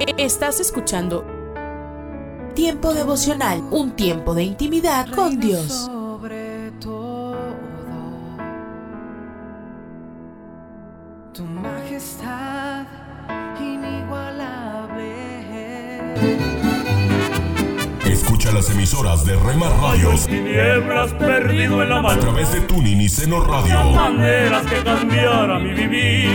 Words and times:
Estás 0.00 0.60
escuchando 0.60 1.24
Tiempo 2.54 2.94
devocional, 2.94 3.62
un 3.70 3.92
tiempo 3.92 4.34
de 4.34 4.44
intimidad 4.44 5.08
con 5.10 5.40
Dios. 5.40 5.90
Las 18.58 18.70
emisoras 18.70 19.24
de 19.24 19.36
Rema 19.36 19.68
Radios 19.68 20.26
tinieblas 20.26 21.12
perdido 21.12 21.80
en 21.80 21.90
la 21.90 22.00
a 22.00 22.18
través 22.18 22.52
de 22.52 22.60
Tuning 22.62 23.00
y 23.00 23.08
Seno 23.08 23.44
Radio 23.44 23.92
maneras 23.92 24.66
que 24.66 24.82
cambiara 24.82 25.60
mi 25.60 25.74
vivir. 25.74 26.28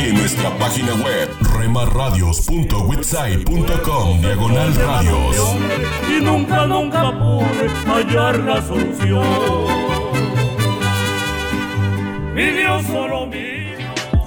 y 0.00 0.04
en 0.08 0.14
nuestra 0.14 0.56
página 0.56 0.94
web 0.94 1.28
remarradios.witsai.com 1.58 4.20
diagonal 4.20 4.72
radios. 4.72 5.36
Y 6.08 6.20
nunca, 6.22 6.64
nunca 6.64 7.10
pude 7.18 7.68
hallar 7.86 8.38
la 8.38 8.62
solución. 8.62 9.26
Mi 12.34 12.50
Dios 12.50 12.86
solo 12.86 13.26
mío. 13.26 13.78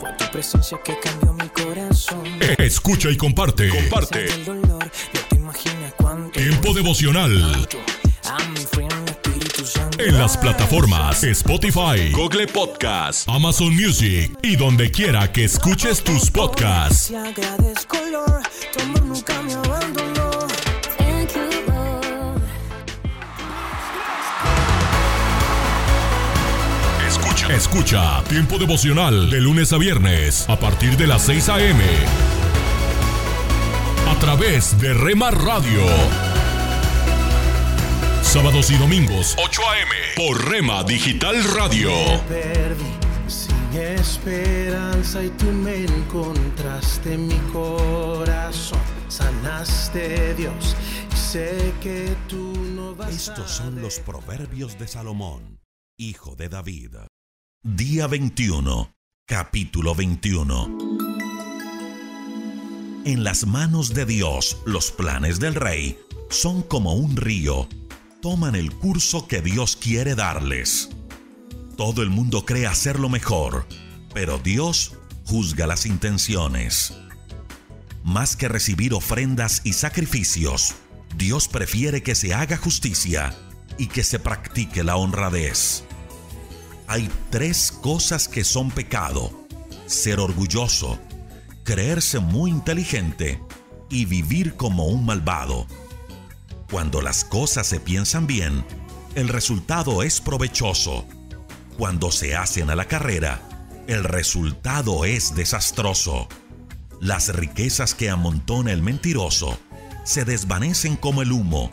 Fue 0.01 0.11
tu 0.17 0.25
presencia 0.33 0.77
que 0.83 0.99
cambió 0.99 1.31
mi 1.31 1.47
corazón. 1.47 2.23
Escucha 2.57 3.09
y 3.09 3.15
comparte. 3.15 3.69
Comparte. 3.69 4.25
Tiempo 6.29 6.73
devocional 6.73 7.67
en 9.97 10.17
las 10.17 10.37
plataformas 10.37 11.23
Spotify, 11.23 12.11
Google 12.11 12.47
Podcast, 12.47 13.27
Amazon 13.29 13.75
Music 13.75 14.31
y 14.41 14.55
donde 14.55 14.91
quiera 14.91 15.31
que 15.31 15.45
escuches 15.45 16.03
tus 16.03 16.29
podcasts. 16.29 17.11
Escucha. 27.07 27.55
Escucha 27.55 28.23
Tiempo 28.23 28.57
devocional 28.57 29.29
de 29.29 29.41
lunes 29.41 29.73
a 29.73 29.77
viernes 29.77 30.49
a 30.49 30.59
partir 30.59 30.97
de 30.97 31.07
las 31.07 31.23
6 31.23 31.49
a.m. 31.49 31.83
A 34.31 34.37
través 34.37 34.79
de 34.79 34.93
Rema 34.93 35.29
Radio. 35.29 35.81
Sábados 38.21 38.71
y 38.71 38.77
domingos 38.77 39.35
8 39.37 39.61
a.m. 39.69 39.91
por 40.15 40.49
Rema 40.49 40.85
Digital 40.85 41.43
Radio. 41.53 41.91
perdí 42.29 42.85
sin 43.27 43.73
esperanza 43.73 45.21
y 45.21 45.31
tú 45.31 45.47
me 45.47 45.83
encontraste 45.83 47.15
en 47.15 47.27
mi 47.27 47.37
corazón. 47.51 48.79
Sanaste 49.09 50.33
Dios 50.35 50.77
y 51.13 51.17
sé 51.17 51.73
que 51.81 52.15
tú 52.29 52.53
no 52.73 52.95
vas 52.95 53.13
Estos 53.13 53.51
son 53.51 53.81
los 53.81 53.99
proverbios 53.99 54.79
de 54.79 54.87
Salomón, 54.87 55.59
hijo 55.97 56.37
de 56.37 56.47
David. 56.47 56.95
Día 57.63 58.07
21, 58.07 58.93
capítulo 59.27 59.93
21. 59.93 60.90
En 63.03 63.23
las 63.23 63.47
manos 63.47 63.95
de 63.95 64.05
Dios 64.05 64.57
los 64.63 64.91
planes 64.91 65.39
del 65.39 65.55
rey 65.55 65.99
son 66.29 66.61
como 66.61 66.93
un 66.93 67.17
río. 67.17 67.67
Toman 68.21 68.53
el 68.53 68.71
curso 68.71 69.27
que 69.27 69.41
Dios 69.41 69.75
quiere 69.75 70.13
darles. 70.13 70.89
Todo 71.77 72.03
el 72.03 72.11
mundo 72.11 72.45
cree 72.45 72.67
hacerlo 72.67 73.09
mejor, 73.09 73.67
pero 74.13 74.37
Dios 74.37 74.93
juzga 75.25 75.65
las 75.65 75.87
intenciones. 75.87 76.93
Más 78.03 78.35
que 78.35 78.47
recibir 78.47 78.93
ofrendas 78.93 79.61
y 79.63 79.73
sacrificios, 79.73 80.75
Dios 81.17 81.47
prefiere 81.47 82.03
que 82.03 82.13
se 82.13 82.35
haga 82.35 82.55
justicia 82.55 83.35
y 83.79 83.87
que 83.87 84.03
se 84.03 84.19
practique 84.19 84.83
la 84.83 84.95
honradez. 84.95 85.85
Hay 86.85 87.09
tres 87.31 87.71
cosas 87.71 88.27
que 88.27 88.43
son 88.43 88.69
pecado. 88.69 89.47
Ser 89.87 90.19
orgulloso, 90.19 90.99
creerse 91.63 92.19
muy 92.19 92.51
inteligente 92.51 93.41
y 93.89 94.05
vivir 94.05 94.55
como 94.55 94.85
un 94.85 95.05
malvado. 95.05 95.67
Cuando 96.69 97.01
las 97.01 97.25
cosas 97.25 97.67
se 97.67 97.79
piensan 97.79 98.27
bien, 98.27 98.63
el 99.15 99.27
resultado 99.27 100.03
es 100.03 100.21
provechoso. 100.21 101.05
Cuando 101.77 102.11
se 102.11 102.35
hacen 102.35 102.69
a 102.69 102.75
la 102.75 102.85
carrera, 102.85 103.41
el 103.87 104.03
resultado 104.03 105.03
es 105.05 105.35
desastroso. 105.35 106.27
Las 107.01 107.35
riquezas 107.35 107.93
que 107.93 108.09
amontona 108.09 108.71
el 108.71 108.81
mentiroso 108.81 109.59
se 110.05 110.23
desvanecen 110.23 110.95
como 110.95 111.21
el 111.21 111.31
humo. 111.31 111.69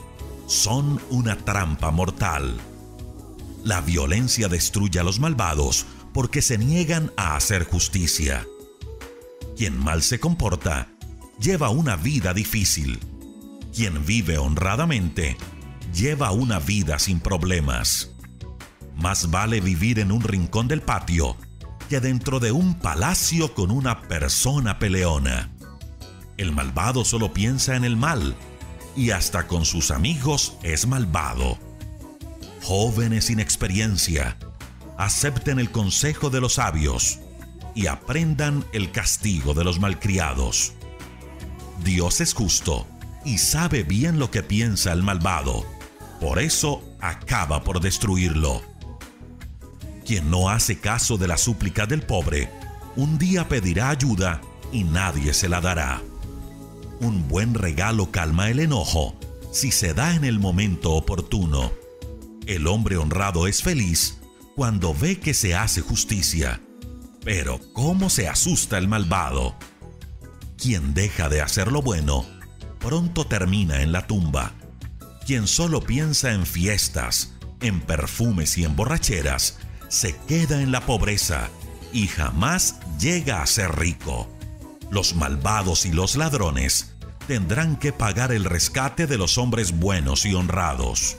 Son 0.46 1.00
una 1.10 1.36
trampa 1.36 1.90
mortal. 1.90 2.56
La 3.62 3.80
violencia 3.80 4.48
destruye 4.48 4.98
a 4.98 5.04
los 5.04 5.20
malvados 5.20 5.86
porque 6.12 6.42
se 6.42 6.58
niegan 6.58 7.12
a 7.16 7.36
hacer 7.36 7.64
justicia. 7.64 8.46
Quien 9.58 9.76
mal 9.76 10.04
se 10.04 10.20
comporta 10.20 10.86
lleva 11.40 11.70
una 11.70 11.96
vida 11.96 12.32
difícil. 12.32 13.00
Quien 13.74 14.06
vive 14.06 14.38
honradamente 14.38 15.36
lleva 15.92 16.30
una 16.30 16.60
vida 16.60 17.00
sin 17.00 17.18
problemas. 17.18 18.12
Más 18.94 19.32
vale 19.32 19.60
vivir 19.60 19.98
en 19.98 20.12
un 20.12 20.20
rincón 20.20 20.68
del 20.68 20.80
patio 20.80 21.36
que 21.88 21.98
dentro 21.98 22.38
de 22.38 22.52
un 22.52 22.78
palacio 22.78 23.52
con 23.52 23.72
una 23.72 24.02
persona 24.02 24.78
peleona. 24.78 25.50
El 26.36 26.52
malvado 26.52 27.04
solo 27.04 27.34
piensa 27.34 27.74
en 27.74 27.84
el 27.84 27.96
mal 27.96 28.36
y 28.94 29.10
hasta 29.10 29.48
con 29.48 29.64
sus 29.64 29.90
amigos 29.90 30.56
es 30.62 30.86
malvado. 30.86 31.58
Jóvenes 32.62 33.24
sin 33.24 33.40
experiencia, 33.40 34.38
acepten 34.96 35.58
el 35.58 35.72
consejo 35.72 36.30
de 36.30 36.40
los 36.40 36.54
sabios 36.54 37.18
y 37.78 37.86
aprendan 37.86 38.64
el 38.72 38.90
castigo 38.90 39.54
de 39.54 39.62
los 39.62 39.78
malcriados. 39.78 40.72
Dios 41.84 42.20
es 42.20 42.34
justo 42.34 42.88
y 43.24 43.38
sabe 43.38 43.84
bien 43.84 44.18
lo 44.18 44.32
que 44.32 44.42
piensa 44.42 44.92
el 44.92 45.04
malvado, 45.04 45.64
por 46.20 46.40
eso 46.40 46.82
acaba 46.98 47.62
por 47.62 47.80
destruirlo. 47.80 48.62
Quien 50.04 50.28
no 50.28 50.50
hace 50.50 50.80
caso 50.80 51.18
de 51.18 51.28
la 51.28 51.38
súplica 51.38 51.86
del 51.86 52.02
pobre, 52.02 52.50
un 52.96 53.16
día 53.16 53.46
pedirá 53.46 53.90
ayuda 53.90 54.40
y 54.72 54.82
nadie 54.82 55.32
se 55.32 55.48
la 55.48 55.60
dará. 55.60 56.02
Un 56.98 57.28
buen 57.28 57.54
regalo 57.54 58.10
calma 58.10 58.50
el 58.50 58.58
enojo 58.58 59.14
si 59.52 59.70
se 59.70 59.94
da 59.94 60.16
en 60.16 60.24
el 60.24 60.40
momento 60.40 60.94
oportuno. 60.94 61.70
El 62.44 62.66
hombre 62.66 62.96
honrado 62.96 63.46
es 63.46 63.62
feliz 63.62 64.18
cuando 64.56 64.92
ve 64.94 65.20
que 65.20 65.32
se 65.32 65.54
hace 65.54 65.80
justicia. 65.80 66.60
Pero 67.28 67.60
¿cómo 67.74 68.08
se 68.08 68.26
asusta 68.26 68.78
el 68.78 68.88
malvado? 68.88 69.54
Quien 70.56 70.94
deja 70.94 71.28
de 71.28 71.42
hacer 71.42 71.70
lo 71.70 71.82
bueno, 71.82 72.24
pronto 72.78 73.26
termina 73.26 73.82
en 73.82 73.92
la 73.92 74.06
tumba. 74.06 74.54
Quien 75.26 75.46
solo 75.46 75.82
piensa 75.82 76.32
en 76.32 76.46
fiestas, 76.46 77.34
en 77.60 77.82
perfumes 77.82 78.56
y 78.56 78.64
en 78.64 78.74
borracheras, 78.74 79.58
se 79.88 80.16
queda 80.26 80.62
en 80.62 80.72
la 80.72 80.80
pobreza 80.80 81.50
y 81.92 82.06
jamás 82.06 82.76
llega 82.98 83.42
a 83.42 83.46
ser 83.46 83.76
rico. 83.76 84.26
Los 84.90 85.14
malvados 85.14 85.84
y 85.84 85.92
los 85.92 86.16
ladrones 86.16 86.94
tendrán 87.26 87.76
que 87.76 87.92
pagar 87.92 88.32
el 88.32 88.46
rescate 88.46 89.06
de 89.06 89.18
los 89.18 89.36
hombres 89.36 89.78
buenos 89.78 90.24
y 90.24 90.32
honrados. 90.32 91.18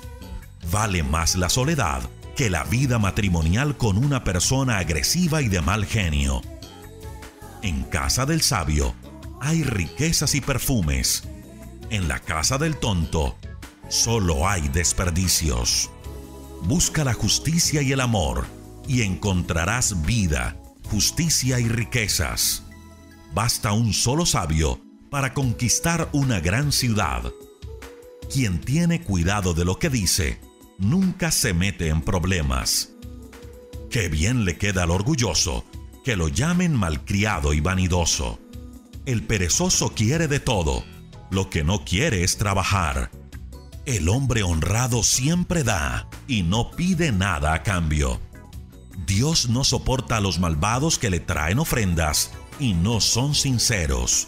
Vale 0.71 1.03
más 1.03 1.35
la 1.35 1.49
soledad 1.49 2.01
que 2.39 2.49
la 2.49 2.63
vida 2.63 2.99
matrimonial 2.99 3.75
con 3.75 3.97
una 3.97 4.23
persona 4.23 4.77
agresiva 4.77 5.41
y 5.41 5.49
de 5.49 5.59
mal 5.59 5.85
genio. 5.85 6.41
En 7.63 7.83
casa 7.83 8.25
del 8.25 8.41
sabio 8.41 8.95
hay 9.41 9.61
riquezas 9.63 10.35
y 10.35 10.39
perfumes. 10.39 11.25
En 11.89 12.07
la 12.07 12.19
casa 12.19 12.57
del 12.57 12.77
tonto 12.77 13.35
solo 13.89 14.47
hay 14.47 14.69
desperdicios. 14.69 15.89
Busca 16.63 17.03
la 17.03 17.13
justicia 17.13 17.81
y 17.81 17.91
el 17.91 17.99
amor 17.99 18.45
y 18.87 19.01
encontrarás 19.01 20.05
vida, 20.05 20.55
justicia 20.89 21.59
y 21.59 21.67
riquezas. 21.67 22.63
Basta 23.33 23.73
un 23.73 23.91
solo 23.91 24.25
sabio 24.25 24.79
para 25.09 25.33
conquistar 25.33 26.07
una 26.13 26.39
gran 26.39 26.71
ciudad. 26.71 27.33
Quien 28.31 28.61
tiene 28.61 29.01
cuidado 29.01 29.53
de 29.53 29.65
lo 29.65 29.77
que 29.77 29.89
dice, 29.89 30.39
nunca 30.79 31.31
se 31.31 31.53
mete 31.53 31.89
en 31.89 32.01
problemas. 32.01 32.89
Qué 33.91 34.07
bien 34.07 34.45
le 34.45 34.57
queda 34.57 34.83
al 34.83 34.91
orgulloso 34.91 35.65
que 36.03 36.15
lo 36.15 36.29
llamen 36.29 36.75
malcriado 36.75 37.53
y 37.53 37.59
vanidoso. 37.59 38.39
El 39.05 39.23
perezoso 39.23 39.93
quiere 39.93 40.27
de 40.27 40.39
todo, 40.39 40.83
lo 41.29 41.49
que 41.49 41.63
no 41.63 41.83
quiere 41.83 42.23
es 42.23 42.37
trabajar. 42.37 43.11
El 43.85 44.07
hombre 44.09 44.43
honrado 44.43 45.03
siempre 45.03 45.63
da 45.63 46.07
y 46.27 46.43
no 46.43 46.71
pide 46.71 47.11
nada 47.11 47.53
a 47.53 47.63
cambio. 47.63 48.19
Dios 49.05 49.49
no 49.49 49.63
soporta 49.63 50.17
a 50.17 50.21
los 50.21 50.39
malvados 50.39 50.99
que 50.99 51.09
le 51.09 51.19
traen 51.19 51.59
ofrendas 51.59 52.31
y 52.59 52.73
no 52.73 53.01
son 53.01 53.35
sinceros. 53.35 54.27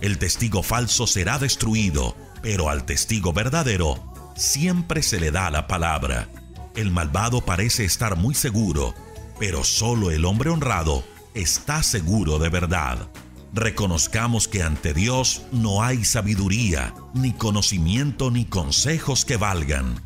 El 0.00 0.18
testigo 0.18 0.62
falso 0.62 1.06
será 1.06 1.38
destruido, 1.38 2.16
pero 2.42 2.68
al 2.68 2.84
testigo 2.84 3.32
verdadero 3.32 4.11
siempre 4.34 5.02
se 5.02 5.20
le 5.20 5.30
da 5.30 5.50
la 5.50 5.66
palabra. 5.66 6.28
El 6.74 6.90
malvado 6.90 7.42
parece 7.42 7.84
estar 7.84 8.16
muy 8.16 8.34
seguro, 8.34 8.94
pero 9.38 9.64
solo 9.64 10.10
el 10.10 10.24
hombre 10.24 10.50
honrado 10.50 11.04
está 11.34 11.82
seguro 11.82 12.38
de 12.38 12.48
verdad. 12.48 13.08
Reconozcamos 13.54 14.48
que 14.48 14.62
ante 14.62 14.94
Dios 14.94 15.42
no 15.52 15.82
hay 15.82 16.04
sabiduría, 16.04 16.94
ni 17.12 17.32
conocimiento, 17.32 18.30
ni 18.30 18.46
consejos 18.46 19.24
que 19.24 19.36
valgan. 19.36 20.00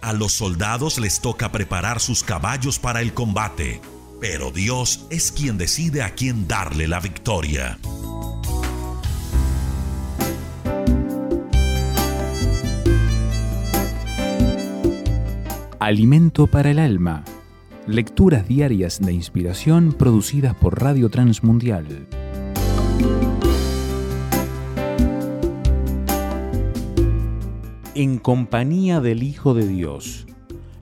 A 0.00 0.12
los 0.12 0.32
soldados 0.32 0.98
les 0.98 1.20
toca 1.20 1.52
preparar 1.52 2.00
sus 2.00 2.24
caballos 2.24 2.78
para 2.78 3.00
el 3.00 3.14
combate, 3.14 3.80
pero 4.20 4.50
Dios 4.50 5.06
es 5.10 5.30
quien 5.30 5.58
decide 5.58 6.02
a 6.02 6.14
quién 6.14 6.48
darle 6.48 6.88
la 6.88 6.98
victoria. 6.98 7.78
Alimento 15.80 16.48
para 16.48 16.72
el 16.72 16.80
alma. 16.80 17.22
Lecturas 17.86 18.48
diarias 18.48 18.98
de 19.00 19.12
inspiración 19.12 19.92
producidas 19.92 20.56
por 20.56 20.82
Radio 20.82 21.08
Transmundial. 21.08 22.08
En 27.94 28.18
compañía 28.18 29.00
del 29.00 29.22
Hijo 29.22 29.54
de 29.54 29.68
Dios. 29.68 30.26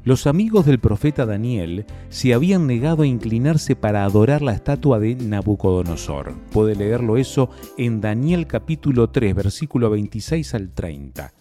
Los 0.03 0.27
amigos 0.27 0.65
del 0.65 0.79
profeta 0.79 1.27
Daniel 1.27 1.85
se 2.09 2.33
habían 2.33 2.67
negado 2.67 3.03
a 3.03 3.07
inclinarse 3.07 3.77
para 3.77 4.03
adorar 4.03 4.41
la 4.41 4.55
estatua 4.55 4.99
de 4.99 5.15
Nabucodonosor. 5.15 6.33
Puede 6.53 6.75
leerlo 6.75 7.19
eso 7.19 7.51
en 7.77 8.01
Daniel 8.01 8.47
capítulo 8.47 9.11
3, 9.11 9.35
versículo 9.35 9.91
26 9.91 10.55
al 10.55 10.71
30. 10.71 11.35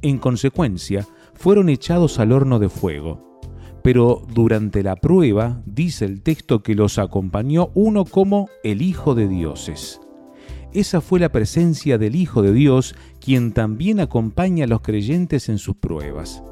En 0.00 0.18
consecuencia, 0.18 1.06
fueron 1.34 1.68
echados 1.68 2.18
al 2.18 2.32
horno 2.32 2.58
de 2.58 2.68
fuego. 2.68 3.40
Pero 3.82 4.22
durante 4.32 4.82
la 4.82 4.96
prueba 4.96 5.62
dice 5.66 6.06
el 6.06 6.22
texto 6.22 6.62
que 6.62 6.74
los 6.74 6.98
acompañó 6.98 7.70
uno 7.74 8.04
como 8.04 8.48
el 8.62 8.80
Hijo 8.80 9.14
de 9.14 9.28
Dioses. 9.28 10.00
Esa 10.72 11.00
fue 11.00 11.20
la 11.20 11.30
presencia 11.30 11.98
del 11.98 12.16
Hijo 12.16 12.42
de 12.42 12.52
Dios, 12.52 12.94
quien 13.20 13.52
también 13.52 14.00
acompaña 14.00 14.64
a 14.64 14.68
los 14.68 14.80
creyentes 14.80 15.48
en 15.48 15.58
sus 15.58 15.76
pruebas. 15.76 16.42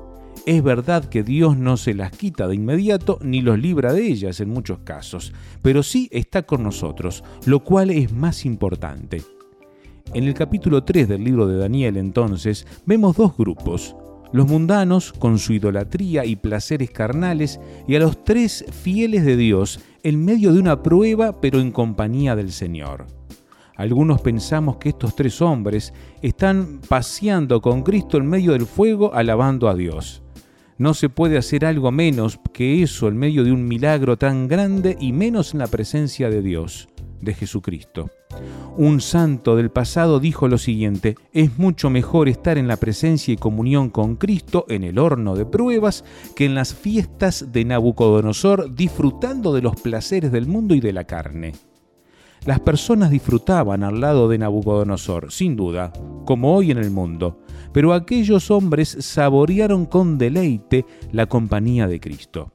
Es 0.44 0.62
verdad 0.62 1.05
que 1.05 1.23
Dios 1.23 1.56
no 1.56 1.76
se 1.76 1.94
las 1.94 2.11
quita 2.12 2.49
de 2.49 2.56
inmediato 2.56 3.19
ni 3.23 3.43
los 3.43 3.58
libra 3.58 3.93
de 3.93 4.06
ellas 4.06 4.40
en 4.40 4.50
muchos 4.50 4.81
casos, 4.81 5.32
pero 5.62 5.82
sí 5.82 6.08
está 6.11 6.43
con 6.43 6.64
nosotros, 6.64 7.23
lo 7.46 7.61
cual 7.61 7.90
es 7.90 8.12
más 8.12 8.44
importante. 8.44 9.23
En 10.14 10.25
el 10.25 10.34
capítulo 10.34 10.84
3 10.84 11.08
del 11.08 11.25
libro 11.25 11.46
de 11.46 11.58
Daniel 11.58 11.96
entonces 11.96 12.67
vemos 12.84 13.17
dos 13.17 13.37
grupos, 13.37 13.96
los 14.32 14.46
mundanos 14.46 15.12
con 15.12 15.38
su 15.38 15.52
idolatría 15.52 16.25
y 16.25 16.37
placeres 16.37 16.90
carnales, 16.90 17.61
y 17.87 17.96
a 17.96 18.00
los 18.00 18.25
tres 18.25 18.64
fieles 18.70 19.25
de 19.25 19.37
Dios 19.37 19.81
en 20.02 20.25
medio 20.25 20.52
de 20.52 20.58
una 20.58 20.82
prueba 20.82 21.40
pero 21.40 21.61
en 21.61 21.70
compañía 21.70 22.34
del 22.34 22.52
Señor. 22.52 23.06
Algunos 23.76 24.20
pensamos 24.20 24.76
que 24.76 24.90
estos 24.90 25.17
tres 25.17 25.40
hombres 25.40 25.93
están 26.20 26.81
paseando 26.88 27.61
con 27.61 27.82
Cristo 27.82 28.19
en 28.19 28.26
medio 28.26 28.52
del 28.52 28.67
fuego 28.67 29.14
alabando 29.14 29.69
a 29.69 29.75
Dios. 29.75 30.23
No 30.79 30.94
se 30.94 31.08
puede 31.08 31.38
hacer 31.38 31.64
algo 31.64 31.90
menos 31.90 32.38
que 32.52 32.82
eso 32.82 33.08
en 33.08 33.17
medio 33.17 33.44
de 33.44 33.52
un 33.52 33.67
milagro 33.67 34.17
tan 34.19 34.49
grande 34.49 34.96
y 35.00 35.12
menos 35.12 35.52
en 35.52 35.61
la 35.61 35.69
presencia 35.69 36.29
de 36.29 36.43
Dios, 36.43 36.88
de 37.22 37.34
Jesucristo. 37.34 38.10
Un 38.76 39.00
santo 39.00 39.56
del 39.56 39.70
pasado 39.70 40.20
dijo 40.20 40.48
lo 40.48 40.58
siguiente, 40.58 41.16
es 41.32 41.58
mucho 41.58 41.88
mejor 41.88 42.28
estar 42.28 42.58
en 42.58 42.69
la 42.69 42.76
presencia 42.76 43.32
y 43.32 43.36
comunión 43.36 43.90
con 43.90 44.16
Cristo 44.16 44.66
en 44.69 44.84
el 44.84 44.98
horno 44.98 45.34
de 45.34 45.46
pruebas 45.46 46.04
que 46.36 46.44
en 46.44 46.54
las 46.54 46.74
fiestas 46.74 47.52
de 47.52 47.64
Nabucodonosor 47.64 48.74
disfrutando 48.74 49.54
de 49.54 49.62
los 49.62 49.80
placeres 49.80 50.32
del 50.32 50.46
mundo 50.46 50.74
y 50.74 50.80
de 50.80 50.92
la 50.92 51.04
carne. 51.04 51.52
Las 52.44 52.58
personas 52.58 53.10
disfrutaban 53.10 53.84
al 53.84 54.00
lado 54.00 54.28
de 54.28 54.38
Nabucodonosor, 54.38 55.30
sin 55.30 55.54
duda, 55.54 55.92
como 56.24 56.56
hoy 56.56 56.72
en 56.72 56.78
el 56.78 56.90
mundo, 56.90 57.38
pero 57.72 57.92
aquellos 57.92 58.50
hombres 58.50 58.96
saborearon 59.00 59.86
con 59.86 60.19
deleite 60.19 60.84
la 61.12 61.26
compañía 61.26 61.86
de 61.86 62.00
Cristo. 62.00 62.52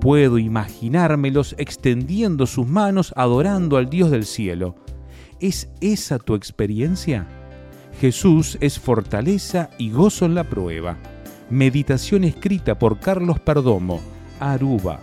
Puedo 0.00 0.38
imaginármelos 0.38 1.54
extendiendo 1.58 2.46
sus 2.46 2.66
manos 2.66 3.12
adorando 3.16 3.76
al 3.76 3.88
Dios 3.88 4.10
del 4.10 4.24
cielo. 4.24 4.74
¿Es 5.40 5.68
esa 5.80 6.18
tu 6.18 6.34
experiencia? 6.34 7.28
Jesús 8.00 8.58
es 8.60 8.78
fortaleza 8.78 9.70
y 9.78 9.90
gozo 9.90 10.24
en 10.24 10.34
la 10.34 10.44
prueba. 10.44 10.98
Meditación 11.50 12.24
escrita 12.24 12.78
por 12.78 12.98
Carlos 12.98 13.38
Perdomo, 13.40 14.00
Aruba. 14.40 15.00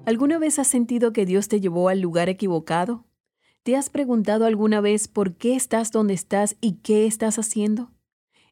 ¿Alguna 0.07 0.39
vez 0.39 0.59
has 0.59 0.67
sentido 0.67 1.13
que 1.13 1.27
Dios 1.27 1.49
te 1.49 1.61
llevó 1.61 1.89
al 1.89 2.01
lugar 2.01 2.29
equivocado? 2.29 3.05
¿Te 3.63 3.77
has 3.77 3.89
preguntado 3.89 4.45
alguna 4.45 4.81
vez 4.81 5.09
por 5.09 5.37
qué 5.37 5.55
estás 5.55 5.91
donde 5.91 6.15
estás 6.15 6.57
y 6.61 6.75
qué 6.83 7.07
estás 7.07 7.39
haciendo? 7.39 7.91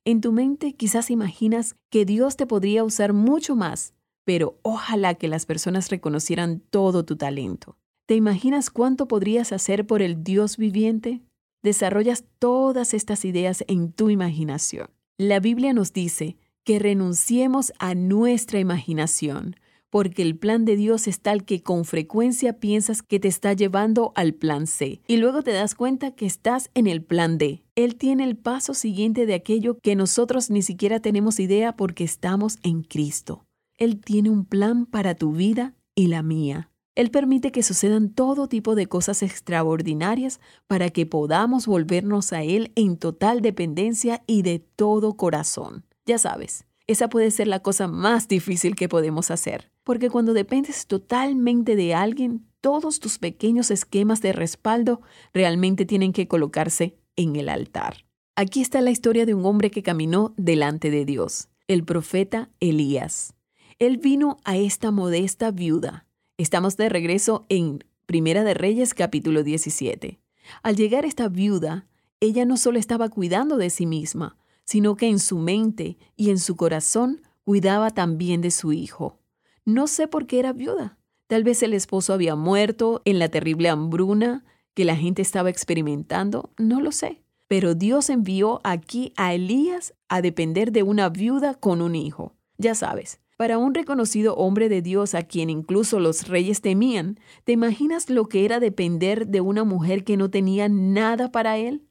En 0.05 0.21
tu 0.21 0.33
mente 0.33 0.75
quizás 0.75 1.11
imaginas 1.11 1.77
que 1.91 2.05
Dios 2.05 2.37
te 2.37 2.47
podría 2.47 2.85
usar 2.85 3.13
mucho 3.13 3.55
más, 3.55 3.95
pero 4.25 4.59
ojalá 4.63 5.15
que 5.15 5.29
las 5.29 5.47
personas 5.47 5.91
reconocieran 5.91 6.61
todo 6.71 7.05
tu 7.05 7.17
talento. 7.17 7.77
¿Te 8.07 8.17
imaginas 8.17 8.71
cuánto 8.71 9.07
podrías 9.07 9.53
hacer 9.53 9.87
por 9.87 10.03
el 10.03 10.25
Dios 10.25 10.57
viviente? 10.57 11.23
Desarrollas 11.63 12.25
todas 12.39 12.95
estas 12.95 13.25
ideas 13.25 13.65
en 13.69 13.93
tu 13.93 14.11
imaginación. 14.11 14.91
La 15.19 15.39
Biblia 15.39 15.73
nos 15.73 15.93
dice 15.93 16.37
que 16.65 16.81
renunciemos 16.81 17.73
a 17.79 17.95
nuestra 17.95 18.59
imaginación, 18.59 19.57
porque 19.89 20.23
el 20.23 20.37
plan 20.37 20.65
de 20.65 20.75
Dios 20.75 21.07
es 21.07 21.21
tal 21.21 21.45
que 21.45 21.63
con 21.63 21.85
frecuencia 21.85 22.59
piensas 22.59 23.03
que 23.03 23.21
te 23.21 23.29
está 23.29 23.53
llevando 23.53 24.13
al 24.17 24.35
plan 24.35 24.67
C 24.67 25.01
y 25.07 25.19
luego 25.19 25.43
te 25.43 25.53
das 25.53 25.75
cuenta 25.75 26.13
que 26.13 26.27
estás 26.27 26.71
en 26.75 26.89
el 26.89 27.03
plan 27.03 27.39
D. 27.39 27.63
Él 27.77 27.97
tiene 27.97 28.25
el 28.25 28.37
paso 28.37 28.75
siguiente 28.75 29.27
de 29.27 29.35
aquello 29.35 29.79
que 29.81 29.95
nosotros 29.95 30.51
ni 30.51 30.63
siquiera 30.63 30.99
tenemos 31.01 31.39
idea 31.39 31.77
porque 31.77 32.05
estamos 32.05 32.59
en 32.63 32.83
Cristo. 32.83 33.45
Él 33.77 34.01
tiene 34.01 34.31
un 34.31 34.45
plan 34.45 34.87
para 34.87 35.15
tu 35.15 35.33
vida 35.33 35.75
y 35.95 36.09
la 36.09 36.23
mía. 36.23 36.72
Él 36.95 37.11
permite 37.11 37.53
que 37.53 37.63
sucedan 37.63 38.11
todo 38.11 38.49
tipo 38.49 38.75
de 38.75 38.87
cosas 38.87 39.23
extraordinarias 39.23 40.41
para 40.67 40.91
que 40.91 41.07
podamos 41.07 41.67
volvernos 41.67 42.33
a 42.35 42.43
Él 42.43 42.71
en 42.75 42.99
total 42.99 43.41
dependencia 43.41 44.23
y 44.27 44.43
de 44.43 44.59
todo 44.59 45.17
corazón. 45.17 45.85
Ya 46.05 46.19
sabes, 46.19 46.67
esa 46.87 47.09
puede 47.09 47.31
ser 47.31 47.49
la 47.49 47.61
cosa 47.61 47.89
más 47.89 48.29
difícil 48.29 48.77
que 48.77 48.91
podemos 48.91 49.31
hacer, 49.31 49.71
porque 49.85 50.11
cuando 50.11 50.35
dependes 50.35 50.87
totalmente 50.87 51.77
de 51.77 51.95
alguien, 51.95 52.47
todos 52.61 53.01
tus 53.01 53.19
pequeños 53.19 53.71
esquemas 53.71 54.21
de 54.21 54.33
respaldo 54.33 55.01
realmente 55.33 55.87
tienen 55.87 56.13
que 56.13 56.29
colocarse 56.29 56.97
en 57.17 57.37
el 57.37 57.49
altar. 57.49 58.05
Aquí 58.37 58.61
está 58.61 58.81
la 58.83 58.91
historia 58.91 59.25
de 59.25 59.35
un 59.35 59.47
hombre 59.47 59.71
que 59.71 59.83
caminó 59.83 60.35
delante 60.37 60.91
de 60.91 61.05
Dios, 61.07 61.49
el 61.69 61.85
profeta 61.85 62.51
Elías. 62.61 63.35
Él 63.79 63.97
vino 63.97 64.37
a 64.45 64.57
esta 64.57 64.91
modesta 64.91 65.51
viuda. 65.51 66.07
Estamos 66.39 66.79
de 66.79 66.89
regreso 66.89 67.45
en 67.51 67.85
Primera 68.07 68.43
de 68.43 68.55
Reyes 68.55 68.95
capítulo 68.95 69.43
17. 69.43 70.19
Al 70.63 70.77
llegar 70.77 71.05
esta 71.05 71.29
viuda, 71.29 71.87
ella 72.21 72.47
no 72.47 72.57
solo 72.57 72.79
estaba 72.79 73.11
cuidando 73.11 73.59
de 73.59 73.69
sí 73.69 73.85
misma, 73.85 74.39
sino 74.65 74.97
que 74.97 75.09
en 75.09 75.19
su 75.19 75.37
mente 75.37 75.99
y 76.17 76.31
en 76.31 76.39
su 76.39 76.57
corazón 76.57 77.21
cuidaba 77.45 77.91
también 77.91 78.41
de 78.41 78.51
su 78.51 78.73
hijo. 78.73 79.21
No 79.67 79.87
sé 79.87 80.09
por 80.09 80.27
qué 80.27 80.39
era 80.39 80.55
viuda. 80.55 80.99
Tal 81.27 81.45
vez 81.45 81.63
el 81.63 81.75
esposo 81.75 82.15
había 82.15 82.35
muerto 82.35 83.03
en 83.05 83.19
la 83.19 83.29
terrible 83.29 83.69
hambruna 83.69 84.45
que 84.73 84.87
la 84.87 84.97
gente 84.97 85.21
estaba 85.21 85.51
experimentando, 85.51 86.51
no 86.57 86.81
lo 86.81 86.93
sé. 86.93 87.23
Pero 87.47 87.75
Dios 87.75 88.09
envió 88.09 88.63
aquí 88.65 89.13
a 89.17 89.35
Elías 89.35 89.93
a 90.09 90.23
depender 90.23 90.73
de 90.73 90.83
una 90.83 91.11
viuda 91.11 91.55
con 91.55 91.83
un 91.83 91.95
hijo. 91.95 92.35
Ya 92.57 92.75
sabes, 92.75 93.21
para 93.37 93.59
un 93.59 93.75
reconocido 93.75 94.35
hombre 94.37 94.69
de 94.69 94.83
Dios 94.83 95.15
a 95.15 95.23
quien 95.23 95.51
incluso 95.51 96.01
los 96.01 96.29
reyes 96.29 96.61
temían, 96.61 97.19
¿te 97.45 97.53
imaginas 97.53 98.11
lo 98.11 98.27
que 98.29 98.45
era 98.45 98.61
depender 98.61 99.27
de 99.29 99.41
una 99.41 99.65
mujer 99.65 100.05
que 100.05 100.17
no 100.17 100.31
tenía 100.31 100.69
nada 100.69 101.33
para 101.33 101.59
él? 101.59 101.87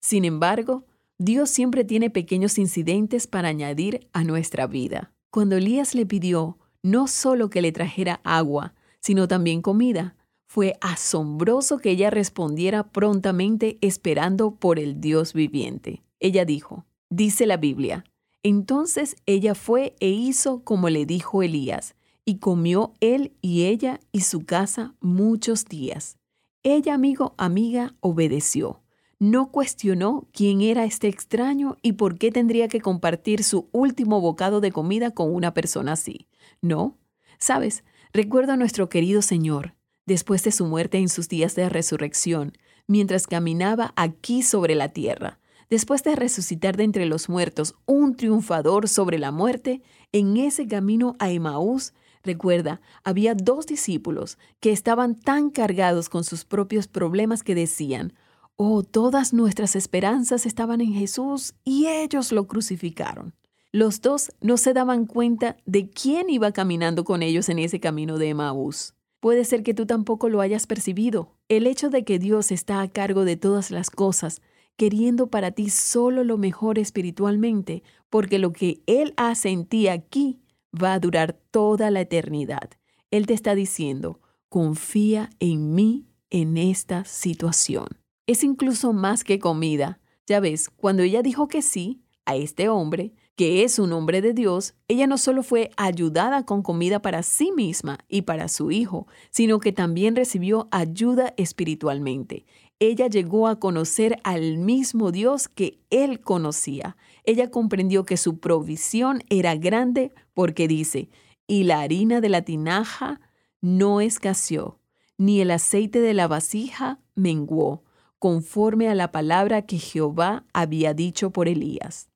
Sin 0.00 0.24
embargo, 0.24 0.84
Dios 1.18 1.50
siempre 1.50 1.84
tiene 1.84 2.10
pequeños 2.10 2.58
incidentes 2.58 3.26
para 3.26 3.48
añadir 3.48 4.08
a 4.12 4.24
nuestra 4.24 4.66
vida. 4.66 5.12
Cuando 5.30 5.56
Elías 5.56 5.94
le 5.94 6.06
pidió 6.06 6.58
no 6.82 7.06
solo 7.06 7.50
que 7.50 7.62
le 7.62 7.72
trajera 7.72 8.20
agua, 8.24 8.74
sino 9.00 9.28
también 9.28 9.62
comida, 9.62 10.16
fue 10.46 10.76
asombroso 10.80 11.78
que 11.78 11.90
ella 11.90 12.10
respondiera 12.10 12.90
prontamente 12.90 13.78
esperando 13.82 14.56
por 14.56 14.78
el 14.78 15.00
Dios 15.00 15.32
viviente. 15.32 16.02
Ella 16.18 16.44
dijo, 16.44 16.86
dice 17.08 17.46
la 17.46 17.56
Biblia, 17.56 18.04
entonces 18.42 19.16
ella 19.26 19.54
fue 19.54 19.96
e 20.00 20.08
hizo 20.08 20.64
como 20.64 20.88
le 20.88 21.06
dijo 21.06 21.42
Elías, 21.42 21.94
y 22.24 22.38
comió 22.38 22.94
él 23.00 23.36
y 23.40 23.64
ella 23.64 24.00
y 24.12 24.20
su 24.20 24.44
casa 24.44 24.94
muchos 25.00 25.64
días. 25.64 26.18
Ella, 26.62 26.94
amigo, 26.94 27.34
amiga, 27.38 27.96
obedeció 28.00 28.82
no 29.20 29.52
cuestionó 29.52 30.28
quién 30.32 30.62
era 30.62 30.84
este 30.84 31.06
extraño 31.06 31.76
y 31.82 31.92
por 31.92 32.16
qué 32.16 32.32
tendría 32.32 32.68
que 32.68 32.80
compartir 32.80 33.44
su 33.44 33.68
último 33.70 34.20
bocado 34.20 34.62
de 34.62 34.72
comida 34.72 35.10
con 35.12 35.32
una 35.32 35.52
persona 35.52 35.92
así. 35.92 36.26
No. 36.62 36.98
Sabes, 37.38 37.84
recuerdo 38.14 38.52
a 38.52 38.56
nuestro 38.56 38.88
querido 38.88 39.20
Señor, 39.20 39.74
después 40.06 40.42
de 40.42 40.52
su 40.52 40.64
muerte 40.64 40.98
en 40.98 41.10
sus 41.10 41.28
días 41.28 41.54
de 41.54 41.68
resurrección, 41.68 42.54
mientras 42.86 43.26
caminaba 43.26 43.92
aquí 43.94 44.42
sobre 44.42 44.74
la 44.74 44.88
tierra. 44.88 45.38
Después 45.70 46.02
de 46.02 46.16
resucitar 46.16 46.76
de 46.76 46.82
entre 46.82 47.06
los 47.06 47.28
muertos, 47.28 47.76
un 47.86 48.16
triunfador 48.16 48.88
sobre 48.88 49.20
la 49.20 49.30
muerte, 49.30 49.82
en 50.10 50.36
ese 50.36 50.66
camino 50.66 51.14
a 51.20 51.30
Emaús, 51.30 51.94
recuerda, 52.24 52.80
había 53.04 53.36
dos 53.36 53.66
discípulos 53.66 54.36
que 54.58 54.72
estaban 54.72 55.14
tan 55.14 55.50
cargados 55.50 56.08
con 56.08 56.24
sus 56.24 56.44
propios 56.44 56.88
problemas 56.88 57.44
que 57.44 57.54
decían, 57.54 58.14
Oh, 58.56 58.82
todas 58.82 59.32
nuestras 59.32 59.76
esperanzas 59.76 60.44
estaban 60.44 60.80
en 60.80 60.92
Jesús 60.92 61.54
y 61.64 61.86
ellos 61.86 62.32
lo 62.32 62.46
crucificaron. 62.48 63.34
Los 63.72 64.00
dos 64.00 64.32
no 64.40 64.56
se 64.56 64.74
daban 64.74 65.06
cuenta 65.06 65.56
de 65.64 65.88
quién 65.88 66.28
iba 66.28 66.50
caminando 66.50 67.04
con 67.04 67.22
ellos 67.22 67.48
en 67.48 67.60
ese 67.60 67.78
camino 67.78 68.18
de 68.18 68.30
Emaús. 68.30 68.94
Puede 69.20 69.44
ser 69.44 69.62
que 69.62 69.72
tú 69.72 69.86
tampoco 69.86 70.28
lo 70.28 70.40
hayas 70.40 70.66
percibido. 70.66 71.36
El 71.48 71.66
hecho 71.68 71.90
de 71.90 72.04
que 72.04 72.18
Dios 72.18 72.50
está 72.50 72.80
a 72.80 72.88
cargo 72.88 73.24
de 73.24 73.36
todas 73.36 73.70
las 73.70 73.88
cosas, 73.88 74.42
queriendo 74.80 75.26
para 75.26 75.50
ti 75.50 75.68
solo 75.68 76.24
lo 76.24 76.38
mejor 76.38 76.78
espiritualmente, 76.78 77.82
porque 78.08 78.38
lo 78.38 78.52
que 78.52 78.80
Él 78.86 79.12
hace 79.18 79.50
en 79.50 79.66
ti 79.66 79.88
aquí 79.88 80.40
va 80.72 80.94
a 80.94 80.98
durar 80.98 81.38
toda 81.50 81.90
la 81.90 82.00
eternidad. 82.00 82.70
Él 83.10 83.26
te 83.26 83.34
está 83.34 83.54
diciendo, 83.54 84.20
confía 84.48 85.28
en 85.38 85.74
mí 85.74 86.06
en 86.30 86.56
esta 86.56 87.04
situación 87.04 88.00
es 88.30 88.44
incluso 88.44 88.92
más 88.92 89.24
que 89.24 89.40
comida. 89.40 89.98
Ya 90.24 90.38
ves, 90.38 90.70
cuando 90.70 91.02
ella 91.02 91.20
dijo 91.20 91.48
que 91.48 91.62
sí 91.62 92.04
a 92.26 92.36
este 92.36 92.68
hombre, 92.68 93.12
que 93.34 93.64
es 93.64 93.80
un 93.80 93.92
hombre 93.92 94.22
de 94.22 94.34
Dios, 94.34 94.74
ella 94.86 95.08
no 95.08 95.18
solo 95.18 95.42
fue 95.42 95.70
ayudada 95.76 96.44
con 96.44 96.62
comida 96.62 97.02
para 97.02 97.24
sí 97.24 97.50
misma 97.50 97.98
y 98.08 98.22
para 98.22 98.46
su 98.46 98.70
hijo, 98.70 99.08
sino 99.30 99.58
que 99.58 99.72
también 99.72 100.14
recibió 100.14 100.68
ayuda 100.70 101.34
espiritualmente. 101.38 102.44
Ella 102.82 103.08
llegó 103.08 103.46
a 103.46 103.60
conocer 103.60 104.18
al 104.24 104.56
mismo 104.56 105.12
Dios 105.12 105.48
que 105.48 105.78
él 105.90 106.20
conocía. 106.20 106.96
Ella 107.24 107.50
comprendió 107.50 108.06
que 108.06 108.16
su 108.16 108.40
provisión 108.40 109.22
era 109.28 109.54
grande 109.54 110.12
porque 110.32 110.66
dice, 110.66 111.10
y 111.46 111.64
la 111.64 111.80
harina 111.80 112.22
de 112.22 112.30
la 112.30 112.42
tinaja 112.42 113.20
no 113.60 114.00
escaseó, 114.00 114.80
ni 115.18 115.42
el 115.42 115.50
aceite 115.50 116.00
de 116.00 116.14
la 116.14 116.26
vasija 116.26 117.00
menguó 117.14 117.84
conforme 118.18 118.88
a 118.88 118.94
la 118.94 119.12
palabra 119.12 119.62
que 119.62 119.78
Jehová 119.78 120.44
había 120.54 120.94
dicho 120.94 121.30
por 121.30 121.48
Elías. 121.48 122.08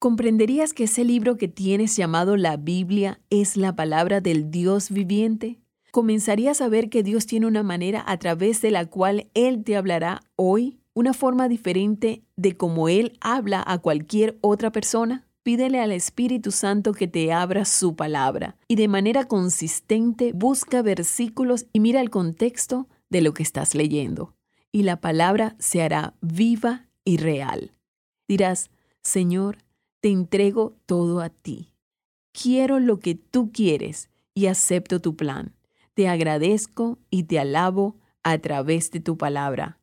¿Comprenderías 0.00 0.72
que 0.72 0.84
ese 0.84 1.04
libro 1.04 1.36
que 1.36 1.48
tienes 1.48 1.96
llamado 1.96 2.36
la 2.36 2.56
Biblia 2.56 3.20
es 3.30 3.56
la 3.56 3.74
palabra 3.74 4.20
del 4.20 4.50
Dios 4.50 4.90
viviente? 4.90 5.60
¿Comenzarías 5.98 6.60
a 6.60 6.68
ver 6.68 6.90
que 6.90 7.02
Dios 7.02 7.26
tiene 7.26 7.48
una 7.48 7.64
manera 7.64 8.04
a 8.06 8.18
través 8.18 8.62
de 8.62 8.70
la 8.70 8.86
cual 8.86 9.26
Él 9.34 9.64
te 9.64 9.74
hablará 9.74 10.20
hoy? 10.36 10.78
¿Una 10.94 11.12
forma 11.12 11.48
diferente 11.48 12.22
de 12.36 12.56
cómo 12.56 12.88
Él 12.88 13.18
habla 13.20 13.64
a 13.66 13.78
cualquier 13.78 14.38
otra 14.40 14.70
persona? 14.70 15.26
Pídele 15.42 15.80
al 15.80 15.90
Espíritu 15.90 16.52
Santo 16.52 16.92
que 16.92 17.08
te 17.08 17.32
abra 17.32 17.64
su 17.64 17.96
palabra 17.96 18.56
y 18.68 18.76
de 18.76 18.86
manera 18.86 19.24
consistente 19.24 20.30
busca 20.32 20.82
versículos 20.82 21.66
y 21.72 21.80
mira 21.80 22.00
el 22.00 22.10
contexto 22.10 22.86
de 23.10 23.20
lo 23.20 23.34
que 23.34 23.42
estás 23.42 23.74
leyendo 23.74 24.36
y 24.70 24.84
la 24.84 25.00
palabra 25.00 25.56
se 25.58 25.82
hará 25.82 26.14
viva 26.20 26.86
y 27.04 27.16
real. 27.16 27.72
Dirás, 28.28 28.70
Señor, 29.02 29.64
te 30.00 30.10
entrego 30.10 30.76
todo 30.86 31.20
a 31.20 31.28
ti. 31.28 31.74
Quiero 32.32 32.78
lo 32.78 33.00
que 33.00 33.16
tú 33.16 33.50
quieres 33.50 34.10
y 34.32 34.46
acepto 34.46 35.00
tu 35.00 35.16
plan. 35.16 35.57
Te 35.98 36.06
agradezco 36.06 37.00
y 37.10 37.24
te 37.24 37.40
alabo 37.40 37.96
a 38.22 38.38
través 38.38 38.92
de 38.92 39.00
tu 39.00 39.18
palabra. 39.18 39.80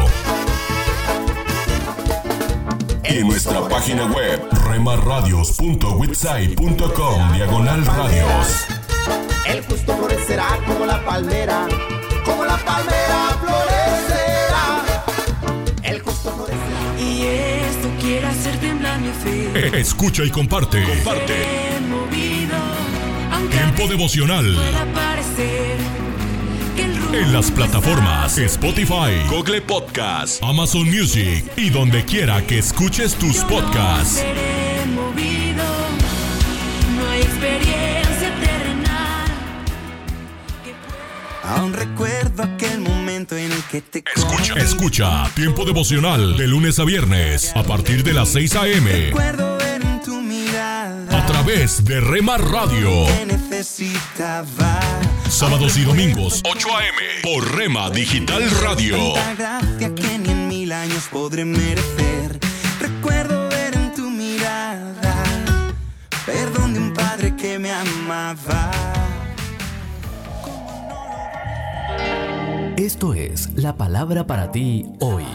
Y 3.03 3.19
en 3.19 3.27
nuestra 3.27 3.69
página 3.69 4.07
web 4.07 4.41
remarradios.witsai.com 4.65 7.33
diagonal 7.33 7.85
radios. 7.85 8.65
El 9.45 9.63
justo 9.65 9.95
florecerá 9.97 10.57
como 10.65 10.87
la 10.87 11.05
palmera, 11.05 11.67
como 12.25 12.45
la 12.45 12.57
palmera 12.57 13.37
florecerá. 13.39 14.83
El 15.83 16.01
justo 16.01 16.31
florecerá. 16.31 16.99
Y 16.99 17.21
esto 17.21 17.87
quiere 18.01 18.25
hacer 18.25 18.59
temblar 18.59 18.99
mi 18.99 19.11
fe. 19.11 19.79
Escucha 19.79 20.23
y 20.23 20.31
comparte. 20.31 20.83
Comparte. 20.83 21.65
Tiempo 23.49 23.87
devocional 23.87 24.55
en 27.13 27.31
las 27.31 27.49
plataformas 27.49 28.37
Spotify, 28.37 29.23
Google 29.29 29.61
Podcast, 29.61 30.43
Amazon 30.43 30.89
Music 30.89 31.45
y 31.55 31.69
donde 31.69 32.03
quiera 32.03 32.45
que 32.45 32.57
escuches 32.59 33.15
tus 33.15 33.37
podcasts. 33.45 34.23
Aún 41.43 41.73
recuerdo 41.73 42.43
aquel 42.43 42.81
momento 42.81 43.37
en 43.37 43.51
el 43.51 43.63
que 43.71 43.81
te 43.81 44.03
Escucha, 44.15 44.55
escucha 44.55 45.23
Tiempo 45.35 45.63
devocional 45.63 46.35
de 46.35 46.47
lunes 46.47 46.79
a 46.79 46.83
viernes 46.83 47.55
a 47.55 47.63
partir 47.63 48.03
de 48.03 48.13
las 48.13 48.29
6 48.29 48.55
a.m. 48.55 49.13
A 50.85 51.25
través 51.25 51.83
de 51.83 51.99
Rema 51.99 52.37
Radio. 52.37 53.07
que 53.07 53.25
necesitaba. 53.25 54.79
Sábados 55.27 55.77
y 55.77 55.83
domingos 55.83 56.43
8 56.47 56.67
a.m. 56.77 56.97
por 57.23 57.55
Rema 57.55 57.89
Digital 57.89 58.47
Radio. 58.61 59.13
Tanta 59.13 59.59
gracia 59.61 59.95
que 59.95 60.19
ni 60.19 60.29
en 60.29 60.47
mil 60.47 60.71
años 60.71 61.07
podré 61.11 61.43
merecer. 61.43 62.39
Recuerdo 62.79 63.49
ver 63.49 63.73
en 63.73 63.93
tu 63.95 64.11
mirada 64.11 65.15
perdón 66.23 66.75
de 66.75 66.79
un 66.79 66.93
padre 66.93 67.35
que 67.35 67.57
me 67.57 67.71
amaba. 67.71 68.71
Esto 72.77 73.15
es 73.15 73.49
la 73.55 73.75
palabra 73.75 74.27
para 74.27 74.51
ti 74.51 74.85
hoy. 74.99 75.25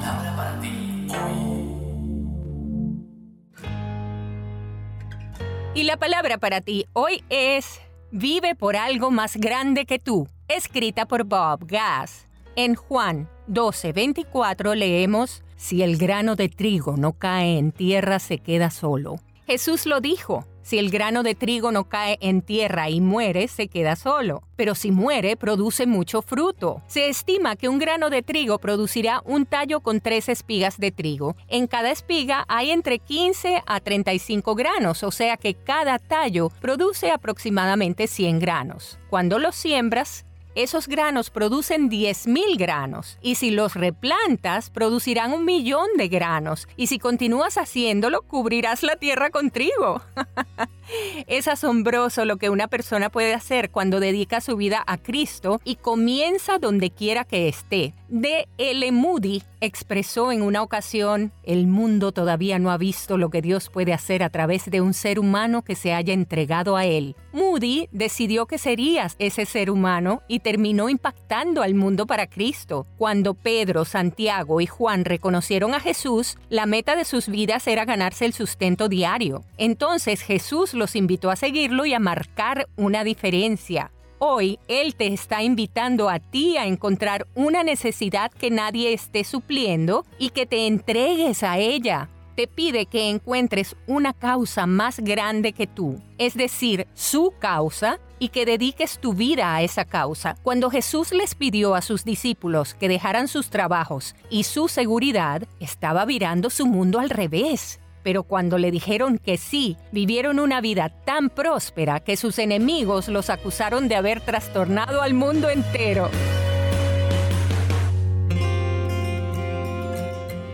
Y 5.81 5.85
la 5.85 5.97
palabra 5.97 6.37
para 6.37 6.61
ti 6.61 6.85
hoy 6.93 7.25
es 7.31 7.81
Vive 8.11 8.55
por 8.55 8.77
algo 8.77 9.11
más 9.11 9.38
grande 9.38 9.87
que 9.87 9.99
tú, 9.99 10.29
escrita 10.47 11.07
por 11.07 11.25
Bob 11.25 11.66
Gass. 11.66 12.27
En 12.55 12.75
Juan 12.75 13.31
12:24 13.49 14.75
leemos, 14.75 15.43
Si 15.57 15.83
el 15.83 15.97
grano 15.97 16.37
de 16.37 16.51
trigo 16.51 16.99
no 16.99 17.14
cae 17.14 17.57
en 17.57 17.73
tierra 17.73 18.19
se 18.19 18.37
queda 18.37 18.69
solo. 18.71 19.21
Jesús 19.50 19.84
lo 19.84 20.00
dijo, 20.00 20.46
si 20.62 20.78
el 20.78 20.92
grano 20.92 21.24
de 21.24 21.34
trigo 21.34 21.72
no 21.72 21.88
cae 21.88 22.18
en 22.20 22.40
tierra 22.40 22.88
y 22.88 23.00
muere, 23.00 23.48
se 23.48 23.66
queda 23.66 23.96
solo, 23.96 24.44
pero 24.54 24.76
si 24.76 24.92
muere, 24.92 25.36
produce 25.36 25.88
mucho 25.88 26.22
fruto. 26.22 26.84
Se 26.86 27.08
estima 27.08 27.56
que 27.56 27.68
un 27.68 27.80
grano 27.80 28.10
de 28.10 28.22
trigo 28.22 28.60
producirá 28.60 29.22
un 29.24 29.46
tallo 29.46 29.80
con 29.80 30.00
tres 30.00 30.28
espigas 30.28 30.78
de 30.78 30.92
trigo. 30.92 31.34
En 31.48 31.66
cada 31.66 31.90
espiga 31.90 32.44
hay 32.46 32.70
entre 32.70 33.00
15 33.00 33.64
a 33.66 33.80
35 33.80 34.54
granos, 34.54 35.02
o 35.02 35.10
sea 35.10 35.36
que 35.36 35.54
cada 35.54 35.98
tallo 35.98 36.50
produce 36.60 37.10
aproximadamente 37.10 38.06
100 38.06 38.38
granos. 38.38 39.00
Cuando 39.08 39.40
los 39.40 39.56
siembras, 39.56 40.26
esos 40.54 40.88
granos 40.88 41.30
producen 41.30 41.90
10.000 41.90 42.58
granos 42.58 43.18
y 43.22 43.36
si 43.36 43.50
los 43.50 43.74
replantas 43.74 44.70
producirán 44.70 45.32
un 45.32 45.44
millón 45.44 45.88
de 45.96 46.08
granos 46.08 46.68
y 46.76 46.88
si 46.88 46.98
continúas 46.98 47.56
haciéndolo 47.56 48.22
cubrirás 48.22 48.82
la 48.82 48.96
tierra 48.96 49.30
con 49.30 49.50
trigo. 49.50 50.02
es 51.26 51.48
asombroso 51.48 52.24
lo 52.24 52.37
que 52.37 52.50
una 52.50 52.68
persona 52.68 53.11
puede 53.11 53.35
hacer 53.35 53.70
cuando 53.70 54.00
dedica 54.00 54.40
su 54.40 54.57
vida 54.57 54.83
a 54.87 54.98
Cristo 54.98 55.61
y 55.64 55.76
comienza 55.76 56.59
donde 56.59 56.90
quiera 56.90 57.24
que 57.24 57.48
esté. 57.48 57.94
D. 58.09 58.48
L. 58.59 58.90
Moody 58.92 59.42
expresó 59.61 60.33
en 60.33 60.42
una 60.42 60.62
ocasión, 60.62 61.33
el 61.44 61.66
mundo 61.66 62.12
todavía 62.12 62.59
no 62.59 62.70
ha 62.70 62.79
visto 62.79 63.18
lo 63.18 63.31
que 63.31 63.42
Dios 63.42 63.68
puede 63.68 63.92
hacer 63.92 64.22
a 64.22 64.31
través 64.31 64.70
de 64.70 64.81
un 64.81 64.94
ser 64.94 65.20
humano 65.20 65.62
que 65.62 65.76
se 65.76 65.92
haya 65.92 66.12
entregado 66.12 66.76
a 66.76 66.87
Él. 66.87 67.14
Moody 67.33 67.88
decidió 67.92 68.46
que 68.46 68.59
serías 68.59 69.14
ese 69.18 69.46
ser 69.46 69.70
humano 69.70 70.22
y 70.26 70.40
terminó 70.40 70.88
impactando 70.88 71.62
al 71.62 71.74
mundo 71.74 72.07
para 72.07 72.26
Cristo. 72.26 72.87
Cuando 72.96 73.35
Pedro, 73.35 73.85
Santiago 73.85 74.61
y 74.61 74.66
Juan 74.66 75.05
reconocieron 75.05 75.74
a 75.74 75.81
Jesús, 75.81 76.37
la 76.48 76.66
meta 76.66 76.96
de 76.96 77.05
sus 77.05 77.29
vidas 77.29 77.68
era 77.68 77.85
ganarse 77.85 78.24
el 78.24 78.33
sustento 78.33 78.88
diario. 78.88 79.44
Entonces 79.57 80.22
Jesús 80.22 80.74
los 80.81 80.97
invitó 80.97 81.31
a 81.31 81.37
seguirlo 81.37 81.87
y 81.87 81.95
a 81.95 82.01
marcar 82.01 82.66
una 82.75 83.05
diferencia. 83.05 83.93
Hoy 84.19 84.59
Él 84.66 84.97
te 84.97 85.07
está 85.07 85.45
invitando 85.45 86.11
a 86.11 86.19
ti 86.19 86.57
a 86.57 86.66
encontrar 86.66 87.29
una 87.37 87.62
necesidad 87.62 88.33
que 88.33 88.51
nadie 88.51 88.93
esté 88.93 89.23
supliendo 89.23 90.05
y 90.19 90.31
que 90.31 90.47
te 90.47 90.66
entregues 90.66 91.45
a 91.45 91.59
ella. 91.59 92.09
Te 92.35 92.49
pide 92.49 92.87
que 92.87 93.09
encuentres 93.09 93.77
una 93.87 94.12
causa 94.12 94.66
más 94.66 94.99
grande 94.99 95.53
que 95.53 95.66
tú, 95.66 96.03
es 96.19 96.35
decir, 96.35 96.87
su 96.95 97.33
causa, 97.38 98.01
y 98.21 98.29
que 98.29 98.45
dediques 98.45 98.99
tu 99.01 99.14
vida 99.14 99.55
a 99.55 99.62
esa 99.62 99.85
causa. 99.85 100.37
Cuando 100.43 100.71
Jesús 100.71 101.11
les 101.11 101.35
pidió 101.35 101.75
a 101.75 101.81
sus 101.81 102.05
discípulos 102.05 102.75
que 102.75 102.88
dejaran 102.88 103.27
sus 103.27 103.51
trabajos 103.51 104.14
y 104.29 104.45
su 104.45 104.69
seguridad, 104.69 105.49
estaba 105.59 106.05
virando 106.05 106.51
su 106.51 106.66
mundo 106.66 107.01
al 107.01 107.11
revés. 107.11 107.81
Pero 108.02 108.22
cuando 108.22 108.58
le 108.58 108.70
dijeron 108.70 109.18
que 109.18 109.36
sí, 109.36 109.76
vivieron 109.92 110.40
una 110.40 110.60
vida 110.60 110.88
tan 111.04 111.30
próspera 111.30 112.00
que 112.00 112.16
sus 112.16 112.38
enemigos 112.38 113.08
los 113.08 113.30
acusaron 113.30 113.88
de 113.88 113.96
haber 113.96 114.20
trastornado 114.20 115.02
al 115.02 115.14
mundo 115.14 115.50
entero. 115.50 116.08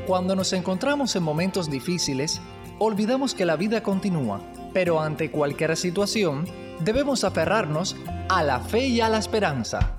Cuando 0.07 0.37
nos 0.37 0.53
encontramos 0.53 1.17
en 1.17 1.23
momentos 1.25 1.69
difíciles, 1.69 2.41
olvidamos 2.79 3.35
que 3.35 3.45
la 3.45 3.57
vida 3.57 3.83
continúa, 3.83 4.41
pero 4.73 5.01
ante 5.01 5.31
cualquier 5.31 5.77
situación, 5.77 6.47
debemos 6.81 7.25
aferrarnos 7.25 7.97
a 8.29 8.43
la 8.43 8.61
fe 8.61 8.87
y 8.87 9.01
a 9.01 9.09
la 9.09 9.19
esperanza. 9.19 9.96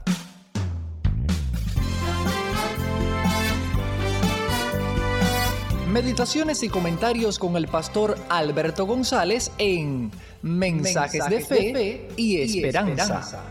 Meditaciones 6.03 6.62
y 6.62 6.69
comentarios 6.69 7.39
con 7.39 7.57
el 7.57 7.67
pastor 7.67 8.19
Alberto 8.29 8.86
González 8.86 9.51
en 9.57 10.12
Mensajes, 10.43 11.27
de, 11.27 11.41
fe 11.41 12.07
y 12.15 12.38
Esperanza. 12.39 13.43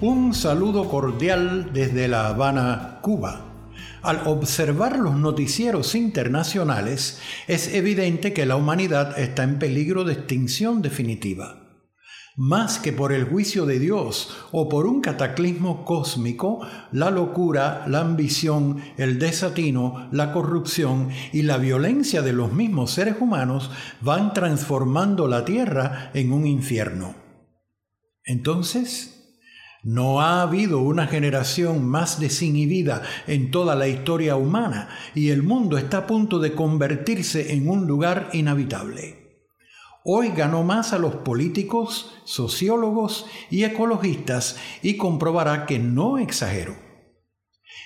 Un 0.00 0.32
saludo 0.32 0.88
cordial 0.88 1.72
desde 1.72 2.06
La 2.06 2.28
Habana, 2.28 3.00
Cuba. 3.02 3.46
Al 4.02 4.28
observar 4.28 4.96
los 5.00 5.16
noticieros 5.16 5.96
internacionales, 5.96 7.18
es 7.48 7.74
evidente 7.74 8.32
que 8.32 8.46
la 8.46 8.54
humanidad 8.54 9.18
está 9.18 9.42
en 9.42 9.58
peligro 9.58 10.04
de 10.04 10.12
extinción 10.12 10.82
definitiva. 10.82 11.61
Más 12.44 12.80
que 12.80 12.92
por 12.92 13.12
el 13.12 13.26
juicio 13.26 13.66
de 13.66 13.78
Dios 13.78 14.36
o 14.50 14.68
por 14.68 14.88
un 14.88 15.00
cataclismo 15.00 15.84
cósmico, 15.84 16.58
la 16.90 17.08
locura, 17.12 17.84
la 17.86 18.00
ambición, 18.00 18.82
el 18.96 19.20
desatino, 19.20 20.08
la 20.10 20.32
corrupción 20.32 21.10
y 21.32 21.42
la 21.42 21.56
violencia 21.56 22.20
de 22.20 22.32
los 22.32 22.52
mismos 22.52 22.90
seres 22.90 23.14
humanos 23.20 23.70
van 24.00 24.32
transformando 24.32 25.28
la 25.28 25.44
tierra 25.44 26.10
en 26.14 26.32
un 26.32 26.44
infierno. 26.44 27.14
Entonces, 28.24 29.38
no 29.84 30.20
ha 30.20 30.42
habido 30.42 30.80
una 30.80 31.06
generación 31.06 31.86
más 31.86 32.18
desinhibida 32.18 33.02
en 33.28 33.52
toda 33.52 33.76
la 33.76 33.86
historia 33.86 34.34
humana 34.34 34.88
y 35.14 35.28
el 35.28 35.44
mundo 35.44 35.78
está 35.78 35.98
a 35.98 36.06
punto 36.08 36.40
de 36.40 36.54
convertirse 36.54 37.54
en 37.54 37.68
un 37.68 37.86
lugar 37.86 38.30
inhabitable. 38.32 39.21
Hoy 40.04 40.32
ganó 40.36 40.64
más 40.64 40.92
a 40.92 40.98
los 40.98 41.14
políticos, 41.16 42.12
sociólogos 42.24 43.26
y 43.50 43.62
ecologistas 43.62 44.56
y 44.82 44.96
comprobará 44.96 45.64
que 45.64 45.78
no 45.78 46.18
exagero. 46.18 46.74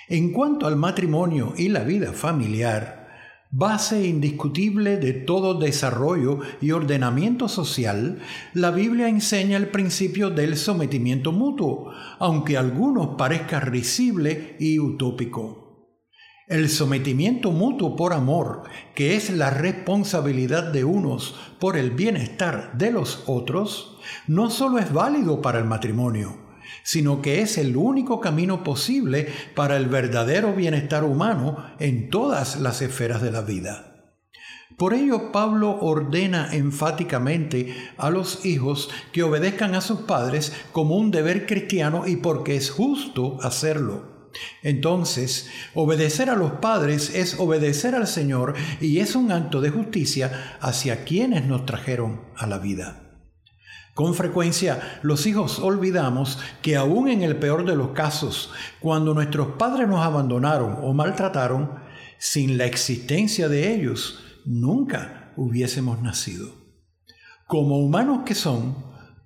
En 0.09 0.31
cuanto 0.31 0.65
al 0.65 0.77
matrimonio 0.77 1.53
y 1.55 1.69
la 1.69 1.83
vida 1.83 2.13
familiar, 2.13 3.07
base 3.51 4.07
indiscutible 4.07 4.97
de 4.97 5.13
todo 5.13 5.53
desarrollo 5.59 6.39
y 6.59 6.71
ordenamiento 6.71 7.47
social, 7.47 8.19
la 8.53 8.71
Biblia 8.71 9.09
enseña 9.09 9.57
el 9.57 9.67
principio 9.67 10.31
del 10.31 10.57
sometimiento 10.57 11.31
mutuo, 11.31 11.91
aunque 12.17 12.57
a 12.57 12.61
algunos 12.61 13.15
parezca 13.17 13.59
risible 13.59 14.55
y 14.59 14.79
utópico. 14.79 15.66
El 16.47 16.69
sometimiento 16.69 17.51
mutuo 17.51 17.97
por 17.97 18.13
amor, 18.13 18.63
que 18.95 19.17
es 19.17 19.29
la 19.29 19.49
responsabilidad 19.49 20.71
de 20.71 20.85
unos 20.85 21.35
por 21.59 21.75
el 21.75 21.91
bienestar 21.91 22.71
de 22.77 22.89
los 22.89 23.23
otros, 23.25 23.97
no 24.27 24.49
solo 24.49 24.79
es 24.79 24.93
válido 24.93 25.41
para 25.41 25.59
el 25.59 25.65
matrimonio, 25.65 26.37
sino 26.83 27.21
que 27.21 27.41
es 27.41 27.57
el 27.57 27.75
único 27.75 28.21
camino 28.21 28.63
posible 28.63 29.27
para 29.55 29.75
el 29.75 29.87
verdadero 29.87 30.53
bienestar 30.53 31.03
humano 31.03 31.65
en 31.79 32.09
todas 32.09 32.61
las 32.61 32.81
esferas 32.81 33.21
de 33.21 33.31
la 33.31 33.41
vida. 33.41 34.15
Por 34.77 34.93
ello 34.93 35.33
Pablo 35.33 35.77
ordena 35.81 36.53
enfáticamente 36.53 37.75
a 37.97 38.09
los 38.09 38.45
hijos 38.45 38.89
que 39.11 39.23
obedezcan 39.23 39.75
a 39.75 39.81
sus 39.81 39.99
padres 40.01 40.53
como 40.71 40.95
un 40.95 41.11
deber 41.11 41.45
cristiano 41.45 42.07
y 42.07 42.15
porque 42.15 42.55
es 42.55 42.69
justo 42.69 43.37
hacerlo. 43.41 44.16
Entonces, 44.63 45.49
obedecer 45.73 46.29
a 46.29 46.35
los 46.35 46.53
padres 46.53 47.13
es 47.15 47.39
obedecer 47.39 47.95
al 47.95 48.07
Señor 48.07 48.55
y 48.81 48.99
es 48.99 49.15
un 49.15 49.31
acto 49.31 49.61
de 49.61 49.69
justicia 49.69 50.57
hacia 50.59 51.03
quienes 51.03 51.45
nos 51.45 51.65
trajeron 51.65 52.21
a 52.35 52.47
la 52.47 52.57
vida. 52.59 53.03
Con 53.97 54.13
frecuencia 54.13 54.99
los 55.01 55.25
hijos 55.25 55.57
olvidamos 55.57 56.37
que 56.61 56.75
aún 56.75 57.09
en 57.09 57.23
el 57.23 57.37
peor 57.37 57.65
de 57.65 57.75
los 57.75 57.89
casos, 57.89 58.51
cuando 58.79 59.15
nuestros 59.15 59.55
padres 59.57 59.87
nos 59.87 60.05
abandonaron 60.05 60.77
o 60.83 60.93
maltrataron, 60.93 61.79
sin 62.19 62.59
la 62.59 62.65
existencia 62.65 63.49
de 63.49 63.73
ellos, 63.73 64.23
nunca 64.45 65.33
hubiésemos 65.35 65.99
nacido. 66.01 66.53
Como 67.47 67.79
humanos 67.79 68.19
que 68.23 68.35
son, 68.35 68.75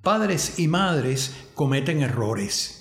padres 0.02 0.58
y 0.60 0.68
madres 0.68 1.36
cometen 1.54 2.02
errores. 2.02 2.81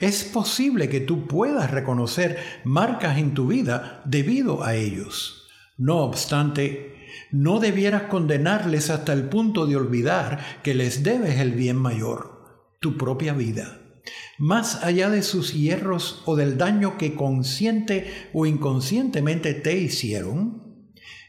Es 0.00 0.24
posible 0.24 0.88
que 0.88 1.00
tú 1.00 1.26
puedas 1.26 1.70
reconocer 1.70 2.38
marcas 2.64 3.18
en 3.18 3.34
tu 3.34 3.48
vida 3.48 4.02
debido 4.04 4.62
a 4.62 4.74
ellos. 4.74 5.48
No 5.76 5.98
obstante, 5.98 6.96
no 7.32 7.58
debieras 7.58 8.02
condenarles 8.02 8.90
hasta 8.90 9.12
el 9.12 9.28
punto 9.28 9.66
de 9.66 9.76
olvidar 9.76 10.60
que 10.62 10.74
les 10.74 11.02
debes 11.02 11.40
el 11.40 11.52
bien 11.52 11.76
mayor, 11.76 12.70
tu 12.80 12.96
propia 12.96 13.32
vida. 13.32 13.80
Más 14.38 14.84
allá 14.84 15.10
de 15.10 15.22
sus 15.22 15.52
hierros 15.52 16.22
o 16.26 16.36
del 16.36 16.58
daño 16.58 16.96
que 16.96 17.14
consciente 17.14 18.28
o 18.32 18.46
inconscientemente 18.46 19.54
te 19.54 19.76
hicieron, 19.76 20.62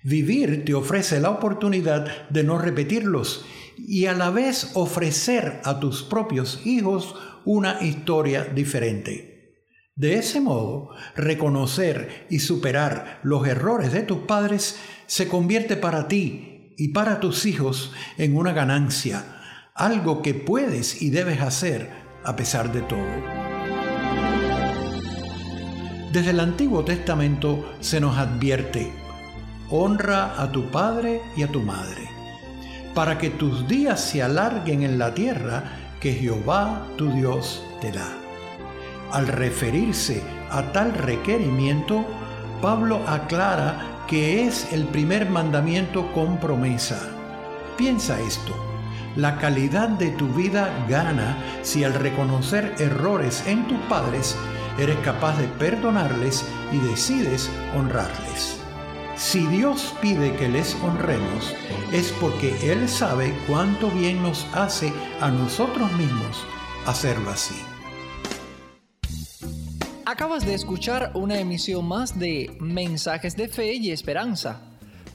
vivir 0.03 0.63
te 0.65 0.73
ofrece 0.73 1.19
la 1.19 1.31
oportunidad 1.31 2.29
de 2.29 2.43
no 2.43 2.59
repetirlos 2.59 3.45
y 3.77 4.05
a 4.05 4.13
la 4.13 4.29
vez 4.29 4.71
ofrecer 4.73 5.61
a 5.63 5.79
tus 5.79 6.03
propios 6.03 6.61
hijos 6.65 7.15
una 7.47 7.81
historia 7.81 8.43
diferente. 8.43 9.53
De 9.95 10.15
ese 10.15 10.41
modo, 10.41 10.89
reconocer 11.15 12.27
y 12.29 12.39
superar 12.39 13.21
los 13.23 13.47
errores 13.47 13.93
de 13.93 14.01
tus 14.01 14.17
padres 14.19 14.77
se 15.05 15.29
convierte 15.29 15.77
para 15.77 16.09
ti 16.09 16.75
y 16.77 16.89
para 16.89 17.21
tus 17.21 17.45
hijos 17.45 17.93
en 18.17 18.35
una 18.35 18.51
ganancia, 18.51 19.23
algo 19.73 20.21
que 20.21 20.33
puedes 20.33 21.01
y 21.01 21.09
debes 21.09 21.39
hacer 21.39 21.89
a 22.25 22.35
pesar 22.35 22.73
de 22.73 22.81
todo. 22.81 23.07
Desde 26.11 26.31
el 26.31 26.41
Antiguo 26.41 26.83
Testamento 26.83 27.77
se 27.79 28.01
nos 28.01 28.17
advierte, 28.17 28.91
honra 29.69 30.41
a 30.41 30.51
tu 30.51 30.69
padre 30.69 31.21
y 31.37 31.43
a 31.43 31.47
tu 31.47 31.61
madre, 31.61 32.09
para 32.93 33.17
que 33.17 33.29
tus 33.29 33.69
días 33.69 34.01
se 34.01 34.21
alarguen 34.21 34.83
en 34.83 34.99
la 34.99 35.13
tierra 35.13 35.86
que 35.99 36.13
Jehová 36.13 36.87
tu 36.97 37.11
Dios 37.11 37.63
te 37.81 37.91
da. 37.91 38.07
Al 39.11 39.27
referirse 39.27 40.21
a 40.49 40.71
tal 40.71 40.93
requerimiento, 40.93 42.05
Pablo 42.61 43.01
aclara 43.07 44.03
que 44.07 44.45
es 44.45 44.71
el 44.73 44.85
primer 44.85 45.29
mandamiento 45.29 46.11
con 46.13 46.37
promesa. 46.37 46.99
Piensa 47.77 48.19
esto, 48.19 48.55
la 49.15 49.37
calidad 49.37 49.89
de 49.89 50.09
tu 50.11 50.27
vida 50.27 50.69
gana 50.87 51.37
si 51.61 51.83
al 51.83 51.93
reconocer 51.93 52.75
errores 52.79 53.43
en 53.47 53.67
tus 53.67 53.79
padres 53.89 54.35
eres 54.77 54.97
capaz 54.97 55.37
de 55.37 55.47
perdonarles 55.47 56.45
y 56.71 56.77
decides 56.77 57.49
honrarles. 57.75 58.66
Si 59.29 59.45
Dios 59.45 59.93
pide 60.01 60.33
que 60.37 60.47
les 60.47 60.73
honremos, 60.75 61.53
es 61.91 62.13
porque 62.13 62.71
Él 62.71 62.87
sabe 62.87 63.37
cuánto 63.45 63.91
bien 63.91 64.23
nos 64.23 64.45
hace 64.53 64.93
a 65.19 65.29
nosotros 65.29 65.91
mismos 65.97 66.45
hacerlo 66.85 67.31
así. 67.31 67.53
Acabas 70.05 70.45
de 70.45 70.53
escuchar 70.53 71.11
una 71.13 71.37
emisión 71.41 71.85
más 71.85 72.17
de 72.17 72.55
Mensajes 72.61 73.35
de 73.35 73.49
Fe 73.49 73.73
y 73.73 73.91
Esperanza. 73.91 74.61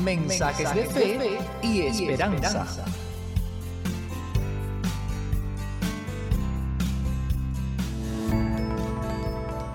Mensajes, 0.02 0.74
de, 0.74 0.86
fe 0.86 1.38
y 1.62 1.82
esperanza. 1.82 2.66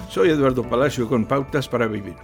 Soy 0.10 0.32
Eduardo 0.32 0.68
Palacio 0.68 1.08
con 1.08 1.24
Pautas 1.26 1.70
para 1.70 1.88
Vivir. 1.88 2.18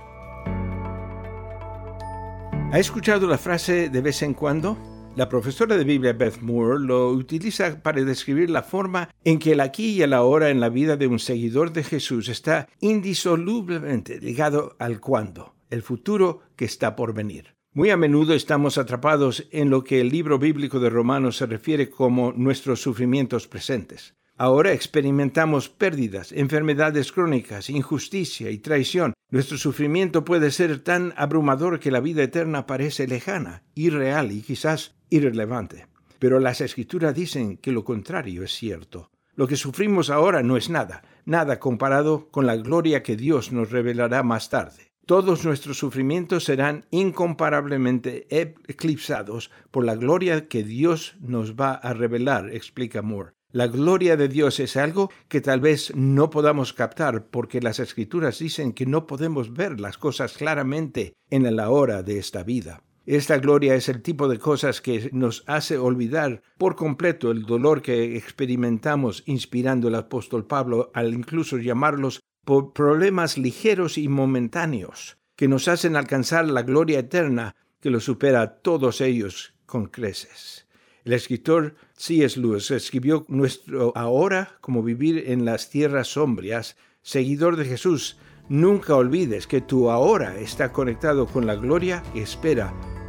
¿Ha 2.74 2.80
escuchado 2.80 3.26
la 3.28 3.38
frase 3.38 3.90
de 3.90 4.02
vez 4.02 4.22
en 4.22 4.34
cuando? 4.34 4.95
La 5.16 5.30
profesora 5.30 5.78
de 5.78 5.86
Biblia 5.86 6.12
Beth 6.12 6.42
Moore 6.42 6.78
lo 6.78 7.10
utiliza 7.12 7.82
para 7.82 8.04
describir 8.04 8.50
la 8.50 8.64
forma 8.64 9.10
en 9.24 9.40
que 9.40 9.54
el 9.54 9.62
aquí 9.62 9.92
y 9.92 10.02
el 10.02 10.12
ahora 10.12 10.50
en 10.50 10.60
la 10.60 10.68
vida 10.68 10.98
de 10.98 11.08
un 11.08 11.20
seguidor 11.20 11.72
de 11.72 11.86
Jesús 11.86 12.28
está 12.28 12.68
indisolublemente 12.82 14.20
ligado 14.20 14.76
al 14.78 15.00
cuándo, 15.00 15.56
el 15.70 15.84
futuro 15.84 16.42
que 16.58 16.66
está 16.66 16.98
por 16.98 17.14
venir. 17.14 17.56
Muy 17.72 17.92
a 17.92 17.98
menudo 17.98 18.34
estamos 18.34 18.78
atrapados 18.78 19.48
en 19.52 19.70
lo 19.70 19.86
que 19.86 20.02
el 20.02 20.10
libro 20.10 20.38
bíblico 20.38 20.82
de 20.82 20.90
Romanos 20.90 21.38
se 21.38 21.46
refiere 21.46 21.90
como 21.90 22.34
nuestros 22.34 22.82
sufrimientos 22.82 23.48
presentes. 23.48 24.16
Ahora 24.38 24.74
experimentamos 24.74 25.70
pérdidas, 25.70 26.34
enfermedades 26.34 27.14
crónicas, 27.14 27.70
injusticia 27.70 28.52
y 28.52 28.58
traición. 28.58 29.14
Nuestro 29.32 29.58
sufrimiento 29.58 30.26
puede 30.26 30.52
ser 30.52 30.80
tan 30.80 31.14
abrumador 31.16 31.80
que 31.80 31.90
la 31.90 32.02
vida 32.02 32.22
eterna 32.22 32.66
parece 32.66 33.08
lejana, 33.08 33.64
irreal 33.76 34.34
y 34.34 34.42
quizás 34.42 34.96
irrelevante. 35.16 35.88
Pero 36.20 36.40
las 36.40 36.62
escrituras 36.62 37.14
dicen 37.14 37.58
que 37.58 37.72
lo 37.72 37.84
contrario 37.84 38.44
es 38.44 38.52
cierto. 38.52 39.10
Lo 39.36 39.48
que 39.48 39.58
sufrimos 39.58 40.10
ahora 40.10 40.44
no 40.44 40.56
es 40.56 40.70
nada, 40.70 41.04
nada 41.26 41.60
comparado 41.60 42.30
con 42.30 42.46
la 42.46 42.56
gloria 42.56 43.04
que 43.04 43.18
Dios 43.18 43.52
nos 43.52 43.70
revelará 43.70 44.24
más 44.24 44.50
tarde. 44.50 44.92
Todos 45.06 45.46
nuestros 45.46 45.78
sufrimientos 45.78 46.46
serán 46.46 46.86
incomparablemente 46.90 48.28
eclipsados 48.30 49.52
por 49.70 49.86
la 49.86 49.96
gloria 49.96 50.48
que 50.48 50.64
Dios 50.64 51.16
nos 51.20 51.56
va 51.56 51.74
a 51.74 51.94
revelar, 51.94 52.50
explica 52.52 53.04
Moore. 53.04 53.34
La 53.52 53.68
gloria 53.68 54.18
de 54.18 54.28
Dios 54.28 54.60
es 54.60 54.76
algo 54.76 55.12
que 55.28 55.42
tal 55.42 55.60
vez 55.60 55.94
no 55.96 56.30
podamos 56.30 56.74
captar 56.74 57.28
porque 57.28 57.62
las 57.62 57.80
escrituras 57.80 58.40
dicen 58.40 58.74
que 58.74 58.86
no 58.86 59.06
podemos 59.06 59.54
ver 59.54 59.80
las 59.80 59.98
cosas 59.98 60.34
claramente 60.34 61.14
en 61.30 61.56
la 61.56 61.70
hora 61.70 62.04
de 62.04 62.18
esta 62.18 62.44
vida. 62.44 62.82
Esta 63.06 63.38
gloria 63.38 63.76
es 63.76 63.88
el 63.88 64.02
tipo 64.02 64.28
de 64.28 64.40
cosas 64.40 64.82
que 64.82 65.12
nos 65.14 65.44
hace 65.46 65.78
olvidar 65.78 66.42
por 66.58 66.76
completo 66.76 67.30
el 67.30 67.44
dolor 67.44 67.84
que 67.84 68.18
experimentamos 68.18 69.22
inspirando 69.28 69.90
el 69.90 69.96
apóstol 69.96 70.48
Pablo 70.48 70.90
al 70.96 71.14
incluso 71.14 71.58
llamarlos 71.58 72.22
por 72.44 72.74
problemas 72.74 73.38
ligeros 73.38 74.00
y 74.00 74.08
momentáneos 74.08 75.18
que 75.36 75.48
nos 75.48 75.68
hacen 75.68 75.96
alcanzar 75.96 76.48
la 76.48 76.64
gloria 76.64 77.00
eterna 77.00 77.56
que 77.80 77.92
lo 77.92 78.00
supera 78.00 78.42
a 78.42 78.56
todos 78.56 79.02
ellos 79.02 79.54
con 79.68 79.86
creces. 79.86 80.66
El 81.04 81.14
escritor 81.14 81.76
C.S. 81.96 82.40
Lewis 82.40 82.72
escribió 82.72 83.26
Nuestro 83.28 83.94
ahora 83.96 84.58
como 84.62 84.82
vivir 84.82 85.26
en 85.28 85.46
las 85.46 85.70
tierras 85.70 86.08
sombrías, 86.08 86.76
seguidor 87.04 87.58
de 87.58 87.66
Jesús. 87.66 88.18
Nunca 88.50 88.96
olvides 88.96 89.46
que 89.46 89.62
tu 89.62 89.92
ahora 89.92 90.40
está 90.40 90.72
conectado 90.72 91.28
con 91.28 91.46
la 91.46 91.56
gloria 91.56 92.02
que 92.14 92.24
espera 92.24 92.74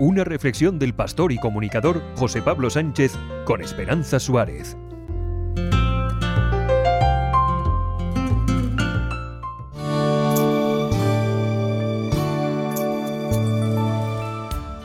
Una 0.00 0.24
reflexión 0.24 0.78
del 0.78 0.94
pastor 0.94 1.30
y 1.30 1.36
comunicador 1.36 2.00
José 2.16 2.40
Pablo 2.40 2.70
Sánchez 2.70 3.12
con 3.44 3.60
Esperanza 3.60 4.18
Suárez. 4.18 4.74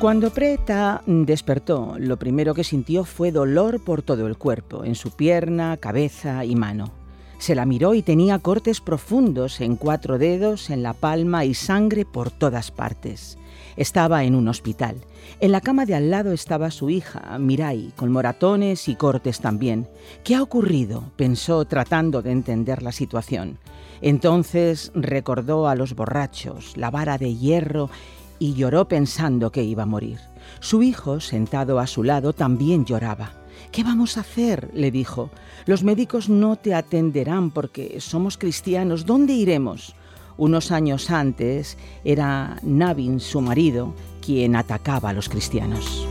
Cuando 0.01 0.31
Preta 0.31 1.01
despertó, 1.05 1.95
lo 1.97 2.19
primero 2.19 2.53
que 2.53 2.65
sintió 2.65 3.05
fue 3.05 3.31
dolor 3.31 3.81
por 3.81 4.01
todo 4.01 4.27
el 4.27 4.37
cuerpo, 4.37 4.83
en 4.83 4.95
su 4.95 5.11
pierna, 5.11 5.77
cabeza 5.77 6.43
y 6.43 6.57
mano. 6.57 6.91
Se 7.37 7.55
la 7.55 7.65
miró 7.65 7.93
y 7.93 8.01
tenía 8.01 8.39
cortes 8.39 8.81
profundos 8.81 9.61
en 9.61 9.77
cuatro 9.77 10.17
dedos, 10.17 10.69
en 10.69 10.83
la 10.83 10.91
palma 10.91 11.45
y 11.45 11.53
sangre 11.53 12.03
por 12.03 12.31
todas 12.31 12.69
partes. 12.69 13.37
Estaba 13.77 14.23
en 14.23 14.35
un 14.35 14.47
hospital. 14.47 14.95
En 15.39 15.51
la 15.51 15.61
cama 15.61 15.85
de 15.85 15.95
al 15.95 16.09
lado 16.09 16.31
estaba 16.31 16.71
su 16.71 16.89
hija, 16.89 17.37
Mirai, 17.39 17.91
con 17.95 18.11
moratones 18.11 18.87
y 18.87 18.95
cortes 18.95 19.41
también. 19.41 19.87
¿Qué 20.23 20.35
ha 20.35 20.41
ocurrido? 20.41 21.11
pensó 21.17 21.65
tratando 21.65 22.21
de 22.21 22.31
entender 22.31 22.81
la 22.81 22.91
situación. 22.91 23.59
Entonces 24.01 24.91
recordó 24.93 25.67
a 25.67 25.75
los 25.75 25.95
borrachos, 25.95 26.77
la 26.77 26.89
vara 26.89 27.17
de 27.17 27.35
hierro 27.35 27.89
y 28.39 28.53
lloró 28.53 28.87
pensando 28.87 29.51
que 29.51 29.63
iba 29.63 29.83
a 29.83 29.87
morir. 29.87 30.19
Su 30.59 30.83
hijo, 30.83 31.19
sentado 31.19 31.79
a 31.79 31.87
su 31.87 32.03
lado, 32.03 32.33
también 32.33 32.85
lloraba. 32.85 33.31
¿Qué 33.71 33.83
vamos 33.83 34.17
a 34.17 34.21
hacer? 34.21 34.69
le 34.73 34.91
dijo. 34.91 35.29
Los 35.65 35.83
médicos 35.83 36.29
no 36.29 36.55
te 36.55 36.73
atenderán 36.73 37.51
porque 37.51 37.99
somos 37.99 38.37
cristianos. 38.37 39.05
¿Dónde 39.05 39.33
iremos? 39.33 39.95
Unos 40.37 40.71
años 40.71 41.11
antes 41.11 41.77
era 42.03 42.57
Navin, 42.61 43.19
su 43.19 43.41
marido, 43.41 43.93
quien 44.21 44.55
atacaba 44.55 45.09
a 45.09 45.13
los 45.13 45.29
cristianos. 45.29 46.07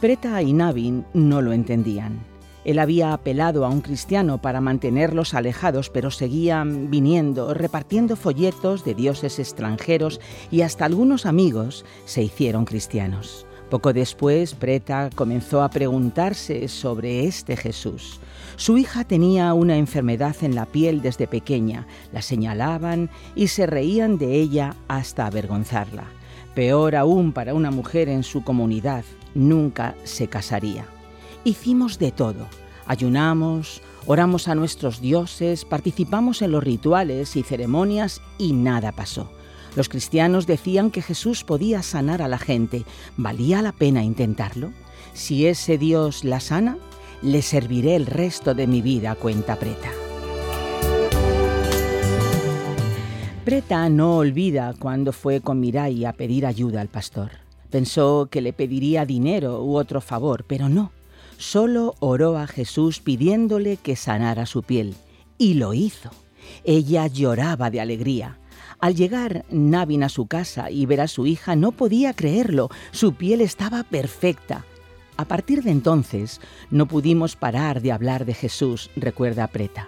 Preta 0.00 0.42
y 0.42 0.52
Navin 0.52 1.04
no 1.14 1.42
lo 1.42 1.52
entendían. 1.52 2.20
Él 2.64 2.78
había 2.78 3.14
apelado 3.14 3.64
a 3.64 3.68
un 3.68 3.80
cristiano 3.80 4.42
para 4.42 4.60
mantenerlos 4.60 5.32
alejados, 5.32 5.88
pero 5.88 6.10
seguían 6.10 6.90
viniendo, 6.90 7.54
repartiendo 7.54 8.16
folletos 8.16 8.84
de 8.84 8.94
dioses 8.94 9.38
extranjeros 9.38 10.20
y 10.50 10.60
hasta 10.60 10.84
algunos 10.84 11.24
amigos 11.24 11.86
se 12.04 12.22
hicieron 12.22 12.66
cristianos. 12.66 13.46
Poco 13.70 13.92
después, 13.92 14.54
Preta 14.54 15.10
comenzó 15.14 15.62
a 15.62 15.70
preguntarse 15.70 16.68
sobre 16.68 17.24
este 17.24 17.56
Jesús. 17.56 18.20
Su 18.60 18.76
hija 18.76 19.04
tenía 19.04 19.54
una 19.54 19.78
enfermedad 19.78 20.36
en 20.42 20.54
la 20.54 20.66
piel 20.66 21.00
desde 21.00 21.26
pequeña, 21.26 21.86
la 22.12 22.20
señalaban 22.20 23.08
y 23.34 23.48
se 23.48 23.64
reían 23.64 24.18
de 24.18 24.34
ella 24.34 24.76
hasta 24.86 25.24
avergonzarla. 25.24 26.04
Peor 26.54 26.94
aún 26.94 27.32
para 27.32 27.54
una 27.54 27.70
mujer 27.70 28.10
en 28.10 28.22
su 28.22 28.44
comunidad, 28.44 29.02
nunca 29.34 29.94
se 30.04 30.28
casaría. 30.28 30.84
Hicimos 31.42 31.98
de 31.98 32.12
todo. 32.12 32.48
Ayunamos, 32.84 33.80
oramos 34.04 34.46
a 34.46 34.54
nuestros 34.54 35.00
dioses, 35.00 35.64
participamos 35.64 36.42
en 36.42 36.52
los 36.52 36.62
rituales 36.62 37.36
y 37.36 37.42
ceremonias 37.42 38.20
y 38.36 38.52
nada 38.52 38.92
pasó. 38.92 39.32
Los 39.74 39.88
cristianos 39.88 40.46
decían 40.46 40.90
que 40.90 41.00
Jesús 41.00 41.44
podía 41.44 41.82
sanar 41.82 42.20
a 42.20 42.28
la 42.28 42.38
gente. 42.38 42.84
¿Valía 43.16 43.62
la 43.62 43.72
pena 43.72 44.04
intentarlo? 44.04 44.70
Si 45.14 45.46
ese 45.46 45.78
Dios 45.78 46.24
la 46.24 46.40
sana, 46.40 46.76
le 47.22 47.42
serviré 47.42 47.96
el 47.96 48.06
resto 48.06 48.54
de 48.54 48.66
mi 48.66 48.82
vida, 48.82 49.14
cuenta 49.14 49.56
Preta. 49.56 49.90
Preta 53.44 53.88
no 53.88 54.16
olvida 54.16 54.74
cuando 54.78 55.12
fue 55.12 55.40
con 55.40 55.60
Mirai 55.60 56.04
a 56.04 56.12
pedir 56.12 56.46
ayuda 56.46 56.80
al 56.80 56.88
pastor. 56.88 57.30
Pensó 57.70 58.28
que 58.30 58.40
le 58.40 58.52
pediría 58.52 59.04
dinero 59.04 59.62
u 59.64 59.76
otro 59.76 60.00
favor, 60.00 60.44
pero 60.46 60.68
no. 60.68 60.92
Solo 61.36 61.94
oró 62.00 62.36
a 62.36 62.46
Jesús 62.46 63.00
pidiéndole 63.00 63.76
que 63.76 63.96
sanara 63.96 64.46
su 64.46 64.62
piel. 64.62 64.94
Y 65.38 65.54
lo 65.54 65.72
hizo. 65.72 66.10
Ella 66.64 67.06
lloraba 67.06 67.70
de 67.70 67.80
alegría. 67.80 68.38
Al 68.78 68.94
llegar 68.94 69.44
Navin 69.50 70.02
a 70.02 70.08
su 70.08 70.26
casa 70.26 70.70
y 70.70 70.86
ver 70.86 71.00
a 71.00 71.08
su 71.08 71.26
hija 71.26 71.56
no 71.56 71.72
podía 71.72 72.12
creerlo. 72.12 72.68
Su 72.92 73.14
piel 73.14 73.40
estaba 73.40 73.84
perfecta. 73.84 74.64
A 75.20 75.26
partir 75.26 75.62
de 75.62 75.70
entonces 75.70 76.40
no 76.70 76.86
pudimos 76.86 77.36
parar 77.36 77.82
de 77.82 77.92
hablar 77.92 78.24
de 78.24 78.32
Jesús, 78.32 78.88
recuerda 78.96 79.48
Preta. 79.48 79.86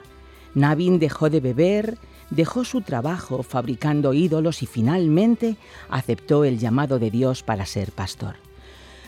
Navin 0.55 0.99
dejó 0.99 1.31
de 1.31 1.40
beber, 1.40 1.97
dejó 2.29 2.66
su 2.66 2.83
trabajo 2.83 3.42
fabricando 3.42 4.12
ídolos 4.12 4.62
y 4.62 4.66
finalmente 4.66 5.57
aceptó 5.88 6.45
el 6.45 6.59
llamado 6.59 6.99
de 6.99 7.11
Dios 7.11 7.42
para 7.42 7.64
ser 7.64 7.92
pastor. 7.92 8.35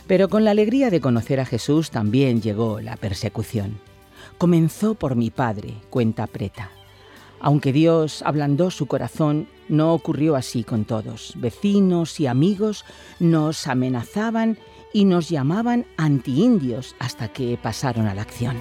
Pero 0.07 0.31
con 0.31 0.45
la 0.45 0.53
alegría 0.53 0.89
de 0.89 1.03
conocer 1.03 1.41
a 1.41 1.45
Jesús 1.45 1.91
también 1.91 2.41
llegó 2.41 2.81
la 2.81 2.97
persecución. 2.97 3.79
Comenzó 4.39 4.95
por 4.95 5.17
mi 5.17 5.29
padre, 5.29 5.75
cuenta 5.91 6.27
Preta. 6.27 6.71
Aunque 7.39 7.75
Dios 7.75 8.23
ablandó 8.23 8.71
su 8.71 8.87
corazón, 8.87 9.47
no 9.69 9.93
ocurrió 9.93 10.37
así 10.37 10.65
con 10.65 10.87
todos. 10.87 11.35
Vecinos 11.37 12.19
y 12.19 12.27
amigos 12.27 12.87
nos 13.21 13.67
amenazaban 13.67 14.57
y 14.95 15.05
nos 15.05 15.29
llamaban 15.29 15.85
antiindios 15.99 16.95
hasta 17.01 17.29
que 17.29 17.59
pasaron 17.61 18.07
a 18.07 18.15
la 18.15 18.23
acción. 18.23 18.57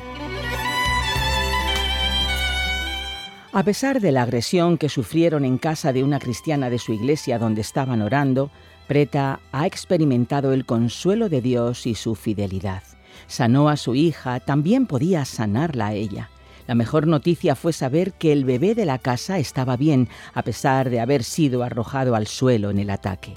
A 3.53 3.63
pesar 3.63 4.01
de 4.01 4.11
la 4.11 4.23
agresión 4.23 4.79
que 4.79 4.89
sufrieron 4.89 5.45
en 5.45 5.59
casa 5.59 5.93
de 5.93 6.03
una 6.03 6.19
cristiana 6.19 6.71
de 6.71 6.79
su 6.79 6.91
iglesia 6.91 7.37
donde 7.37 7.61
estaban 7.61 8.01
orando, 8.01 8.49
Preta 8.87 9.41
ha 9.51 9.67
experimentado 9.67 10.53
el 10.53 10.65
consuelo 10.65 11.29
de 11.29 11.39
Dios 11.39 11.85
y 11.85 11.93
su 11.93 12.15
fidelidad. 12.15 12.81
Sanó 13.27 13.69
a 13.69 13.77
su 13.77 13.93
hija, 13.93 14.39
también 14.39 14.87
podía 14.87 15.25
sanarla 15.25 15.87
a 15.87 15.93
ella. 15.93 16.31
La 16.65 16.73
mejor 16.73 17.05
noticia 17.05 17.55
fue 17.55 17.73
saber 17.73 18.13
que 18.13 18.33
el 18.33 18.43
bebé 18.43 18.73
de 18.73 18.85
la 18.85 18.97
casa 18.97 19.37
estaba 19.37 19.77
bien, 19.77 20.09
a 20.33 20.41
pesar 20.41 20.89
de 20.89 20.99
haber 20.99 21.23
sido 21.23 21.61
arrojado 21.61 22.15
al 22.15 22.25
suelo 22.25 22.71
en 22.71 22.79
el 22.79 22.89
ataque. 22.89 23.35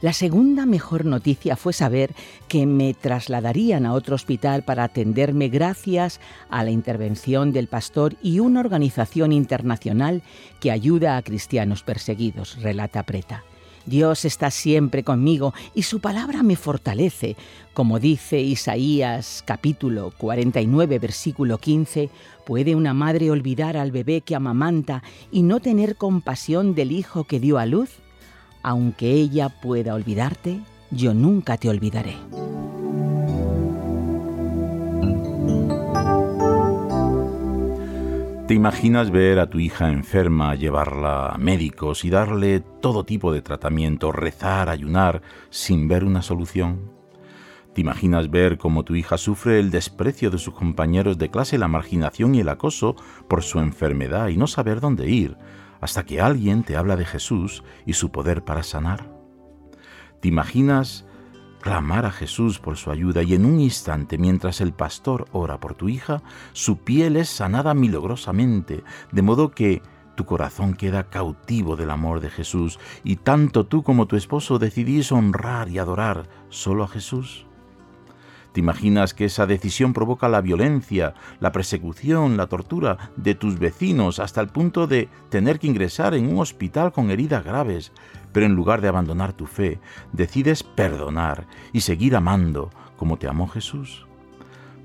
La 0.00 0.12
segunda 0.12 0.64
mejor 0.64 1.04
noticia 1.04 1.56
fue 1.56 1.72
saber 1.72 2.14
que 2.46 2.66
me 2.66 2.94
trasladarían 2.94 3.84
a 3.84 3.94
otro 3.94 4.14
hospital 4.14 4.62
para 4.62 4.84
atenderme 4.84 5.48
gracias 5.48 6.20
a 6.50 6.62
la 6.62 6.70
intervención 6.70 7.52
del 7.52 7.66
pastor 7.66 8.14
y 8.22 8.38
una 8.38 8.60
organización 8.60 9.32
internacional 9.32 10.22
que 10.60 10.70
ayuda 10.70 11.16
a 11.16 11.22
cristianos 11.22 11.82
perseguidos, 11.82 12.62
relata 12.62 13.02
Preta. 13.02 13.42
Dios 13.86 14.24
está 14.24 14.52
siempre 14.52 15.02
conmigo 15.02 15.52
y 15.74 15.82
su 15.82 15.98
palabra 15.98 16.44
me 16.44 16.54
fortalece. 16.54 17.36
Como 17.74 17.98
dice 17.98 18.38
Isaías 18.38 19.42
capítulo 19.46 20.12
49 20.16 20.98
versículo 21.00 21.58
15, 21.58 22.10
¿puede 22.46 22.76
una 22.76 22.94
madre 22.94 23.32
olvidar 23.32 23.76
al 23.76 23.90
bebé 23.90 24.20
que 24.20 24.36
amamanta 24.36 25.02
y 25.32 25.42
no 25.42 25.58
tener 25.58 25.96
compasión 25.96 26.74
del 26.76 26.92
hijo 26.92 27.24
que 27.24 27.40
dio 27.40 27.58
a 27.58 27.66
luz? 27.66 27.90
Aunque 28.68 29.10
ella 29.12 29.48
pueda 29.48 29.94
olvidarte, 29.94 30.60
yo 30.90 31.14
nunca 31.14 31.56
te 31.56 31.70
olvidaré. 31.70 32.16
¿Te 38.46 38.52
imaginas 38.52 39.10
ver 39.10 39.38
a 39.38 39.48
tu 39.48 39.58
hija 39.58 39.90
enferma, 39.90 40.54
llevarla 40.54 41.30
a 41.30 41.38
médicos 41.38 42.04
y 42.04 42.10
darle 42.10 42.60
todo 42.60 43.04
tipo 43.04 43.32
de 43.32 43.40
tratamiento, 43.40 44.12
rezar, 44.12 44.68
ayunar, 44.68 45.22
sin 45.48 45.88
ver 45.88 46.04
una 46.04 46.20
solución? 46.20 46.92
¿Te 47.72 47.80
imaginas 47.80 48.30
ver 48.30 48.58
cómo 48.58 48.84
tu 48.84 48.96
hija 48.96 49.16
sufre 49.16 49.60
el 49.60 49.70
desprecio 49.70 50.30
de 50.30 50.36
sus 50.36 50.52
compañeros 50.52 51.16
de 51.16 51.30
clase, 51.30 51.56
la 51.56 51.68
marginación 51.68 52.34
y 52.34 52.40
el 52.40 52.50
acoso 52.50 52.96
por 53.28 53.42
su 53.42 53.60
enfermedad 53.60 54.28
y 54.28 54.36
no 54.36 54.46
saber 54.46 54.80
dónde 54.80 55.08
ir, 55.08 55.38
hasta 55.80 56.04
que 56.04 56.20
alguien 56.20 56.62
te 56.62 56.76
habla 56.76 56.96
de 56.96 57.04
Jesús 57.04 57.62
y 57.86 57.94
su 57.94 58.10
poder 58.10 58.44
para 58.44 58.62
sanar? 58.62 59.10
¿Te 60.20 60.28
imaginas 60.28 61.06
clamar 61.60 62.06
a 62.06 62.10
Jesús 62.10 62.58
por 62.58 62.76
su 62.76 62.90
ayuda 62.90 63.22
y 63.22 63.34
en 63.34 63.44
un 63.44 63.60
instante, 63.60 64.18
mientras 64.18 64.60
el 64.60 64.72
pastor 64.72 65.26
ora 65.32 65.58
por 65.60 65.74
tu 65.74 65.88
hija, 65.88 66.22
su 66.52 66.78
piel 66.78 67.16
es 67.16 67.28
sanada 67.28 67.74
milagrosamente, 67.74 68.84
de 69.12 69.22
modo 69.22 69.50
que 69.50 69.82
tu 70.16 70.24
corazón 70.24 70.74
queda 70.74 71.10
cautivo 71.10 71.76
del 71.76 71.90
amor 71.90 72.20
de 72.20 72.30
Jesús 72.30 72.78
y 73.04 73.16
tanto 73.16 73.66
tú 73.66 73.82
como 73.82 74.06
tu 74.06 74.16
esposo 74.16 74.58
decidís 74.58 75.12
honrar 75.12 75.68
y 75.68 75.78
adorar 75.78 76.28
solo 76.48 76.84
a 76.84 76.88
Jesús? 76.88 77.47
¿Te 78.52 78.60
imaginas 78.60 79.14
que 79.14 79.26
esa 79.26 79.46
decisión 79.46 79.92
provoca 79.92 80.28
la 80.28 80.40
violencia, 80.40 81.14
la 81.40 81.52
persecución, 81.52 82.36
la 82.36 82.46
tortura 82.46 83.10
de 83.16 83.34
tus 83.34 83.58
vecinos 83.58 84.18
hasta 84.18 84.40
el 84.40 84.48
punto 84.48 84.86
de 84.86 85.08
tener 85.28 85.58
que 85.58 85.66
ingresar 85.66 86.14
en 86.14 86.32
un 86.32 86.40
hospital 86.40 86.92
con 86.92 87.10
heridas 87.10 87.44
graves? 87.44 87.92
Pero 88.32 88.46
en 88.46 88.54
lugar 88.54 88.80
de 88.80 88.88
abandonar 88.88 89.32
tu 89.32 89.46
fe, 89.46 89.80
decides 90.12 90.62
perdonar 90.62 91.46
y 91.72 91.80
seguir 91.80 92.16
amando 92.16 92.70
como 92.96 93.18
te 93.18 93.28
amó 93.28 93.48
Jesús. 93.48 94.06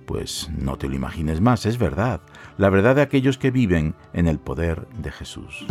Pues 0.05 0.49
no 0.57 0.77
te 0.77 0.89
lo 0.89 0.95
imagines 0.95 1.39
más, 1.39 1.65
es 1.65 1.77
verdad, 1.77 2.21
la 2.57 2.69
verdad 2.69 2.95
de 2.95 3.01
aquellos 3.01 3.37
que 3.37 3.51
viven 3.51 3.95
en 4.11 4.27
el 4.27 4.39
poder 4.39 4.87
de 4.97 5.11
Jesús. 5.11 5.65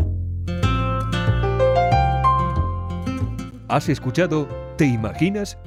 Has 3.68 3.88
escuchado 3.88 4.48
¿Te 4.76 4.86
imaginas? 4.86 5.58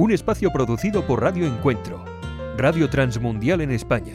Un 0.00 0.12
espacio 0.12 0.52
producido 0.52 1.04
por 1.04 1.20
Radio 1.20 1.44
Encuentro, 1.44 2.04
Radio 2.56 2.88
Transmundial 2.88 3.62
en 3.62 3.72
España. 3.72 4.14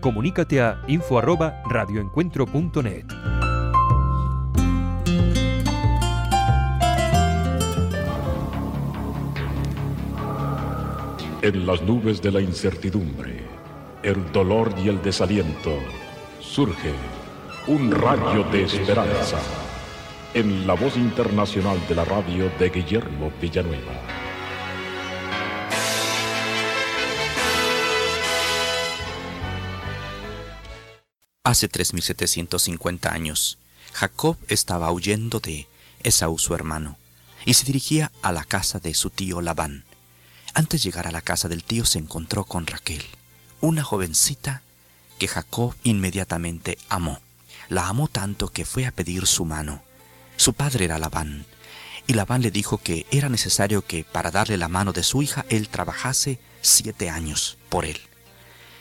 Comunícate 0.00 0.62
a 0.62 0.80
info@radioencuentro.net. 0.88 3.04
En 11.42 11.66
las 11.66 11.82
nubes 11.82 12.22
de 12.22 12.32
la 12.32 12.40
incertidumbre, 12.40 13.44
el 14.02 14.32
dolor 14.32 14.72
y 14.82 14.88
el 14.88 15.02
desaliento, 15.02 15.76
surge 16.38 16.94
un 17.66 17.90
rayo 17.90 18.44
de 18.44 18.62
esperanza 18.62 19.36
en 20.32 20.66
la 20.66 20.72
voz 20.72 20.96
internacional 20.96 21.76
de 21.90 21.94
la 21.94 22.06
radio 22.06 22.50
de 22.58 22.70
Guillermo 22.70 23.30
Villanueva. 23.38 24.19
Hace 31.42 31.68
3750 31.68 33.10
años, 33.10 33.56
Jacob 33.94 34.36
estaba 34.48 34.92
huyendo 34.92 35.40
de 35.40 35.68
Esaú 36.02 36.38
su 36.38 36.54
hermano 36.54 36.98
y 37.46 37.54
se 37.54 37.64
dirigía 37.64 38.12
a 38.20 38.30
la 38.30 38.44
casa 38.44 38.78
de 38.78 38.92
su 38.92 39.08
tío 39.08 39.40
Labán. 39.40 39.84
Antes 40.52 40.82
de 40.82 40.90
llegar 40.90 41.06
a 41.06 41.12
la 41.12 41.22
casa 41.22 41.48
del 41.48 41.64
tío 41.64 41.86
se 41.86 41.98
encontró 41.98 42.44
con 42.44 42.66
Raquel, 42.66 43.02
una 43.62 43.82
jovencita 43.82 44.60
que 45.18 45.28
Jacob 45.28 45.74
inmediatamente 45.82 46.76
amó. 46.90 47.20
La 47.70 47.88
amó 47.88 48.06
tanto 48.06 48.48
que 48.48 48.66
fue 48.66 48.84
a 48.84 48.92
pedir 48.92 49.26
su 49.26 49.46
mano. 49.46 49.82
Su 50.36 50.52
padre 50.52 50.84
era 50.84 50.98
Labán, 50.98 51.46
y 52.06 52.12
Labán 52.12 52.42
le 52.42 52.50
dijo 52.50 52.76
que 52.76 53.06
era 53.10 53.30
necesario 53.30 53.86
que 53.86 54.04
para 54.04 54.30
darle 54.30 54.58
la 54.58 54.68
mano 54.68 54.92
de 54.92 55.02
su 55.02 55.22
hija 55.22 55.46
él 55.48 55.70
trabajase 55.70 56.38
siete 56.60 57.08
años 57.08 57.56
por 57.70 57.86
él. 57.86 58.09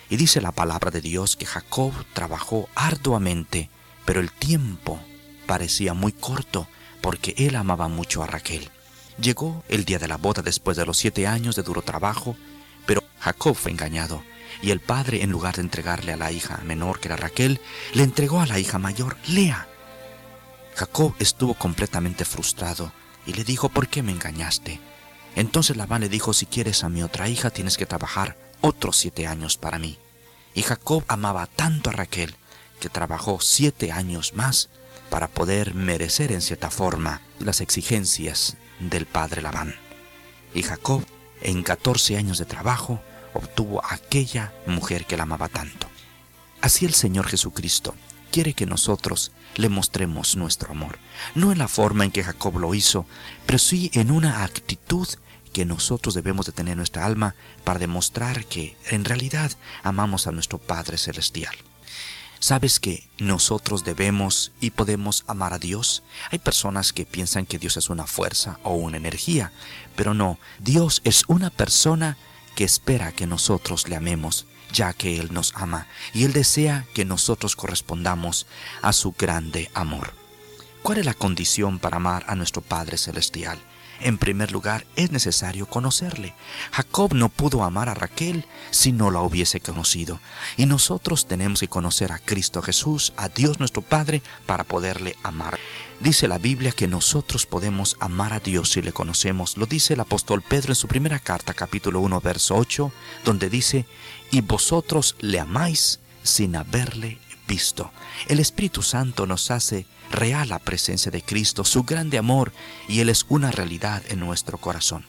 Y 0.09 0.17
dice 0.17 0.41
la 0.41 0.51
palabra 0.51 0.89
de 0.89 1.01
Dios 1.01 1.35
que 1.35 1.45
Jacob 1.45 1.93
trabajó 2.13 2.67
arduamente, 2.73 3.69
pero 4.05 4.19
el 4.19 4.31
tiempo 4.31 4.99
parecía 5.45 5.93
muy 5.93 6.11
corto 6.11 6.67
porque 7.01 7.35
él 7.37 7.55
amaba 7.55 7.87
mucho 7.87 8.23
a 8.23 8.27
Raquel. 8.27 8.69
Llegó 9.21 9.63
el 9.69 9.85
día 9.85 9.99
de 9.99 10.07
la 10.07 10.17
boda 10.17 10.41
después 10.41 10.77
de 10.77 10.85
los 10.85 10.97
siete 10.97 11.27
años 11.27 11.55
de 11.55 11.63
duro 11.63 11.83
trabajo, 11.83 12.35
pero 12.85 13.03
Jacob 13.19 13.55
fue 13.55 13.71
engañado 13.71 14.23
y 14.61 14.71
el 14.71 14.79
padre, 14.79 15.21
en 15.21 15.29
lugar 15.29 15.55
de 15.55 15.61
entregarle 15.61 16.11
a 16.13 16.17
la 16.17 16.31
hija 16.31 16.59
menor 16.63 16.99
que 16.99 17.07
era 17.07 17.15
Raquel, 17.15 17.61
le 17.93 18.03
entregó 18.03 18.41
a 18.41 18.47
la 18.47 18.59
hija 18.59 18.79
mayor, 18.79 19.15
Lea. 19.27 19.67
Jacob 20.75 21.13
estuvo 21.19 21.53
completamente 21.53 22.25
frustrado 22.25 22.91
y 23.25 23.33
le 23.33 23.43
dijo, 23.43 23.69
¿por 23.69 23.87
qué 23.87 24.01
me 24.01 24.11
engañaste? 24.11 24.79
Entonces 25.35 25.77
Labán 25.77 26.01
le 26.01 26.09
dijo, 26.09 26.33
si 26.33 26.45
quieres 26.45 26.83
a 26.83 26.89
mi 26.89 27.03
otra 27.03 27.29
hija 27.29 27.51
tienes 27.51 27.77
que 27.77 27.85
trabajar 27.85 28.48
otros 28.61 28.97
siete 28.97 29.27
años 29.27 29.57
para 29.57 29.79
mí. 29.79 29.97
Y 30.53 30.63
Jacob 30.63 31.03
amaba 31.07 31.45
tanto 31.47 31.89
a 31.89 31.93
Raquel 31.93 32.35
que 32.79 32.89
trabajó 32.89 33.39
siete 33.41 33.91
años 33.91 34.33
más 34.33 34.69
para 35.09 35.27
poder 35.27 35.73
merecer 35.73 36.31
en 36.31 36.41
cierta 36.41 36.69
forma 36.69 37.21
las 37.39 37.61
exigencias 37.61 38.57
del 38.79 39.05
padre 39.05 39.41
Labán. 39.41 39.75
Y 40.53 40.63
Jacob, 40.63 41.05
en 41.41 41.63
14 41.63 42.17
años 42.17 42.37
de 42.37 42.45
trabajo, 42.45 43.01
obtuvo 43.33 43.81
aquella 43.85 44.53
mujer 44.65 45.05
que 45.05 45.17
la 45.17 45.23
amaba 45.23 45.47
tanto. 45.49 45.87
Así 46.61 46.85
el 46.85 46.93
Señor 46.93 47.27
Jesucristo 47.27 47.95
quiere 48.31 48.53
que 48.53 48.65
nosotros 48.65 49.31
le 49.55 49.69
mostremos 49.69 50.35
nuestro 50.35 50.71
amor, 50.71 50.99
no 51.35 51.51
en 51.51 51.57
la 51.57 51.67
forma 51.67 52.05
en 52.05 52.11
que 52.11 52.23
Jacob 52.23 52.59
lo 52.59 52.73
hizo, 52.73 53.05
pero 53.45 53.57
sí 53.59 53.89
en 53.93 54.11
una 54.11 54.43
actitud 54.43 55.07
que 55.53 55.65
nosotros 55.65 56.13
debemos 56.13 56.45
de 56.45 56.51
tener 56.51 56.73
en 56.73 56.77
nuestra 56.77 57.05
alma 57.05 57.35
para 57.63 57.79
demostrar 57.79 58.45
que 58.45 58.77
en 58.89 59.05
realidad 59.05 59.51
amamos 59.83 60.27
a 60.27 60.31
nuestro 60.31 60.57
Padre 60.57 60.97
Celestial. 60.97 61.55
¿Sabes 62.39 62.79
que 62.79 63.09
nosotros 63.17 63.83
debemos 63.83 64.53
y 64.61 64.69
podemos 64.71 65.25
amar 65.27 65.53
a 65.53 65.59
Dios? 65.59 66.03
Hay 66.31 66.39
personas 66.39 66.93
que 66.93 67.05
piensan 67.05 67.45
que 67.45 67.59
Dios 67.59 67.75
es 67.75 67.89
una 67.89 68.07
fuerza 68.07 68.59
o 68.63 68.75
una 68.75 68.95
energía, 68.95 69.51
pero 69.97 70.13
no, 70.13 70.39
Dios 70.59 71.01
es 71.03 71.25
una 71.27 71.49
persona 71.49 72.17
que 72.55 72.63
espera 72.63 73.11
que 73.11 73.27
nosotros 73.27 73.89
le 73.89 73.97
amemos, 73.97 74.45
ya 74.71 74.93
que 74.93 75.19
Él 75.19 75.33
nos 75.33 75.53
ama 75.55 75.87
y 76.13 76.23
Él 76.23 76.31
desea 76.31 76.85
que 76.93 77.03
nosotros 77.03 77.57
correspondamos 77.57 78.47
a 78.81 78.93
su 78.93 79.11
grande 79.11 79.69
amor. 79.73 80.13
¿Cuál 80.81 80.99
es 80.99 81.05
la 81.05 81.13
condición 81.13 81.77
para 81.77 81.97
amar 81.97 82.23
a 82.27 82.35
nuestro 82.35 82.61
Padre 82.61 82.97
Celestial? 82.97 83.59
En 84.01 84.17
primer 84.17 84.51
lugar, 84.51 84.85
es 84.95 85.11
necesario 85.11 85.65
conocerle. 85.65 86.33
Jacob 86.71 87.13
no 87.13 87.29
pudo 87.29 87.63
amar 87.63 87.89
a 87.89 87.93
Raquel 87.93 88.45
si 88.71 88.93
no 88.93 89.11
la 89.11 89.21
hubiese 89.21 89.59
conocido. 89.59 90.19
Y 90.55 90.65
nosotros 90.65 91.27
tenemos 91.27 91.59
que 91.59 91.67
conocer 91.67 92.11
a 92.11 92.19
Cristo 92.19 92.61
Jesús, 92.61 93.13
a 93.17 93.27
Dios 93.27 93.59
nuestro 93.59 93.81
Padre, 93.81 94.21
para 94.45 94.63
poderle 94.63 95.17
amar. 95.23 95.59
Dice 95.99 96.29
la 96.29 96.37
Biblia 96.37 96.71
que 96.71 96.87
nosotros 96.87 97.45
podemos 97.45 97.97
amar 97.99 98.31
a 98.31 98.39
Dios 98.39 98.69
si 98.71 98.81
le 98.81 98.93
conocemos. 98.93 99.57
Lo 99.57 99.65
dice 99.65 99.95
el 99.95 99.99
apóstol 99.99 100.41
Pedro 100.41 100.71
en 100.71 100.75
su 100.75 100.87
primera 100.87 101.19
carta, 101.19 101.53
capítulo 101.53 101.99
1, 101.99 102.21
verso 102.21 102.55
8, 102.55 102.91
donde 103.25 103.49
dice, 103.49 103.85
y 104.31 104.39
vosotros 104.39 105.17
le 105.19 105.39
amáis 105.39 105.99
sin 106.23 106.55
haberle 106.55 107.17
visto. 107.49 107.91
El 108.27 108.39
Espíritu 108.39 108.81
Santo 108.81 109.25
nos 109.25 109.51
hace 109.51 109.85
real 110.11 110.47
la 110.47 110.59
presencia 110.59 111.11
de 111.11 111.21
Cristo, 111.21 111.65
su 111.65 111.83
grande 111.83 112.17
amor, 112.17 112.53
y 112.87 113.01
Él 113.01 113.09
es 113.09 113.25
una 113.27 113.51
realidad 113.51 114.03
en 114.07 114.19
nuestro 114.21 114.57
corazón. 114.57 115.05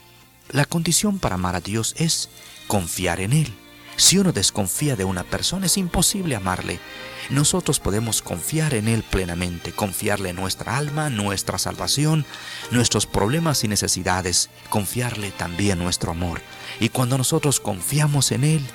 La 0.51 0.65
condición 0.65 1.21
para 1.21 1.37
amar 1.37 1.55
a 1.55 1.61
Dios 1.61 1.95
es 1.99 2.29
confiar 2.67 3.21
en 3.21 3.33
Él. 3.33 3.55
Si 3.97 4.17
uno 4.17 4.33
desconfía 4.33 4.97
de 4.97 5.05
una 5.05 5.25
persona 5.25 5.67
es 5.67 5.77
imposible 5.77 6.35
amarle. 6.35 6.81
Nosotros 7.29 7.79
podemos 7.79 8.23
confiar 8.23 8.73
en 8.73 8.89
Él 8.89 9.03
plenamente, 9.03 9.73
confiarle 9.73 10.33
nuestra 10.33 10.79
alma, 10.79 11.11
nuestra 11.11 11.59
salvación, 11.59 12.25
nuestros 12.71 13.07
problemas 13.07 13.63
y 13.63 13.69
necesidades, 13.69 14.49
confiarle 14.71 15.31
también 15.33 15.79
nuestro 15.79 16.13
amor. 16.13 16.41
Y 16.81 16.89
cuando 16.89 17.19
nosotros 17.19 17.61
confiamos 17.61 18.33
en 18.33 18.45
Él, 18.45 18.67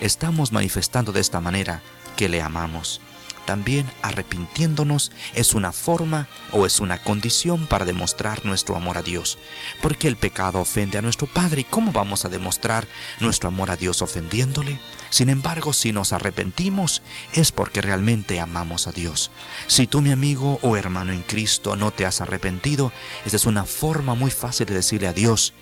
estamos 0.00 0.50
manifestando 0.50 1.12
de 1.12 1.20
esta 1.20 1.40
manera 1.40 1.82
que 2.16 2.30
le 2.30 2.40
amamos. 2.40 3.02
También 3.50 3.90
arrepintiéndonos 4.02 5.10
es 5.34 5.54
una 5.54 5.72
forma 5.72 6.28
o 6.52 6.66
es 6.66 6.78
una 6.78 7.02
condición 7.02 7.66
para 7.66 7.84
demostrar 7.84 8.46
nuestro 8.46 8.76
amor 8.76 8.96
a 8.96 9.02
Dios. 9.02 9.38
Porque 9.82 10.06
el 10.06 10.14
pecado 10.14 10.60
ofende 10.60 10.98
a 10.98 11.02
nuestro 11.02 11.26
Padre 11.26 11.62
y 11.62 11.64
¿cómo 11.64 11.90
vamos 11.90 12.24
a 12.24 12.28
demostrar 12.28 12.86
nuestro 13.18 13.48
amor 13.48 13.72
a 13.72 13.76
Dios 13.76 14.02
ofendiéndole? 14.02 14.78
Sin 15.10 15.30
embargo, 15.30 15.72
si 15.72 15.90
nos 15.90 16.12
arrepentimos 16.12 17.02
es 17.32 17.50
porque 17.50 17.80
realmente 17.80 18.38
amamos 18.38 18.86
a 18.86 18.92
Dios. 18.92 19.32
Si 19.66 19.88
tú, 19.88 20.00
mi 20.00 20.12
amigo 20.12 20.60
o 20.62 20.76
hermano 20.76 21.10
en 21.10 21.22
Cristo, 21.22 21.74
no 21.74 21.90
te 21.90 22.06
has 22.06 22.20
arrepentido, 22.20 22.92
esa 23.26 23.34
es 23.34 23.46
una 23.46 23.64
forma 23.64 24.14
muy 24.14 24.30
fácil 24.30 24.66
de 24.66 24.74
decirle 24.74 25.08
a 25.08 25.12
Dios 25.12 25.54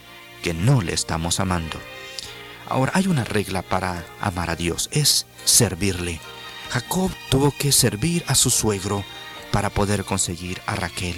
que 0.43 0.53
no 0.53 0.83
le 0.83 0.93
estamos 0.93 1.41
amando. 1.41 1.79
Ahora 2.69 2.93
hay 2.95 3.07
una 3.07 3.25
regla 3.25 3.63
para 3.63 4.05
amar 4.21 4.51
a 4.51 4.57
Dios, 4.57 4.91
es 4.93 5.25
servirle. 5.47 6.21
Jacob 6.71 7.11
tuvo 7.31 7.51
que 7.51 7.73
servir 7.73 8.25
a 8.27 8.35
su 8.35 8.51
suegro 8.51 9.05
para 9.51 9.71
poder 9.71 10.05
conseguir 10.05 10.61
a 10.67 10.75
Raquel. 10.75 11.17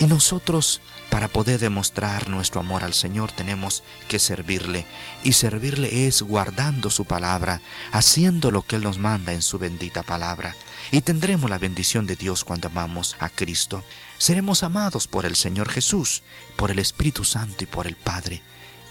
Y 0.00 0.06
nosotros, 0.06 0.80
para 1.10 1.28
poder 1.28 1.60
demostrar 1.60 2.28
nuestro 2.28 2.60
amor 2.60 2.84
al 2.84 2.94
Señor, 2.94 3.32
tenemos 3.32 3.82
que 4.08 4.18
servirle. 4.18 4.86
Y 5.22 5.32
servirle 5.32 6.06
es 6.06 6.22
guardando 6.22 6.90
su 6.90 7.04
palabra, 7.04 7.60
haciendo 7.92 8.50
lo 8.50 8.62
que 8.62 8.76
Él 8.76 8.82
nos 8.82 8.98
manda 8.98 9.32
en 9.32 9.42
su 9.42 9.58
bendita 9.58 10.02
palabra. 10.02 10.56
Y 10.90 11.00
tendremos 11.02 11.48
la 11.48 11.58
bendición 11.58 12.06
de 12.06 12.16
Dios 12.16 12.44
cuando 12.44 12.68
amamos 12.68 13.16
a 13.20 13.28
Cristo. 13.28 13.84
Seremos 14.18 14.62
amados 14.62 15.06
por 15.06 15.26
el 15.26 15.36
Señor 15.36 15.68
Jesús, 15.68 16.22
por 16.56 16.70
el 16.70 16.78
Espíritu 16.78 17.24
Santo 17.24 17.64
y 17.64 17.66
por 17.66 17.86
el 17.86 17.96
Padre. 17.96 18.42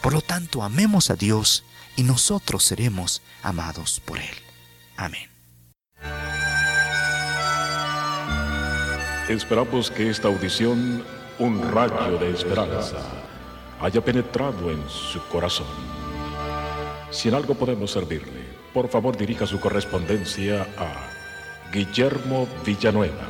Por 0.01 0.14
lo 0.14 0.22
tanto, 0.22 0.64
amemos 0.64 1.10
a 1.10 1.16
Dios 1.16 1.64
y 1.95 2.03
nosotros 2.03 2.64
seremos 2.64 3.22
amados 3.41 4.01
por 4.05 4.20
Él. 4.20 4.36
Amén. 4.95 5.37
Esperamos 9.30 9.92
que 9.92 10.10
esta 10.10 10.30
audición, 10.30 11.04
un 11.38 11.62
rayo 11.74 12.18
de 12.18 12.32
esperanza, 12.32 12.96
haya 13.82 14.00
penetrado 14.00 14.72
en 14.72 14.82
su 14.88 15.22
corazón. 15.28 15.68
Si 17.12 17.28
en 17.28 17.36
algo 17.36 17.54
podemos 17.54 17.92
servirle, 17.92 18.46
por 18.74 18.88
favor 18.88 19.18
dirija 19.18 19.46
su 19.46 19.60
correspondencia 19.60 20.66
a 20.78 21.10
Guillermo 21.74 22.48
Villanueva, 22.66 23.28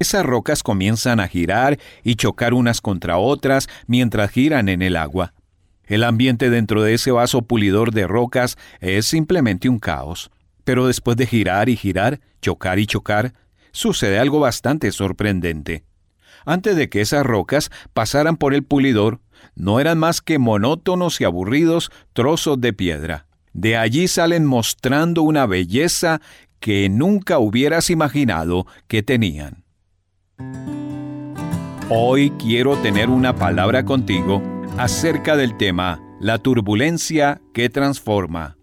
Esas 0.00 0.26
rocas 0.26 0.64
comienzan 0.64 1.20
a 1.20 1.28
girar 1.28 1.78
y 2.02 2.16
chocar 2.16 2.52
unas 2.52 2.80
contra 2.80 3.16
otras 3.16 3.68
mientras 3.86 4.32
giran 4.32 4.68
en 4.68 4.82
el 4.82 4.96
agua. 4.96 5.34
El 5.84 6.02
ambiente 6.02 6.50
dentro 6.50 6.82
de 6.82 6.94
ese 6.94 7.12
vaso 7.12 7.42
pulidor 7.42 7.92
de 7.92 8.08
rocas 8.08 8.58
es 8.80 9.06
simplemente 9.06 9.68
un 9.68 9.78
caos. 9.78 10.32
Pero 10.64 10.88
después 10.88 11.16
de 11.16 11.28
girar 11.28 11.68
y 11.68 11.76
girar, 11.76 12.20
chocar 12.42 12.80
y 12.80 12.86
chocar, 12.86 13.32
sucede 13.70 14.18
algo 14.18 14.40
bastante 14.40 14.90
sorprendente. 14.90 15.84
Antes 16.44 16.74
de 16.74 16.88
que 16.88 17.02
esas 17.02 17.24
rocas 17.24 17.70
pasaran 17.92 18.36
por 18.36 18.52
el 18.52 18.64
pulidor, 18.64 19.20
no 19.54 19.78
eran 19.78 19.98
más 19.98 20.20
que 20.20 20.40
monótonos 20.40 21.20
y 21.20 21.24
aburridos 21.24 21.92
trozos 22.14 22.60
de 22.60 22.72
piedra. 22.72 23.26
De 23.52 23.76
allí 23.76 24.08
salen 24.08 24.44
mostrando 24.44 25.22
una 25.22 25.46
belleza 25.46 26.20
que 26.60 26.88
nunca 26.88 27.38
hubieras 27.38 27.90
imaginado 27.90 28.66
que 28.86 29.02
tenían. 29.02 29.64
Hoy 31.88 32.30
quiero 32.38 32.76
tener 32.76 33.08
una 33.08 33.34
palabra 33.34 33.84
contigo 33.84 34.42
acerca 34.78 35.36
del 35.36 35.56
tema 35.56 36.00
la 36.20 36.38
turbulencia 36.38 37.40
que 37.52 37.68
transforma. 37.70 38.56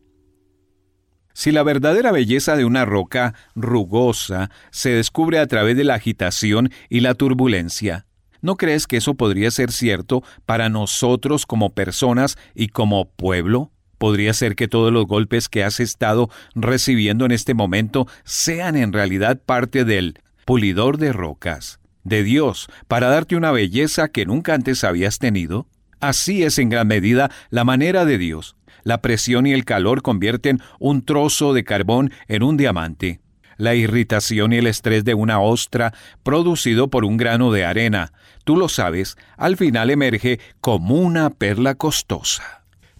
Si 1.33 1.51
la 1.51 1.63
verdadera 1.63 2.11
belleza 2.11 2.55
de 2.55 2.65
una 2.65 2.85
roca 2.85 3.35
rugosa 3.55 4.49
se 4.71 4.91
descubre 4.91 5.39
a 5.39 5.47
través 5.47 5.75
de 5.75 5.83
la 5.83 5.95
agitación 5.95 6.71
y 6.89 7.01
la 7.01 7.15
turbulencia, 7.15 8.05
¿no 8.41 8.55
crees 8.55 8.87
que 8.87 8.97
eso 8.97 9.15
podría 9.15 9.51
ser 9.51 9.71
cierto 9.71 10.23
para 10.45 10.69
nosotros 10.69 11.45
como 11.45 11.73
personas 11.73 12.37
y 12.55 12.69
como 12.69 13.09
pueblo? 13.11 13.71
Podría 13.97 14.33
ser 14.33 14.55
que 14.55 14.67
todos 14.67 14.91
los 14.93 15.07
golpes 15.07 15.49
que 15.49 15.63
has 15.63 15.79
estado 15.79 16.29
recibiendo 16.53 17.25
en 17.25 17.31
este 17.31 17.53
momento 17.53 18.07
sean 18.23 18.75
en 18.75 18.93
realidad 18.93 19.41
parte 19.43 19.85
del 19.85 20.19
pulidor 20.45 20.97
de 20.97 21.13
rocas, 21.13 21.79
de 22.03 22.23
Dios, 22.23 22.67
para 22.87 23.09
darte 23.09 23.35
una 23.35 23.51
belleza 23.51 24.07
que 24.09 24.25
nunca 24.25 24.53
antes 24.53 24.83
habías 24.83 25.19
tenido. 25.19 25.67
Así 25.99 26.43
es 26.43 26.59
en 26.59 26.69
gran 26.69 26.87
medida 26.87 27.31
la 27.49 27.63
manera 27.63 28.05
de 28.05 28.17
Dios. 28.17 28.55
La 28.83 29.01
presión 29.01 29.47
y 29.47 29.53
el 29.53 29.65
calor 29.65 30.01
convierten 30.01 30.61
un 30.79 31.03
trozo 31.03 31.53
de 31.53 31.63
carbón 31.63 32.13
en 32.27 32.43
un 32.43 32.55
diamante. 32.55 33.19
La 33.57 33.73
irritación 33.73 34.53
y 34.53 34.57
el 34.57 34.67
estrés 34.67 35.03
de 35.03 35.15
una 35.15 35.39
ostra 35.39 35.93
producido 36.21 36.89
por 36.89 37.03
un 37.03 37.17
grano 37.17 37.51
de 37.51 37.65
arena, 37.65 38.13
tú 38.43 38.55
lo 38.55 38.69
sabes, 38.69 39.17
al 39.35 39.57
final 39.57 39.89
emerge 39.89 40.39
como 40.61 40.95
una 40.95 41.31
perla 41.31 41.73
costosa. 41.73 42.56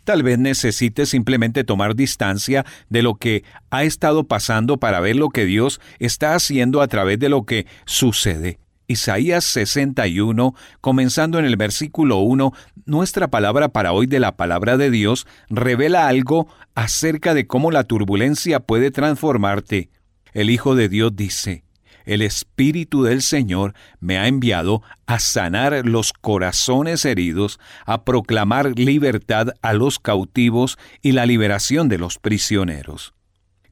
Tal 0.07 0.23
vez 0.23 0.39
necesite 0.39 1.05
simplemente 1.05 1.65
tomar 1.65 1.93
distancia 1.93 2.65
de 2.87 3.01
lo 3.01 3.15
que 3.15 3.43
ha 3.71 3.83
estado 3.83 4.23
pasando 4.23 4.77
para 4.77 5.01
ver 5.01 5.17
lo 5.17 5.27
que 5.27 5.43
Dios 5.43 5.81
está 5.99 6.33
haciendo 6.33 6.81
a 6.81 6.87
través 6.87 7.19
de 7.19 7.27
lo 7.27 7.43
que 7.43 7.65
sucede. 7.85 8.57
Isaías 8.87 9.43
61, 9.43 10.55
comenzando 10.79 11.39
en 11.39 11.43
el 11.43 11.57
versículo 11.57 12.19
1, 12.19 12.53
nuestra 12.85 13.27
palabra 13.27 13.67
para 13.67 13.91
hoy 13.91 14.07
de 14.07 14.21
la 14.21 14.37
palabra 14.37 14.77
de 14.77 14.91
Dios 14.91 15.27
revela 15.49 16.07
algo 16.07 16.47
acerca 16.73 17.33
de 17.33 17.45
cómo 17.45 17.69
la 17.69 17.83
turbulencia 17.83 18.61
puede 18.61 18.91
transformarte. 18.91 19.89
El 20.31 20.49
Hijo 20.49 20.75
de 20.75 20.87
Dios 20.87 21.17
dice, 21.17 21.65
el 22.07 22.21
Espíritu 22.21 23.03
del 23.03 23.21
Señor 23.21 23.75
me 23.99 24.17
ha 24.17 24.27
enviado 24.27 24.81
a 25.05 25.19
sanar 25.19 25.85
los 25.85 26.13
corazones 26.13 27.05
heridos, 27.05 27.59
a 27.85 28.05
proclamar 28.05 28.79
libertad 28.79 29.49
a 29.61 29.73
los 29.73 29.99
cautivos 29.99 30.77
y 31.01 31.11
la 31.11 31.25
liberación 31.25 31.89
de 31.89 31.97
los 31.97 32.17
prisioneros. 32.17 33.13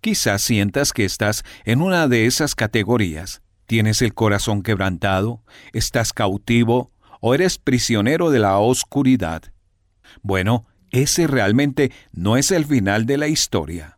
Quizás 0.02 0.42
sientas 0.42 0.92
que 0.92 1.06
estás 1.06 1.44
en 1.64 1.82
una 1.82 2.08
de 2.08 2.26
esas 2.26 2.56
categorías. 2.56 3.42
¿Tienes 3.66 4.02
el 4.02 4.14
corazón 4.14 4.62
quebrantado? 4.62 5.42
¿Estás 5.74 6.14
cautivo? 6.14 6.92
¿O 7.22 7.34
eres 7.34 7.58
prisionero 7.58 8.30
de 8.30 8.40
la 8.40 8.60
oscuridad? 8.60 9.42
Bueno, 10.22 10.66
ese 10.92 11.26
realmente 11.26 11.92
no 12.12 12.38
es 12.38 12.52
el 12.52 12.66
final 12.66 13.06
de 13.06 13.18
la 13.18 13.28
historia. 13.28 13.95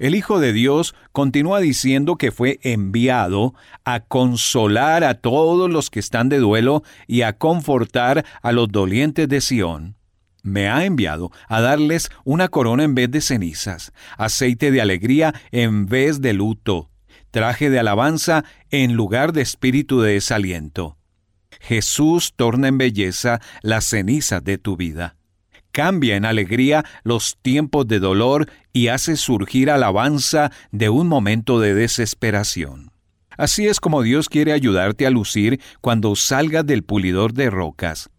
El 0.00 0.14
Hijo 0.14 0.40
de 0.40 0.54
Dios 0.54 0.94
continúa 1.12 1.60
diciendo 1.60 2.16
que 2.16 2.32
fue 2.32 2.58
enviado 2.62 3.52
a 3.84 4.00
consolar 4.00 5.04
a 5.04 5.12
todos 5.20 5.70
los 5.70 5.90
que 5.90 6.00
están 6.00 6.30
de 6.30 6.38
duelo 6.38 6.82
y 7.06 7.20
a 7.20 7.34
confortar 7.36 8.24
a 8.40 8.52
los 8.52 8.68
dolientes 8.68 9.28
de 9.28 9.42
Sión. 9.42 9.96
Me 10.42 10.70
ha 10.70 10.86
enviado 10.86 11.30
a 11.48 11.60
darles 11.60 12.08
una 12.24 12.48
corona 12.48 12.82
en 12.84 12.94
vez 12.94 13.10
de 13.10 13.20
cenizas, 13.20 13.92
aceite 14.16 14.70
de 14.70 14.80
alegría 14.80 15.34
en 15.52 15.84
vez 15.84 16.22
de 16.22 16.32
luto, 16.32 16.88
traje 17.30 17.68
de 17.68 17.78
alabanza 17.78 18.46
en 18.70 18.94
lugar 18.94 19.34
de 19.34 19.42
espíritu 19.42 20.00
de 20.00 20.14
desaliento. 20.14 20.96
Jesús 21.60 22.32
torna 22.36 22.68
en 22.68 22.78
belleza 22.78 23.42
las 23.60 23.84
cenizas 23.84 24.42
de 24.42 24.56
tu 24.56 24.78
vida 24.78 25.19
cambia 25.72 26.16
en 26.16 26.24
alegría 26.24 26.84
los 27.02 27.38
tiempos 27.42 27.86
de 27.88 28.00
dolor 28.00 28.50
y 28.72 28.88
hace 28.88 29.16
surgir 29.16 29.70
alabanza 29.70 30.50
de 30.70 30.88
un 30.88 31.08
momento 31.08 31.60
de 31.60 31.74
desesperación. 31.74 32.90
Así 33.36 33.66
es 33.66 33.80
como 33.80 34.02
Dios 34.02 34.28
quiere 34.28 34.52
ayudarte 34.52 35.06
a 35.06 35.10
lucir 35.10 35.60
cuando 35.80 36.14
salgas 36.14 36.66
del 36.66 36.82
pulidor 36.82 37.32
de 37.32 37.48
rocas. 37.48 38.10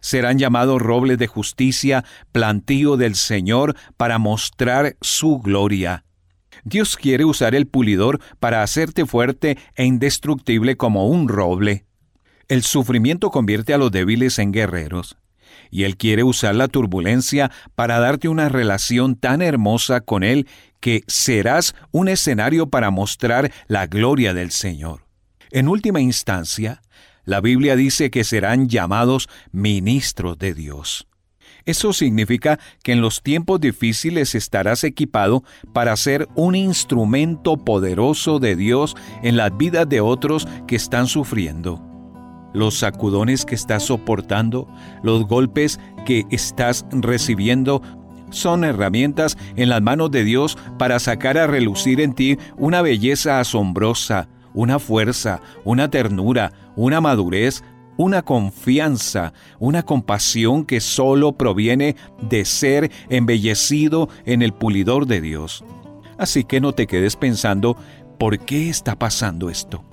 Serán 0.00 0.38
llamados 0.38 0.80
robles 0.80 1.18
de 1.18 1.26
justicia, 1.26 2.04
plantío 2.32 2.96
del 2.96 3.14
Señor 3.14 3.76
para 3.96 4.18
mostrar 4.18 4.96
su 5.02 5.38
gloria. 5.38 6.04
Dios 6.64 6.96
quiere 6.96 7.24
usar 7.24 7.54
el 7.54 7.66
pulidor 7.66 8.20
para 8.38 8.62
hacerte 8.62 9.06
fuerte 9.06 9.58
e 9.74 9.84
indestructible 9.84 10.76
como 10.76 11.08
un 11.08 11.28
roble. 11.28 11.84
El 12.48 12.62
sufrimiento 12.62 13.30
convierte 13.30 13.74
a 13.74 13.78
los 13.78 13.90
débiles 13.90 14.38
en 14.38 14.52
guerreros. 14.52 15.16
Y 15.70 15.84
Él 15.84 15.96
quiere 15.96 16.22
usar 16.24 16.54
la 16.54 16.68
turbulencia 16.68 17.50
para 17.74 17.98
darte 17.98 18.28
una 18.28 18.48
relación 18.48 19.14
tan 19.16 19.42
hermosa 19.42 20.00
con 20.00 20.22
Él 20.22 20.46
que 20.80 21.02
serás 21.06 21.74
un 21.90 22.08
escenario 22.08 22.68
para 22.68 22.90
mostrar 22.90 23.52
la 23.68 23.86
gloria 23.86 24.34
del 24.34 24.50
Señor. 24.50 25.04
En 25.50 25.68
última 25.68 26.00
instancia, 26.00 26.80
la 27.24 27.40
Biblia 27.40 27.76
dice 27.76 28.10
que 28.10 28.24
serán 28.24 28.68
llamados 28.68 29.28
ministros 29.52 30.38
de 30.38 30.54
Dios. 30.54 31.06
Eso 31.64 31.92
significa 31.92 32.58
que 32.82 32.92
en 32.92 33.00
los 33.00 33.22
tiempos 33.22 33.60
difíciles 33.60 34.34
estarás 34.34 34.84
equipado 34.84 35.44
para 35.72 35.96
ser 35.96 36.26
un 36.34 36.54
instrumento 36.54 37.56
poderoso 37.58 38.38
de 38.38 38.56
Dios 38.56 38.96
en 39.22 39.36
las 39.36 39.56
vidas 39.56 39.88
de 39.88 40.00
otros 40.00 40.48
que 40.66 40.76
están 40.76 41.06
sufriendo. 41.06 41.89
Los 42.52 42.78
sacudones 42.78 43.44
que 43.44 43.54
estás 43.54 43.84
soportando, 43.84 44.68
los 45.02 45.26
golpes 45.26 45.78
que 46.04 46.26
estás 46.30 46.84
recibiendo, 46.90 47.82
son 48.30 48.64
herramientas 48.64 49.36
en 49.56 49.68
las 49.68 49.82
manos 49.82 50.10
de 50.10 50.24
Dios 50.24 50.56
para 50.78 50.98
sacar 50.98 51.38
a 51.38 51.46
relucir 51.46 52.00
en 52.00 52.14
ti 52.14 52.38
una 52.56 52.82
belleza 52.82 53.40
asombrosa, 53.40 54.28
una 54.54 54.78
fuerza, 54.78 55.40
una 55.64 55.90
ternura, 55.90 56.52
una 56.76 57.00
madurez, 57.00 57.62
una 57.96 58.22
confianza, 58.22 59.32
una 59.58 59.82
compasión 59.82 60.64
que 60.64 60.80
solo 60.80 61.32
proviene 61.32 61.96
de 62.28 62.44
ser 62.44 62.90
embellecido 63.10 64.08
en 64.24 64.42
el 64.42 64.52
pulidor 64.52 65.06
de 65.06 65.20
Dios. 65.20 65.64
Así 66.16 66.44
que 66.44 66.60
no 66.60 66.72
te 66.72 66.86
quedes 66.86 67.16
pensando, 67.16 67.76
¿por 68.18 68.38
qué 68.38 68.70
está 68.70 68.98
pasando 68.98 69.50
esto? 69.50 69.84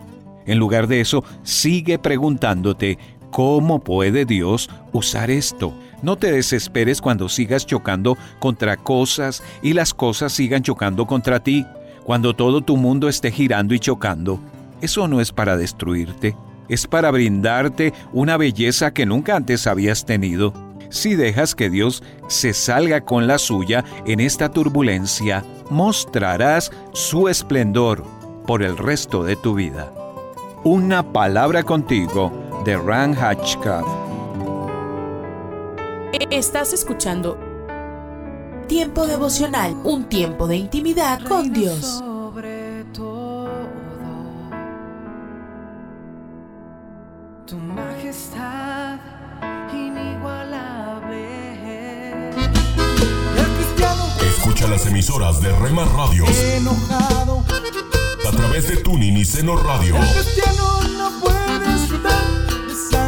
En 0.47 0.57
lugar 0.57 0.87
de 0.87 1.01
eso, 1.01 1.23
sigue 1.43 1.99
preguntándote, 1.99 2.97
¿cómo 3.29 3.83
puede 3.83 4.25
Dios 4.25 4.69
usar 4.93 5.29
esto? 5.29 5.73
No 6.01 6.15
te 6.15 6.31
desesperes 6.31 7.01
cuando 7.01 7.27
sigas 7.27 7.65
chocando 7.65 8.17
contra 8.39 8.77
cosas 8.77 9.43
y 9.61 9.73
las 9.73 9.93
cosas 9.93 10.31
sigan 10.31 10.63
chocando 10.63 11.05
contra 11.05 11.41
ti, 11.41 11.65
cuando 12.03 12.33
todo 12.33 12.61
tu 12.61 12.77
mundo 12.77 13.09
esté 13.09 13.31
girando 13.31 13.73
y 13.73 13.79
chocando. 13.79 14.39
Eso 14.81 15.07
no 15.07 15.19
es 15.19 15.31
para 15.31 15.57
destruirte, 15.57 16.35
es 16.69 16.87
para 16.87 17.11
brindarte 17.11 17.93
una 18.13 18.37
belleza 18.37 18.93
que 18.93 19.05
nunca 19.05 19.35
antes 19.35 19.67
habías 19.67 20.05
tenido. 20.05 20.53
Si 20.89 21.15
dejas 21.15 21.55
que 21.55 21.69
Dios 21.69 22.03
se 22.27 22.53
salga 22.53 23.01
con 23.01 23.27
la 23.27 23.39
suya 23.39 23.83
en 24.05 24.21
esta 24.21 24.49
turbulencia, 24.49 25.43
mostrarás 25.69 26.71
su 26.93 27.27
esplendor 27.27 28.05
por 28.45 28.63
el 28.63 28.77
resto 28.77 29.23
de 29.23 29.35
tu 29.35 29.55
vida. 29.55 29.91
Una 30.69 31.01
palabra 31.13 31.63
contigo 31.63 32.61
de 32.65 32.75
Ran 32.75 33.15
Hatchcraft. 33.15 33.87
Estás 36.29 36.73
escuchando 36.73 37.39
Tiempo 38.67 39.07
devocional, 39.07 39.77
un 39.85 40.09
tiempo 40.09 40.45
de 40.45 40.57
intimidad 40.57 41.21
con 41.21 41.53
Dios. 41.53 41.85
Sobre 41.85 42.83
todo, 42.93 43.47
tu 47.45 47.55
majestad 47.55 48.99
inigualable. 49.71 51.29
Escucha 54.19 54.67
las 54.67 54.85
emisoras 54.85 55.39
de 55.39 55.49
Rema 55.59 55.85
Radios 55.85 56.29
enojado. 56.37 57.45
A 58.27 58.31
través 58.31 58.67
de 58.67 58.77
Tuning 58.77 59.15
y 59.15 59.23
Seno 59.23 59.55
Radio 59.55 59.95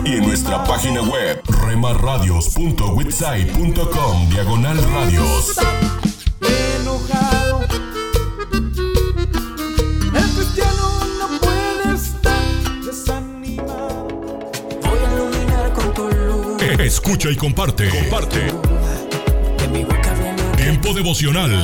y 0.05 0.13
en 0.13 0.25
nuestra 0.25 0.63
página 0.63 1.01
web 1.01 1.41
remarradios.witsai.com 1.65 4.29
diagonal 4.29 4.77
radios. 4.93 5.57
Escucha 16.79 17.29
y 17.29 17.35
comparte. 17.35 17.89
Comparte. 17.89 18.53
Tiempo 20.55 20.93
devocional. 20.93 21.61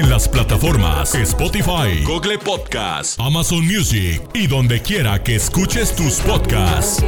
En 0.00 0.08
las 0.08 0.26
plataformas 0.26 1.14
Spotify, 1.14 2.02
Google 2.06 2.38
Podcast, 2.38 3.20
Amazon 3.20 3.66
Music 3.66 4.22
y 4.32 4.46
donde 4.46 4.80
quiera 4.80 5.22
que 5.22 5.34
escuches 5.34 5.94
tus 5.94 6.20
podcasts. 6.20 7.04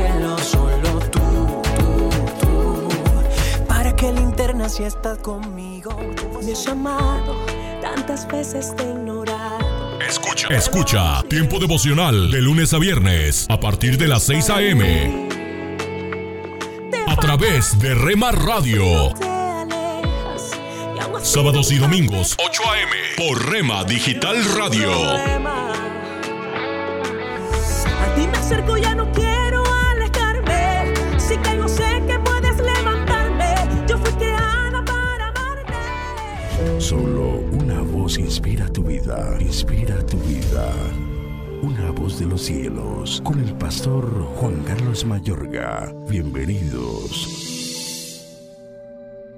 Para 3.66 3.96
que 3.96 4.12
linterna 4.12 4.68
si 4.68 4.82
estás 4.82 5.16
conmigo. 5.20 5.96
Me 6.44 6.52
has 6.52 6.66
llamado, 6.66 7.46
tantas 7.80 8.28
veces 8.28 8.76
te 8.76 8.82
he 8.82 8.90
ignorado. 8.90 9.98
Escucha. 10.06 10.48
Escucha 10.48 11.22
Tiempo 11.30 11.58
devocional 11.58 12.30
de 12.30 12.42
lunes 12.42 12.74
a 12.74 12.78
viernes 12.78 13.46
a 13.48 13.58
partir 13.58 13.96
de 13.96 14.08
las 14.08 14.24
6 14.24 14.50
a.m. 14.50 15.28
A 17.06 17.16
través 17.16 17.78
de 17.78 17.94
Rema 17.94 18.32
Radio. 18.32 19.31
Sábados 21.22 21.70
y 21.70 21.78
domingos, 21.78 22.34
8 22.36 22.62
a.m. 22.68 22.90
por 23.16 23.48
Rema 23.48 23.84
Digital 23.84 24.44
Radio. 24.56 24.90
A 24.92 25.24
ti 28.16 28.26
me 28.26 28.36
acerco, 28.36 28.76
ya 28.76 28.92
no 28.96 29.10
quiero 29.12 29.62
alejarme. 29.92 30.92
Si 31.18 31.36
caigo, 31.36 31.68
sé 31.68 32.02
que 32.08 32.18
puedes 32.18 32.56
levantarme. 32.58 33.54
Yo 33.88 33.98
fui 33.98 34.10
creada 34.14 34.84
para 34.84 35.28
amarte. 35.28 36.80
Solo 36.80 37.38
una 37.52 37.80
voz 37.82 38.18
inspira 38.18 38.68
tu 38.68 38.82
vida, 38.82 39.36
inspira 39.38 40.04
tu 40.04 40.18
vida. 40.18 40.72
Una 41.62 41.92
voz 41.92 42.18
de 42.18 42.26
los 42.26 42.42
cielos, 42.42 43.22
con 43.24 43.38
el 43.38 43.54
pastor 43.54 44.24
Juan 44.34 44.64
Carlos 44.64 45.04
Mayorga. 45.04 45.94
Bienvenidos. 46.08 47.51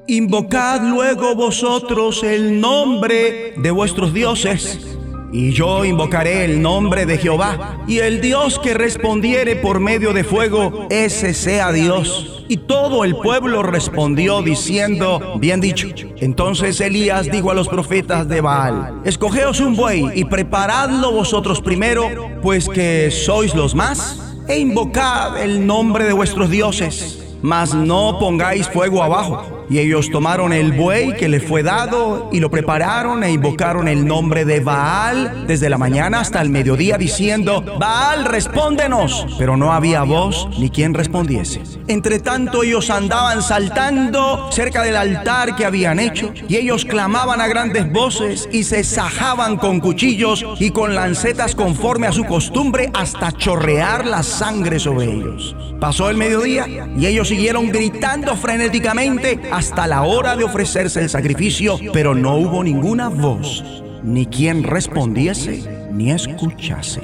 Invocad 0.07 0.83
luego 0.83 1.35
vosotros 1.35 2.23
el 2.25 2.61
nombre 2.61 3.55
de 3.57 3.71
vuestros 3.71 4.13
dioses, 4.13 4.99
y 5.33 5.53
yo 5.53 5.83
invocaré 5.87 6.45
el 6.45 6.61
nombre 6.61 7.07
de 7.07 7.17
Jehová, 7.17 7.83
y 7.89 8.01
el 8.01 8.21
Dios 8.21 8.59
que 8.59 8.75
respondiere 8.75 9.57
por 9.57 9.81
medio 9.81 10.13
de 10.13 10.23
fuego, 10.23 10.89
ese 10.91 11.33
sea 11.33 11.73
Dios. 11.73 12.45
Y 12.49 12.59
todo 12.59 13.05
el 13.05 13.17
pueblo 13.17 13.63
respondió 13.63 14.43
diciendo, 14.43 15.37
bien 15.39 15.63
dicho. 15.63 15.89
Entonces 16.19 16.83
Elías 16.83 17.31
dijo 17.31 17.51
a 17.51 17.55
los 17.55 17.69
profetas 17.69 18.29
de 18.29 18.43
Baal, 18.43 19.01
escogeos 19.07 19.61
un 19.61 19.75
buey 19.75 20.11
y 20.15 20.27
preparadlo 20.27 21.13
vosotros 21.13 21.63
primero, 21.63 22.11
pues 22.43 22.69
que 22.69 23.11
sois 23.11 23.55
los 23.55 23.75
más, 23.75 24.37
e 24.49 24.59
invocad 24.59 25.43
el 25.43 25.67
nombre 25.67 26.05
de 26.05 26.13
vuestros 26.13 26.51
dioses 26.51 27.25
mas 27.45 27.75
no 27.75 28.19
pongáis 28.19 28.67
fuego 28.71 29.03
abajo. 29.03 29.54
Y 29.69 29.79
ellos 29.79 30.11
tomaron 30.11 30.53
el 30.53 30.73
buey 30.73 31.17
que 31.17 31.29
le 31.29 31.41
fue 31.41 31.63
dado 31.63 32.29
y 32.33 32.41
lo 32.41 32.51
prepararon 32.51 33.25
e 33.25 33.31
invocaron 33.31 33.89
el 33.89 34.07
nombre 34.07 34.45
de 34.45 34.61
Baal 34.61 35.47
desde 35.47 35.71
la 35.71 35.79
mañana 35.79 36.21
hasta 36.21 36.41
el 36.43 36.51
mediodía 36.51 36.99
diciendo, 36.99 37.65
Baal, 37.79 38.27
respóndenos. 38.27 39.27
Pero 39.39 39.57
no 39.57 39.73
había 39.73 40.03
voz 40.03 40.49
ni 40.59 40.71
quien 40.71 40.95
respondiese. 40.95 41.63
Entre 41.87 42.19
tanto 42.19 42.63
ellos 42.63 42.91
andaban 42.91 43.43
saltando 43.43 44.51
cerca 44.51 44.83
del 44.83 44.97
altar 44.97 45.57
que 45.57 45.65
habían 45.65 45.99
hecho 45.99 46.33
y 46.49 46.57
ellos 46.57 46.85
clamaban 46.85 47.41
a 47.41 47.49
grandes 47.49 47.91
voces 47.93 48.49
y 48.53 48.65
se 48.65 48.85
sajaban 48.85 49.57
con 49.57 49.81
cuchillos 49.81 50.45
y 50.59 50.71
con 50.71 50.95
lancetas 50.95 51.55
conforme 51.55 52.07
a 52.07 52.13
su 52.13 52.25
costumbre 52.25 52.91
hasta 52.95 53.33
chorrear 53.33 54.07
la 54.07 54.23
sangre 54.23 54.79
sobre 54.79 55.07
ellos. 55.07 55.57
Pasó 55.81 56.09
el 56.09 56.17
mediodía 56.17 56.67
y 56.97 57.07
ellos 57.07 57.29
siguieron 57.29 57.69
gritando 57.69 58.37
frenéticamente 58.37 59.41
hasta 59.55 59.87
la 59.87 60.03
hora 60.03 60.35
de 60.37 60.43
ofrecerse 60.43 61.01
el 61.01 61.09
sacrificio, 61.09 61.79
pero 61.93 62.13
no 62.13 62.37
hubo 62.37 62.65
ninguna 62.65 63.09
voz, 63.09 63.63
ni 64.03 64.27
quien 64.27 64.65
respondiese, 64.65 65.89
ni 65.93 66.11
escuchase. 66.11 67.03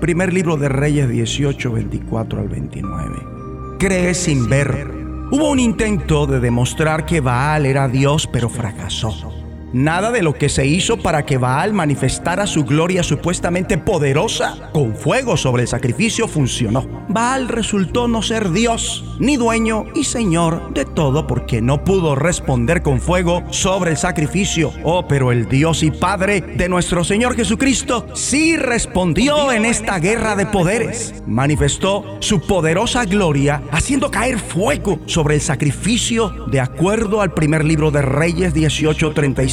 Primer 0.00 0.32
libro 0.32 0.56
de 0.56 0.68
Reyes 0.68 1.08
18, 1.08 1.70
24 1.70 2.40
al 2.40 2.48
29. 2.48 3.76
Cree 3.78 4.14
sin 4.14 4.48
ver. 4.48 4.90
Hubo 5.30 5.48
un 5.48 5.60
intento 5.60 6.26
de 6.26 6.40
demostrar 6.40 7.06
que 7.06 7.20
Baal 7.20 7.66
era 7.66 7.86
Dios, 7.86 8.26
pero 8.26 8.48
fracasó. 8.48 9.41
Nada 9.72 10.10
de 10.10 10.22
lo 10.22 10.34
que 10.34 10.48
se 10.48 10.66
hizo 10.66 10.98
para 10.98 11.24
que 11.24 11.38
Baal 11.38 11.72
manifestara 11.72 12.46
su 12.46 12.64
gloria 12.64 13.02
supuestamente 13.02 13.78
poderosa 13.78 14.70
con 14.72 14.94
fuego 14.94 15.36
sobre 15.36 15.62
el 15.62 15.68
sacrificio 15.68 16.28
funcionó. 16.28 16.86
Baal 17.08 17.48
resultó 17.48 18.06
no 18.06 18.22
ser 18.22 18.50
Dios, 18.50 19.04
ni 19.18 19.36
dueño 19.36 19.86
y 19.94 20.04
señor 20.04 20.74
de 20.74 20.84
todo 20.84 21.26
porque 21.26 21.62
no 21.62 21.84
pudo 21.84 22.14
responder 22.14 22.82
con 22.82 23.00
fuego 23.00 23.42
sobre 23.50 23.92
el 23.92 23.96
sacrificio. 23.96 24.72
Oh, 24.84 25.06
pero 25.08 25.32
el 25.32 25.48
Dios 25.48 25.82
y 25.82 25.90
Padre 25.90 26.40
de 26.40 26.68
nuestro 26.68 27.02
Señor 27.02 27.34
Jesucristo 27.34 28.06
sí 28.14 28.56
respondió 28.56 29.52
en 29.52 29.64
esta 29.64 29.98
guerra 29.98 30.36
de 30.36 30.46
poderes. 30.46 31.14
Manifestó 31.26 32.18
su 32.20 32.40
poderosa 32.40 33.04
gloria 33.06 33.62
haciendo 33.70 34.10
caer 34.10 34.38
fuego 34.38 34.98
sobre 35.06 35.36
el 35.36 35.40
sacrificio 35.40 36.30
de 36.48 36.60
acuerdo 36.60 37.22
al 37.22 37.32
primer 37.32 37.64
libro 37.64 37.90
de 37.90 38.02
Reyes 38.02 38.52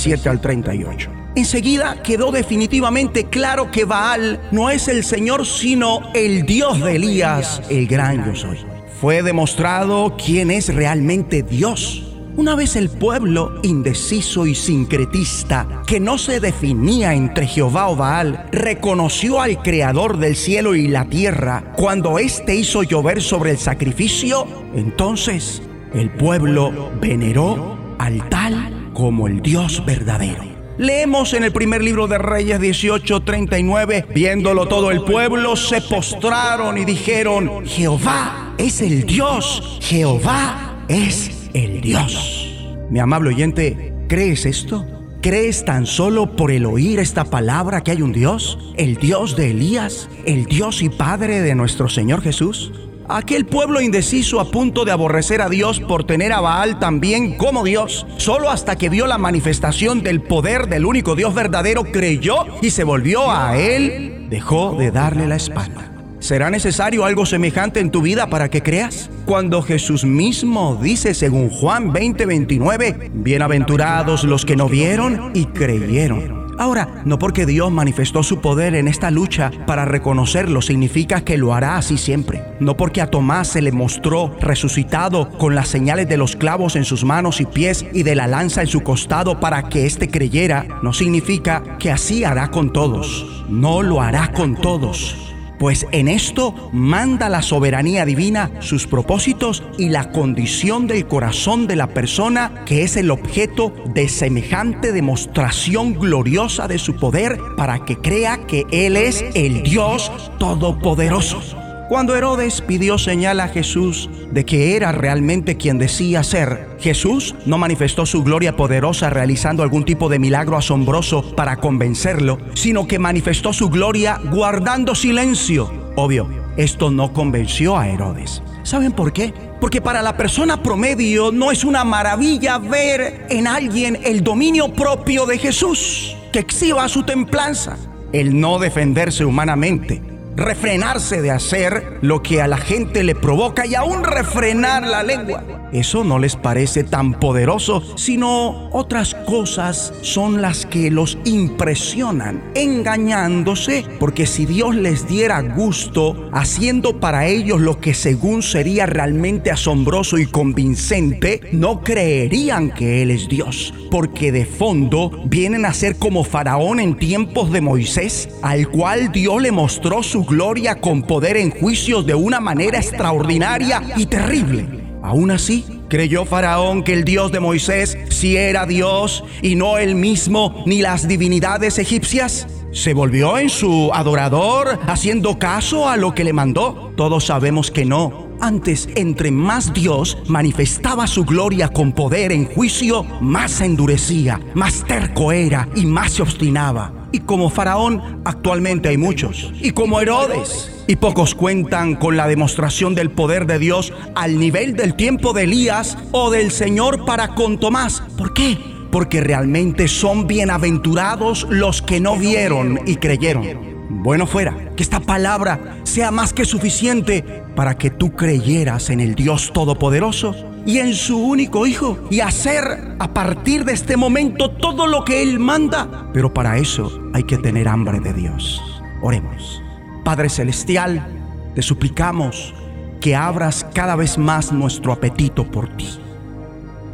18:37 0.10 0.30
al 0.30 0.42
38. 0.42 1.20
Enseguida 1.36 2.02
quedó 2.02 2.32
definitivamente 2.32 3.26
claro 3.26 3.72
que 3.72 3.86
Baal 3.86 4.42
no 4.52 4.70
es 4.70 4.88
el 4.88 5.04
Señor, 5.04 5.46
sino 5.46 6.12
el 6.14 6.46
Dios 6.46 6.84
de 6.84 6.96
Elías, 6.96 7.62
el 7.70 7.88
gran 7.88 8.26
yo 8.26 8.36
soy. 8.36 8.58
Fue 9.00 9.22
demostrado 9.22 10.18
quién 10.24 10.52
es 10.52 10.74
realmente 10.74 11.44
Dios. 11.44 12.04
Una 12.36 12.56
vez 12.56 12.76
el 12.76 12.90
pueblo 12.90 13.60
indeciso 13.64 14.46
y 14.46 14.56
sincretista, 14.56 15.84
que 15.86 16.00
no 16.00 16.18
se 16.18 16.40
definía 16.40 17.14
entre 17.14 17.48
Jehová 17.48 17.90
o 17.90 17.96
Baal, 17.96 18.48
reconoció 18.52 19.42
al 19.42 19.62
Creador 19.62 20.18
del 20.18 20.36
cielo 20.36 20.76
y 20.76 20.88
la 20.88 21.06
tierra 21.06 21.74
cuando 21.76 22.18
éste 22.18 22.56
hizo 22.56 22.84
llover 22.84 23.22
sobre 23.22 23.52
el 23.52 23.58
sacrificio, 23.58 24.48
entonces 24.74 25.62
el 25.94 26.10
pueblo 26.12 26.92
veneró 27.00 27.78
al 27.98 28.28
tal 28.30 28.79
como 29.00 29.28
el 29.28 29.42
Dios 29.42 29.82
verdadero. 29.86 30.44
Leemos 30.78 31.34
en 31.34 31.46
el 31.46 31.54
primer 31.54 31.82
libro 31.82 32.08
de 32.08 32.18
Reyes 32.18 32.60
18:39, 32.60 34.06
viéndolo 34.14 34.68
todo 34.68 34.92
el 34.92 35.04
pueblo, 35.04 35.56
se 35.56 35.80
postraron 35.80 36.78
y 36.78 36.84
dijeron, 36.84 37.66
Jehová 37.66 38.56
es 38.58 38.82
el 38.82 39.06
Dios, 39.06 39.80
Jehová 39.82 40.84
es 40.90 41.50
el 41.54 41.80
Dios. 41.80 42.54
Mi 42.90 43.00
amable 43.00 43.30
oyente, 43.30 43.94
¿crees 44.10 44.46
esto? 44.46 44.86
¿Crees 45.22 45.64
tan 45.64 45.86
solo 45.86 46.36
por 46.36 46.52
el 46.52 46.66
oír 46.66 47.00
esta 47.00 47.24
palabra 47.24 47.82
que 47.82 47.92
hay 47.92 48.02
un 48.02 48.12
Dios? 48.12 48.58
¿El 48.76 48.98
Dios 48.98 49.38
de 49.38 49.52
Elías? 49.52 50.10
¿El 50.26 50.46
Dios 50.46 50.82
y 50.82 50.90
Padre 50.90 51.40
de 51.40 51.56
nuestro 51.56 51.88
Señor 51.88 52.22
Jesús? 52.22 52.74
Aquel 53.12 53.48
pueblo 53.48 53.82
indeciso 53.82 54.40
a 54.40 54.52
punto 54.52 54.86
de 54.86 54.92
aborrecer 54.92 55.42
a 55.42 55.50
Dios 55.50 55.80
por 55.80 56.04
tener 56.04 56.32
a 56.32 56.42
Baal 56.42 56.78
también 56.78 57.38
como 57.38 57.64
Dios, 57.64 58.06
solo 58.18 58.52
hasta 58.52 58.76
que 58.76 58.88
vio 58.88 59.08
la 59.08 59.18
manifestación 59.18 60.04
del 60.04 60.22
poder 60.22 60.68
del 60.68 60.86
único 60.86 61.16
Dios 61.16 61.34
verdadero, 61.34 61.86
creyó 61.86 62.46
y 62.62 62.70
se 62.70 62.84
volvió 62.84 63.32
a 63.32 63.58
él, 63.58 64.28
dejó 64.30 64.76
de 64.78 64.92
darle 64.92 65.26
la 65.26 65.38
espalda. 65.38 65.92
¿Será 66.20 66.52
necesario 66.52 67.04
algo 67.04 67.26
semejante 67.26 67.80
en 67.80 67.90
tu 67.90 68.04
vida 68.04 68.30
para 68.30 68.50
que 68.50 68.62
creas? 68.62 69.10
Cuando 69.26 69.64
Jesús 69.64 70.06
mismo 70.06 70.78
dice 70.80 71.16
según 71.16 71.50
Juan 71.50 71.92
20:29, 71.92 73.10
bienaventurados 73.12 74.24
los 74.24 74.46
que 74.46 74.56
no 74.56 74.70
vieron 74.70 75.32
y 75.34 75.46
creyeron. 75.46 76.39
Ahora, 76.60 76.90
no 77.06 77.18
porque 77.20 77.46
Dios 77.46 77.72
manifestó 77.72 78.22
su 78.22 78.42
poder 78.42 78.76
en 78.76 78.90
esta 78.90 79.12
lucha 79.12 79.50
para 79.66 79.86
reconocerlo 79.86 80.62
significa 80.62 81.22
que 81.22 81.38
lo 81.38 81.54
hará 81.54 81.78
así 81.78 81.98
siempre. 81.98 82.44
No 82.60 82.76
porque 82.76 83.02
a 83.02 83.08
Tomás 83.08 83.48
se 83.48 83.62
le 83.62 83.72
mostró 83.72 84.36
resucitado 84.42 85.30
con 85.38 85.56
las 85.56 85.70
señales 85.70 86.10
de 86.10 86.18
los 86.18 86.36
clavos 86.36 86.76
en 86.76 86.84
sus 86.84 87.06
manos 87.06 87.40
y 87.40 87.46
pies 87.46 87.86
y 87.94 88.04
de 88.04 88.14
la 88.14 88.28
lanza 88.28 88.60
en 88.60 88.68
su 88.68 88.82
costado 88.82 89.40
para 89.40 89.70
que 89.70 89.86
éste 89.86 90.10
creyera, 90.10 90.66
no 90.84 90.92
significa 90.92 91.78
que 91.80 91.92
así 91.92 92.26
hará 92.26 92.52
con 92.52 92.74
todos. 92.74 93.46
No 93.48 93.82
lo 93.82 94.02
hará 94.02 94.34
con 94.34 94.58
todos 94.58 95.29
pues 95.60 95.86
en 95.92 96.08
esto 96.08 96.56
manda 96.72 97.30
la 97.30 97.42
soberanía 97.42 98.06
divina, 98.06 98.50
sus 98.60 98.88
propósitos 98.88 99.62
y 99.78 99.90
la 99.90 100.12
condición 100.12 100.88
del 100.88 101.06
corazón 101.06 101.68
de 101.68 101.76
la 101.76 101.88
persona 101.88 102.64
que 102.66 102.84
es 102.84 102.98
el 102.98 103.12
objeto 103.12 103.74
de 103.94 104.10
semejante 104.10 104.92
demostración 104.92 105.94
gloriosa 105.94 106.68
de 106.68 106.80
su 106.80 106.96
poder 106.96 107.38
para 107.58 107.86
que 107.86 107.98
crea 107.98 108.48
que 108.48 108.66
Él 108.72 108.96
es 108.96 109.24
el 109.36 109.64
Dios 109.64 110.12
Todopoderoso. 110.40 111.69
Cuando 111.90 112.16
Herodes 112.16 112.62
pidió 112.62 113.00
señal 113.00 113.40
a 113.40 113.48
Jesús 113.48 114.12
de 114.32 114.46
que 114.46 114.76
era 114.76 114.92
realmente 114.92 115.58
quien 115.58 115.80
decía 115.80 116.22
ser, 116.22 116.78
Jesús 116.80 117.34
no 117.48 117.58
manifestó 117.58 118.06
su 118.06 118.24
gloria 118.24 118.56
poderosa 118.56 119.10
realizando 119.10 119.64
algún 119.64 119.86
tipo 119.86 120.08
de 120.08 120.20
milagro 120.20 120.56
asombroso 120.56 121.36
para 121.36 121.58
convencerlo, 121.58 122.38
sino 122.54 122.88
que 122.88 123.00
manifestó 123.00 123.54
su 123.54 123.70
gloria 123.70 124.22
guardando 124.32 124.94
silencio. 124.94 125.92
Obvio, 125.96 126.30
esto 126.58 126.92
no 126.92 127.12
convenció 127.12 127.76
a 127.76 127.90
Herodes. 127.90 128.44
¿Saben 128.62 128.92
por 128.92 129.12
qué? 129.12 129.34
Porque 129.60 129.82
para 129.82 130.04
la 130.04 130.16
persona 130.16 130.62
promedio 130.62 131.32
no 131.32 131.50
es 131.50 131.64
una 131.64 131.84
maravilla 131.84 132.60
ver 132.60 133.26
en 133.32 133.48
alguien 133.48 133.98
el 134.04 134.24
dominio 134.24 134.72
propio 134.74 135.26
de 135.26 135.40
Jesús, 135.40 136.16
que 136.32 136.38
exhiba 136.38 136.88
su 136.88 137.02
templanza, 137.02 137.78
el 138.14 138.40
no 138.40 138.60
defenderse 138.60 139.26
humanamente, 139.26 140.04
refrenarse 140.40 141.22
de 141.22 141.32
hacer 141.32 142.00
lo 142.02 142.24
que 142.24 142.42
a 142.42 142.48
la 142.48 142.58
gente 142.58 143.04
le 143.04 143.16
provoca 143.16 143.66
y 143.66 143.76
aún 143.76 144.04
refrenar 144.04 144.88
la 144.88 145.04
lengua. 145.04 145.44
Eso 145.72 146.04
no 146.04 146.18
les 146.18 146.36
parece 146.36 146.84
tan 146.84 147.14
poderoso, 147.14 147.84
sino 147.96 148.70
otras 148.72 149.14
cosas 149.14 149.94
son 150.02 150.42
las 150.42 150.66
que 150.66 150.90
los 150.90 151.20
impresionan, 151.26 152.44
engañándose, 152.56 153.86
porque 154.00 154.26
si 154.26 154.48
Dios 154.48 154.74
les 154.74 155.08
diera 155.08 155.42
gusto 155.42 156.30
haciendo 156.34 157.00
para 157.00 157.28
ellos 157.28 157.62
lo 157.62 157.80
que 157.80 157.94
según 157.94 158.42
sería 158.42 158.88
realmente 158.88 159.52
asombroso 159.52 160.18
y 160.18 160.26
convincente, 160.26 161.42
no 161.52 161.82
creerían 161.82 162.72
que 162.72 163.04
Él 163.04 163.12
es 163.12 163.30
Dios, 163.30 163.74
porque 163.92 164.32
de 164.32 164.46
fondo 164.46 165.12
vienen 165.26 165.66
a 165.66 165.74
ser 165.74 165.98
como 165.98 166.24
Faraón 166.24 166.80
en 166.80 166.98
tiempos 166.98 167.52
de 167.52 167.62
Moisés, 167.62 168.30
al 168.42 168.70
cual 168.70 169.12
Dios 169.12 169.40
le 169.40 169.52
mostró 169.52 170.02
su 170.02 170.26
gloria 170.30 170.76
con 170.76 171.02
poder 171.02 171.36
en 171.36 171.52
juicios 171.52 172.06
de 172.06 172.16
una 172.16 172.40
manera 172.40 172.78
extraordinaria 172.78 173.82
y 173.98 174.06
terrible. 174.06 174.68
Aún 175.02 175.32
así, 175.32 175.66
creyó 175.90 176.24
Faraón 176.24 176.84
que 176.84 176.94
el 176.94 177.04
Dios 177.04 177.32
de 177.32 177.40
Moisés 177.40 177.98
sí 178.10 178.38
era 178.38 178.66
Dios 178.66 179.24
y 179.42 179.56
no 179.56 179.78
él 179.78 179.96
mismo 179.96 180.64
ni 180.66 180.82
las 180.82 181.08
divinidades 181.08 181.80
egipcias. 181.80 182.48
¿Se 182.72 182.94
volvió 182.94 183.40
en 183.40 183.50
su 183.50 183.90
adorador 183.94 184.80
haciendo 184.88 185.40
caso 185.40 185.90
a 185.90 185.98
lo 185.98 186.14
que 186.14 186.24
le 186.24 186.34
mandó? 186.34 186.94
Todos 186.96 187.26
sabemos 187.26 187.72
que 187.72 187.86
no. 187.86 188.30
Antes, 188.40 188.88
entre 188.96 189.32
más 189.32 189.74
Dios 189.74 190.18
manifestaba 190.28 191.08
su 191.08 191.26
gloria 191.26 191.70
con 191.70 191.92
poder 191.92 192.32
en 192.32 192.46
juicio, 192.46 193.04
más 193.22 193.52
se 193.52 193.66
endurecía, 193.66 194.40
más 194.54 194.86
terco 194.86 195.32
era 195.32 195.68
y 195.76 195.86
más 195.86 196.14
se 196.14 196.22
obstinaba. 196.22 196.99
Y 197.12 197.20
como 197.20 197.50
Faraón, 197.50 198.22
actualmente 198.26 198.90
hay 198.90 198.98
muchos. 198.98 199.52
Y 199.62 199.72
como 199.72 200.00
Herodes. 200.00 200.84
Y 200.88 200.96
pocos 200.96 201.36
cuentan 201.36 201.96
con 201.96 202.18
la 202.18 202.28
demostración 202.28 202.96
del 202.96 203.12
poder 203.12 203.46
de 203.46 203.60
Dios 203.60 203.94
al 204.16 204.40
nivel 204.40 204.76
del 204.76 204.96
tiempo 204.96 205.34
de 205.34 205.44
Elías 205.44 205.98
o 206.12 206.32
del 206.32 206.52
Señor 206.52 207.06
para 207.06 207.36
con 207.36 207.60
Tomás. 207.60 208.02
¿Por 208.18 208.34
qué? 208.34 208.58
Porque 208.92 209.22
realmente 209.22 209.88
son 209.88 210.26
bienaventurados 210.26 211.46
los 211.50 211.82
que 211.82 212.00
no 212.00 212.16
vieron 212.16 212.80
y 212.86 212.96
creyeron. 212.96 213.70
Bueno 213.90 214.26
fuera 214.26 214.72
que 214.76 214.84
esta 214.84 215.00
palabra 215.00 215.80
sea 215.84 216.10
más 216.10 216.34
que 216.34 216.46
suficiente 216.46 217.24
para 217.56 217.78
que 217.78 217.90
tú 217.90 218.16
creyeras 218.16 218.90
en 218.90 219.00
el 219.00 219.14
Dios 219.16 219.52
Todopoderoso 219.54 220.49
y 220.70 220.78
en 220.78 220.94
su 220.94 221.18
único 221.18 221.66
Hijo 221.66 221.98
y 222.12 222.20
hacer 222.20 222.96
a 223.00 223.12
partir 223.12 223.66
de 223.66 223.74
este 223.74 223.98
momento 223.98 224.52
todo 224.52 224.86
lo 224.86 225.04
que 225.04 225.24
Él 225.24 225.40
manda. 225.40 226.12
Pero 226.14 226.32
para 226.32 226.60
eso 226.60 227.10
hay 227.12 227.24
que 227.24 227.40
tener 227.40 227.68
hambre 227.68 228.00
de 228.00 228.14
Dios. 228.14 228.62
Oremos. 229.02 229.64
Padre 230.06 230.30
Celestial, 230.30 231.08
te 231.56 231.64
suplicamos 231.64 232.54
que 233.02 233.16
abras 233.16 233.66
cada 233.74 233.96
vez 233.96 234.20
más 234.20 234.52
nuestro 234.52 234.92
apetito 234.94 235.50
por 235.50 235.76
ti. 235.76 235.88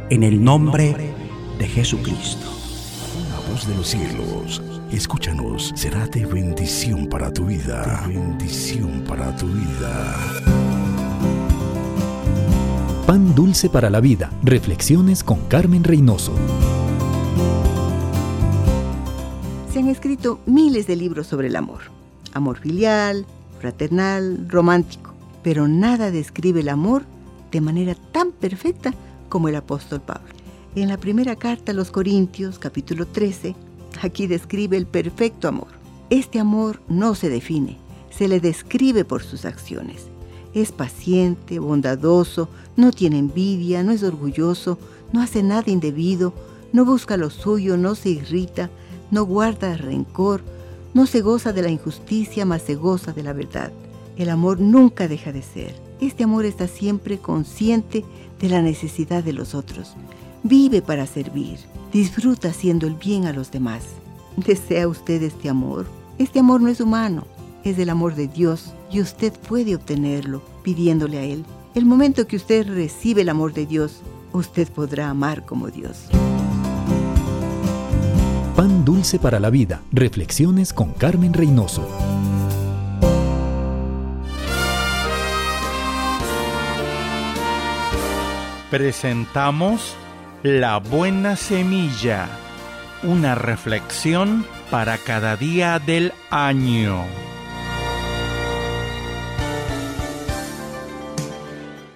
En 0.08 0.22
el 0.22 0.42
nombre 0.42 1.12
de 1.58 1.68
Jesucristo. 1.68 2.46
La 3.30 3.52
voz 3.52 3.68
de 3.68 3.74
los 3.74 3.88
cielos, 3.88 4.62
escúchanos, 4.90 5.74
será 5.76 6.06
de 6.06 6.24
bendición 6.24 7.08
para 7.08 7.30
tu 7.30 7.44
vida. 7.44 8.04
Bendición 8.06 9.04
para 9.06 9.36
tu 9.36 9.46
vida. 9.48 10.65
Pan 13.06 13.36
dulce 13.36 13.70
para 13.70 13.88
la 13.88 14.00
vida. 14.00 14.32
Reflexiones 14.42 15.22
con 15.22 15.38
Carmen 15.42 15.84
Reynoso. 15.84 16.32
Se 19.72 19.78
han 19.78 19.86
escrito 19.86 20.40
miles 20.44 20.88
de 20.88 20.96
libros 20.96 21.28
sobre 21.28 21.46
el 21.46 21.54
amor. 21.54 21.82
Amor 22.32 22.58
filial, 22.58 23.24
fraternal, 23.60 24.48
romántico. 24.48 25.14
Pero 25.44 25.68
nada 25.68 26.10
describe 26.10 26.62
el 26.62 26.68
amor 26.68 27.04
de 27.52 27.60
manera 27.60 27.94
tan 28.10 28.32
perfecta 28.32 28.92
como 29.28 29.48
el 29.48 29.54
apóstol 29.54 30.00
Pablo. 30.00 30.34
En 30.74 30.88
la 30.88 30.96
primera 30.96 31.36
carta 31.36 31.70
a 31.70 31.76
los 31.76 31.92
Corintios, 31.92 32.58
capítulo 32.58 33.06
13, 33.06 33.54
aquí 34.02 34.26
describe 34.26 34.76
el 34.76 34.86
perfecto 34.86 35.46
amor. 35.46 35.68
Este 36.10 36.40
amor 36.40 36.80
no 36.88 37.14
se 37.14 37.28
define, 37.28 37.78
se 38.10 38.26
le 38.26 38.40
describe 38.40 39.04
por 39.04 39.22
sus 39.22 39.44
acciones. 39.44 40.08
Es 40.56 40.72
paciente, 40.72 41.58
bondadoso, 41.58 42.48
no 42.78 42.90
tiene 42.90 43.18
envidia, 43.18 43.82
no 43.82 43.92
es 43.92 44.02
orgulloso, 44.02 44.78
no 45.12 45.20
hace 45.20 45.42
nada 45.42 45.70
indebido, 45.70 46.32
no 46.72 46.86
busca 46.86 47.18
lo 47.18 47.28
suyo, 47.28 47.76
no 47.76 47.94
se 47.94 48.08
irrita, 48.08 48.70
no 49.10 49.26
guarda 49.26 49.76
rencor, 49.76 50.40
no 50.94 51.04
se 51.04 51.20
goza 51.20 51.52
de 51.52 51.60
la 51.60 51.68
injusticia, 51.68 52.46
mas 52.46 52.62
se 52.62 52.74
goza 52.74 53.12
de 53.12 53.22
la 53.22 53.34
verdad. 53.34 53.70
El 54.16 54.30
amor 54.30 54.58
nunca 54.58 55.08
deja 55.08 55.30
de 55.30 55.42
ser. 55.42 55.74
Este 56.00 56.24
amor 56.24 56.46
está 56.46 56.68
siempre 56.68 57.18
consciente 57.18 58.02
de 58.40 58.48
la 58.48 58.62
necesidad 58.62 59.22
de 59.22 59.34
los 59.34 59.54
otros. 59.54 59.92
Vive 60.42 60.80
para 60.80 61.06
servir. 61.06 61.58
Disfruta 61.92 62.48
haciendo 62.48 62.86
el 62.86 62.94
bien 62.94 63.26
a 63.26 63.34
los 63.34 63.50
demás. 63.50 63.82
¿Desea 64.38 64.88
usted 64.88 65.22
este 65.22 65.50
amor? 65.50 65.84
Este 66.16 66.38
amor 66.38 66.62
no 66.62 66.68
es 66.68 66.80
humano, 66.80 67.26
es 67.62 67.78
el 67.78 67.90
amor 67.90 68.14
de 68.14 68.26
Dios 68.26 68.72
y 68.90 69.00
usted 69.00 69.32
puede 69.32 69.74
obtenerlo 69.74 70.42
pidiéndole 70.62 71.18
a 71.18 71.22
Él. 71.22 71.44
El 71.74 71.84
momento 71.84 72.26
que 72.26 72.36
usted 72.36 72.66
recibe 72.66 73.22
el 73.22 73.28
amor 73.28 73.52
de 73.52 73.66
Dios, 73.66 74.02
usted 74.32 74.68
podrá 74.68 75.10
amar 75.10 75.44
como 75.44 75.68
Dios. 75.68 76.06
Pan 78.56 78.84
dulce 78.84 79.18
para 79.18 79.38
la 79.38 79.50
vida. 79.50 79.82
Reflexiones 79.92 80.72
con 80.72 80.92
Carmen 80.92 81.34
Reynoso. 81.34 81.86
Presentamos 88.70 89.94
La 90.42 90.78
Buena 90.78 91.36
Semilla, 91.36 92.28
una 93.02 93.34
reflexión 93.34 94.44
para 94.70 94.98
cada 94.98 95.36
día 95.36 95.78
del 95.78 96.12
año. 96.30 97.04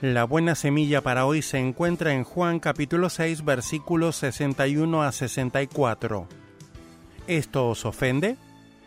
La 0.01 0.25
buena 0.25 0.55
semilla 0.55 1.03
para 1.03 1.27
hoy 1.27 1.43
se 1.43 1.59
encuentra 1.59 2.15
en 2.15 2.25
Juan 2.25 2.59
capítulo 2.59 3.11
6 3.11 3.45
versículos 3.45 4.17
61 4.17 5.03
a 5.03 5.13
64. 5.13 6.27
¿Esto 7.27 7.69
os 7.69 7.85
ofende? 7.85 8.39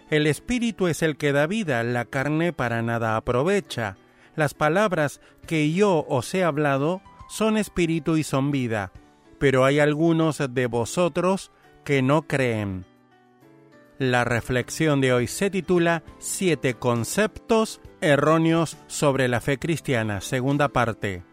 El 0.09 0.25
espíritu 0.25 0.87
es 0.87 1.03
el 1.03 1.15
que 1.15 1.31
da 1.31 1.45
vida, 1.45 1.83
la 1.83 2.05
carne 2.05 2.51
para 2.51 2.81
nada 2.81 3.15
aprovecha. 3.15 3.95
Las 4.35 4.55
palabras 4.55 5.21
que 5.45 5.71
yo 5.71 6.03
os 6.09 6.33
he 6.33 6.43
hablado 6.43 7.03
son 7.29 7.57
espíritu 7.57 8.17
y 8.17 8.23
son 8.23 8.49
vida, 8.49 8.91
pero 9.37 9.65
hay 9.65 9.77
algunos 9.77 10.41
de 10.49 10.65
vosotros 10.65 11.51
que 11.83 12.01
no 12.01 12.23
creen. 12.23 12.87
La 13.99 14.23
reflexión 14.23 15.01
de 15.01 15.13
hoy 15.13 15.27
se 15.27 15.49
titula 15.49 16.03
Siete 16.19 16.73
conceptos 16.73 17.81
erróneos 18.01 18.77
sobre 18.87 19.27
la 19.27 19.41
fe 19.41 19.59
cristiana, 19.59 20.21
segunda 20.21 20.69
parte. 20.69 21.23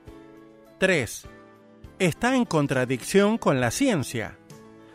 3. 0.78 1.26
Está 1.98 2.36
en 2.36 2.44
contradicción 2.44 3.38
con 3.38 3.61
la 3.61 3.70
ciencia. 3.70 4.38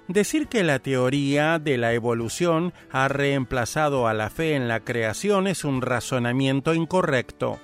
Decir 0.08 0.48
que 0.48 0.64
la 0.64 0.80
teoría 0.80 1.60
de 1.60 1.78
la 1.78 1.94
evolución 1.94 2.74
ha 2.92 3.08
reemplazado 3.08 4.08
a 4.08 4.14
la 4.14 4.30
fe 4.30 4.56
en 4.56 4.68
la 4.68 4.82
creación 4.82 5.48
es 5.48 5.64
un 5.64 5.82
razonamiento 5.82 6.74
incorrecto 6.74 7.60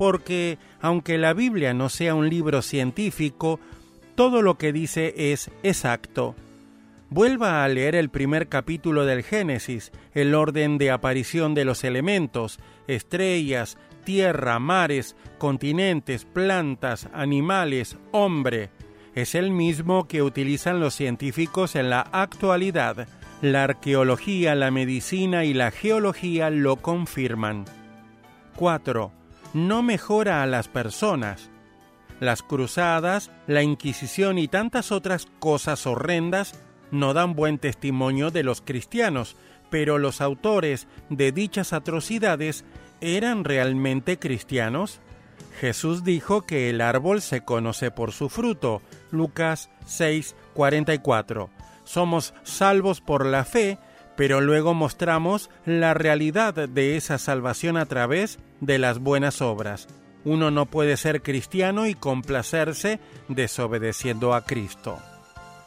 porque 0.00 0.56
aunque 0.80 1.18
la 1.18 1.34
Biblia 1.34 1.74
no 1.74 1.90
sea 1.90 2.14
un 2.14 2.30
libro 2.30 2.62
científico, 2.62 3.60
todo 4.14 4.40
lo 4.40 4.56
que 4.56 4.72
dice 4.72 5.12
es 5.14 5.50
exacto. 5.62 6.34
Vuelva 7.10 7.64
a 7.64 7.68
leer 7.68 7.96
el 7.96 8.08
primer 8.08 8.48
capítulo 8.48 9.04
del 9.04 9.22
Génesis, 9.22 9.90
el 10.14 10.34
orden 10.34 10.78
de 10.78 10.90
aparición 10.92 11.54
de 11.54 11.64
los 11.64 11.84
elementos, 11.84 12.60
estrellas, 12.86 13.78
tierra, 14.04 14.58
mares, 14.60 15.16
continentes, 15.38 16.24
plantas, 16.24 17.08
animales, 17.12 17.98
hombre. 18.12 18.70
Es 19.14 19.34
el 19.34 19.50
mismo 19.50 20.06
que 20.06 20.22
utilizan 20.22 20.78
los 20.78 20.94
científicos 20.94 21.74
en 21.74 21.90
la 21.90 22.00
actualidad. 22.00 23.08
La 23.42 23.64
arqueología, 23.64 24.54
la 24.54 24.70
medicina 24.70 25.44
y 25.44 25.52
la 25.52 25.72
geología 25.72 26.48
lo 26.48 26.76
confirman. 26.76 27.64
4 28.54 29.12
no 29.52 29.82
mejora 29.82 30.42
a 30.42 30.46
las 30.46 30.68
personas. 30.68 31.50
Las 32.20 32.42
cruzadas, 32.42 33.30
la 33.46 33.62
Inquisición 33.62 34.38
y 34.38 34.46
tantas 34.46 34.92
otras 34.92 35.26
cosas 35.38 35.86
horrendas 35.86 36.54
no 36.90 37.14
dan 37.14 37.34
buen 37.34 37.58
testimonio 37.58 38.30
de 38.30 38.42
los 38.42 38.60
cristianos, 38.60 39.36
pero 39.70 39.98
los 39.98 40.20
autores 40.20 40.88
de 41.08 41.32
dichas 41.32 41.72
atrocidades 41.72 42.64
eran 43.00 43.44
realmente 43.44 44.18
cristianos. 44.18 45.00
Jesús 45.60 46.04
dijo 46.04 46.42
que 46.42 46.70
el 46.70 46.80
árbol 46.80 47.22
se 47.22 47.42
conoce 47.42 47.90
por 47.90 48.12
su 48.12 48.28
fruto. 48.28 48.82
Lucas 49.10 49.70
6:44. 49.86 51.50
Somos 51.84 52.34
salvos 52.42 53.00
por 53.00 53.26
la 53.26 53.44
fe, 53.44 53.78
pero 54.16 54.40
luego 54.40 54.74
mostramos 54.74 55.50
la 55.64 55.94
realidad 55.94 56.54
de 56.54 56.96
esa 56.96 57.18
salvación 57.18 57.76
a 57.76 57.86
través 57.86 58.38
de 58.60 58.78
las 58.78 58.98
buenas 58.98 59.40
obras. 59.40 59.88
Uno 60.24 60.50
no 60.50 60.66
puede 60.66 60.96
ser 60.96 61.22
cristiano 61.22 61.86
y 61.86 61.94
complacerse 61.94 63.00
desobedeciendo 63.28 64.34
a 64.34 64.44
Cristo. 64.44 64.98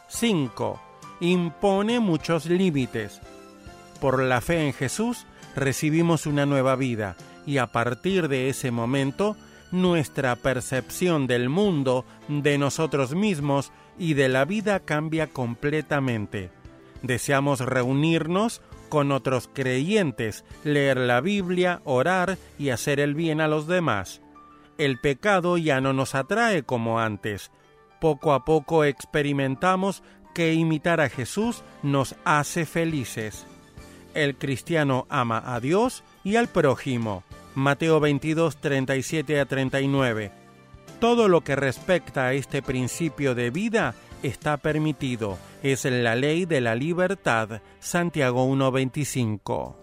5. 0.08 0.93
Impone 1.24 2.02
muchos 2.02 2.48
límites. 2.48 3.22
Por 4.02 4.22
la 4.22 4.42
fe 4.42 4.68
en 4.68 4.74
Jesús 4.74 5.26
recibimos 5.56 6.26
una 6.26 6.46
nueva 6.46 6.76
vida 6.76 7.16
y 7.46 7.60
a 7.60 7.68
partir 7.68 8.28
de 8.28 8.50
ese 8.50 8.72
momento 8.72 9.38
nuestra 9.72 10.36
percepción 10.36 11.26
del 11.26 11.48
mundo, 11.48 12.04
de 12.28 12.58
nosotros 12.58 13.16
mismos 13.16 13.72
y 13.98 14.16
de 14.16 14.28
la 14.28 14.44
vida 14.44 14.82
cambia 14.82 15.28
completamente. 15.28 16.52
Deseamos 17.04 17.62
reunirnos 17.62 18.62
con 18.90 19.14
otros 19.14 19.50
creyentes, 19.54 20.44
leer 20.66 20.98
la 20.98 21.22
Biblia, 21.22 21.80
orar 21.86 22.38
y 22.60 22.72
hacer 22.72 23.00
el 23.00 23.16
bien 23.16 23.40
a 23.40 23.48
los 23.48 23.66
demás. 23.66 24.22
El 24.78 25.00
pecado 25.00 25.58
ya 25.58 25.80
no 25.80 25.94
nos 25.94 26.16
atrae 26.16 26.64
como 26.64 27.00
antes. 27.00 27.50
Poco 28.02 28.34
a 28.34 28.44
poco 28.44 28.84
experimentamos 28.84 30.04
que 30.34 30.54
imitar 30.54 31.02
a 31.02 31.10
Jesús 31.10 31.64
nos 31.82 32.16
hace 32.26 32.66
felices. 32.66 33.46
El 34.14 34.36
cristiano 34.36 35.06
ama 35.10 35.42
a 35.46 35.60
Dios 35.60 36.04
y 36.24 36.36
al 36.36 36.48
prójimo. 36.48 37.24
Mateo 37.56 38.00
22, 38.00 38.58
37 38.58 39.40
a 39.40 39.46
39. 39.46 40.32
Todo 41.00 41.28
lo 41.28 41.42
que 41.42 41.56
respecta 41.56 42.28
a 42.28 42.34
este 42.34 42.62
principio 42.62 43.36
de 43.36 43.50
vida 43.50 43.96
está 44.24 44.58
permitido. 44.58 45.38
Es 45.62 45.86
la 45.86 46.16
ley 46.16 46.46
de 46.46 46.62
la 46.62 46.76
libertad. 46.76 47.62
Santiago 47.80 48.48
1.25. 48.48 49.76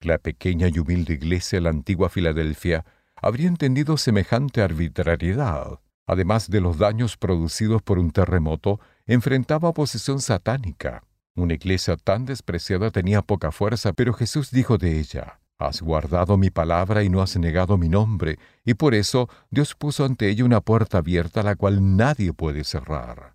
La 0.00 0.18
pequeña 0.18 0.68
y 0.68 0.78
humilde 0.78 1.14
iglesia 1.14 1.56
de 1.56 1.62
la 1.62 1.70
antigua 1.70 2.08
Filadelfia 2.08 2.84
habría 3.16 3.48
entendido 3.48 3.96
semejante 3.96 4.62
arbitrariedad. 4.62 5.80
Además 6.06 6.48
de 6.48 6.60
los 6.60 6.78
daños 6.78 7.16
producidos 7.16 7.82
por 7.82 7.98
un 7.98 8.10
terremoto, 8.10 8.80
enfrentaba 9.06 9.68
oposición 9.68 10.20
satánica. 10.20 11.02
Una 11.34 11.54
iglesia 11.54 11.96
tan 11.96 12.24
despreciada 12.24 12.90
tenía 12.90 13.22
poca 13.22 13.50
fuerza, 13.50 13.92
pero 13.92 14.12
Jesús 14.12 14.50
dijo 14.50 14.78
de 14.78 14.98
ella, 14.98 15.40
Has 15.58 15.82
guardado 15.82 16.36
mi 16.36 16.50
palabra 16.50 17.02
y 17.02 17.08
no 17.08 17.20
has 17.20 17.36
negado 17.36 17.78
mi 17.78 17.88
nombre, 17.88 18.38
y 18.64 18.74
por 18.74 18.94
eso 18.94 19.28
Dios 19.50 19.74
puso 19.74 20.04
ante 20.04 20.28
ella 20.28 20.44
una 20.44 20.60
puerta 20.60 20.98
abierta 20.98 21.42
la 21.42 21.56
cual 21.56 21.96
nadie 21.96 22.32
puede 22.32 22.62
cerrar. 22.62 23.34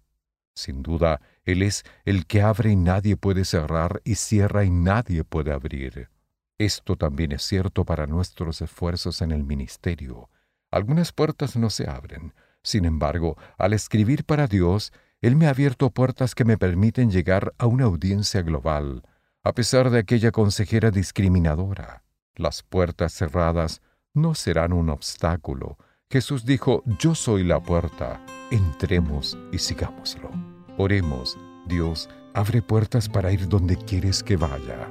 Sin 0.55 0.83
duda, 0.83 1.19
Él 1.43 1.61
es 1.61 1.83
el 2.05 2.25
que 2.25 2.41
abre 2.41 2.71
y 2.71 2.75
nadie 2.77 3.17
puede 3.17 3.43
cerrar, 3.43 4.01
y 4.05 4.15
cierra 4.15 4.63
y 4.63 4.69
nadie 4.69 5.25
puede 5.25 5.51
abrir. 5.51 6.09
Esto 6.57 6.95
también 6.95 7.33
es 7.33 7.43
cierto 7.43 7.83
para 7.83 8.07
nuestros 8.07 8.61
esfuerzos 8.61 9.21
en 9.21 9.33
el 9.33 9.43
ministerio. 9.43 10.29
Algunas 10.71 11.11
puertas 11.11 11.57
no 11.57 11.69
se 11.69 11.89
abren. 11.89 12.33
Sin 12.61 12.85
embargo, 12.85 13.35
al 13.57 13.73
escribir 13.73 14.23
para 14.23 14.47
Dios, 14.47 14.93
Él 15.19 15.35
me 15.35 15.47
ha 15.47 15.49
abierto 15.49 15.89
puertas 15.89 16.35
que 16.35 16.45
me 16.45 16.57
permiten 16.57 17.11
llegar 17.11 17.53
a 17.57 17.65
una 17.65 17.83
audiencia 17.83 18.43
global, 18.43 19.03
a 19.43 19.51
pesar 19.51 19.89
de 19.89 19.99
aquella 19.99 20.31
consejera 20.31 20.89
discriminadora. 20.89 22.03
Las 22.35 22.63
puertas 22.63 23.13
cerradas 23.13 23.81
no 24.13 24.33
serán 24.33 24.73
un 24.73 24.89
obstáculo. 24.89 25.77
Jesús 26.09 26.45
dijo, 26.45 26.83
Yo 26.99 27.15
soy 27.15 27.43
la 27.43 27.61
puerta. 27.61 28.23
Entremos 28.51 29.37
y 29.51 29.59
sigámoslo. 29.59 30.29
Oremos, 30.77 31.37
Dios, 31.67 32.09
abre 32.33 32.61
puertas 32.61 33.07
para 33.07 33.31
ir 33.31 33.47
donde 33.47 33.77
quieres 33.77 34.23
que 34.23 34.35
vaya. 34.35 34.89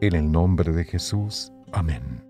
En 0.00 0.14
el 0.14 0.30
nombre 0.30 0.72
de 0.72 0.84
Jesús. 0.84 1.52
Amén. 1.72 2.24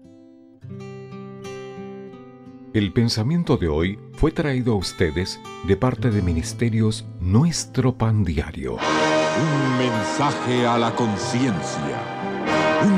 El 2.72 2.92
pensamiento 2.92 3.56
de 3.56 3.68
hoy 3.68 3.98
fue 4.12 4.32
traído 4.32 4.72
a 4.72 4.76
ustedes 4.76 5.40
de 5.66 5.76
parte 5.76 6.10
de 6.10 6.20
Ministerios 6.20 7.06
Nuestro 7.20 7.96
Pan 7.96 8.22
Diario. 8.22 8.74
Un 8.74 9.78
mensaje 9.78 10.66
a 10.66 10.76
la 10.78 10.94
conciencia. 10.94 12.15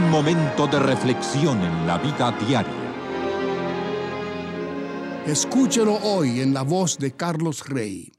Un 0.09 0.13
momento 0.13 0.67
de 0.67 0.79
reflexión 0.79 1.63
en 1.63 1.87
la 1.87 1.99
vida 1.99 2.35
diaria. 2.49 2.73
Escúchelo 5.27 5.97
hoy 6.03 6.41
en 6.41 6.55
la 6.55 6.63
voz 6.63 6.97
de 6.97 7.13
Carlos 7.13 7.69
Rey. 7.69 8.11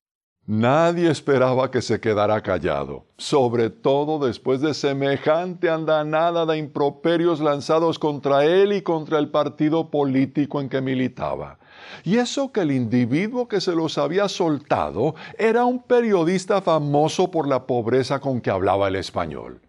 Nadie 0.46 1.10
esperaba 1.10 1.72
que 1.72 1.82
se 1.82 2.00
quedara 2.00 2.44
callado, 2.44 3.08
sobre 3.18 3.72
todo 3.72 4.24
después 4.24 4.62
de 4.62 4.76
semejante 4.76 5.68
andanada 5.68 6.46
de 6.46 6.60
improperios 6.60 7.40
lanzados 7.40 7.98
contra 7.98 8.46
él 8.46 8.72
y 8.72 8.84
contra 8.84 9.18
el 9.18 9.32
partido 9.32 9.90
político 9.90 10.62
en 10.62 10.70
que 10.70 10.82
militaba. 10.82 11.58
Y 12.04 12.18
eso 12.18 12.52
que 12.52 12.62
el 12.62 12.72
individuo 12.72 13.48
que 13.48 13.62
se 13.62 13.74
los 13.74 13.98
había 13.98 14.30
soltado 14.30 15.16
era 15.40 15.66
un 15.66 15.82
periodista 15.82 16.62
famoso 16.62 17.32
por 17.32 17.48
la 17.48 17.66
pobreza 17.66 18.20
con 18.20 18.42
que 18.42 18.52
hablaba 18.52 18.90
el 18.90 18.96
español. 18.98 19.62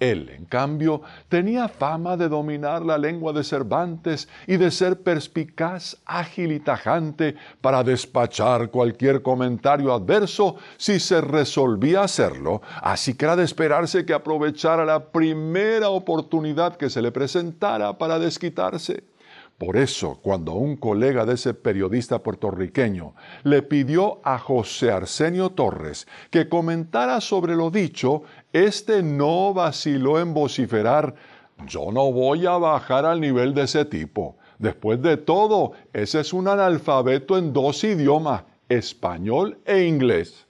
Él, 0.00 0.28
en 0.30 0.44
cambio, 0.44 1.02
tenía 1.28 1.66
fama 1.68 2.16
de 2.16 2.28
dominar 2.28 2.84
la 2.84 2.98
lengua 2.98 3.32
de 3.32 3.42
Cervantes 3.42 4.28
y 4.46 4.56
de 4.56 4.70
ser 4.70 5.02
perspicaz, 5.02 5.96
ágil 6.06 6.52
y 6.52 6.60
tajante 6.60 7.34
para 7.60 7.82
despachar 7.82 8.70
cualquier 8.70 9.22
comentario 9.22 9.92
adverso 9.92 10.56
si 10.76 11.00
se 11.00 11.20
resolvía 11.20 12.02
hacerlo, 12.02 12.62
así 12.80 13.14
que 13.14 13.24
era 13.24 13.34
de 13.34 13.44
esperarse 13.44 14.06
que 14.06 14.14
aprovechara 14.14 14.84
la 14.84 15.06
primera 15.06 15.88
oportunidad 15.88 16.76
que 16.76 16.90
se 16.90 17.02
le 17.02 17.10
presentara 17.10 17.98
para 17.98 18.20
desquitarse. 18.20 19.02
Por 19.58 19.76
eso, 19.76 20.20
cuando 20.22 20.52
un 20.52 20.76
colega 20.76 21.26
de 21.26 21.34
ese 21.34 21.52
periodista 21.52 22.20
puertorriqueño 22.20 23.14
le 23.42 23.62
pidió 23.62 24.20
a 24.22 24.38
José 24.38 24.92
Arsenio 24.92 25.50
Torres 25.50 26.06
que 26.30 26.48
comentara 26.48 27.20
sobre 27.20 27.56
lo 27.56 27.68
dicho, 27.68 28.22
este 28.52 29.02
no 29.02 29.54
vaciló 29.54 30.18
en 30.20 30.34
vociferar, 30.34 31.14
yo 31.66 31.90
no 31.92 32.12
voy 32.12 32.46
a 32.46 32.52
bajar 32.52 33.04
al 33.04 33.20
nivel 33.20 33.54
de 33.54 33.62
ese 33.62 33.84
tipo. 33.84 34.36
Después 34.58 35.00
de 35.02 35.16
todo, 35.16 35.72
ese 35.92 36.20
es 36.20 36.32
un 36.32 36.48
analfabeto 36.48 37.36
en 37.38 37.52
dos 37.52 37.84
idiomas, 37.84 38.44
español 38.68 39.58
e 39.64 39.84
inglés. 39.84 40.46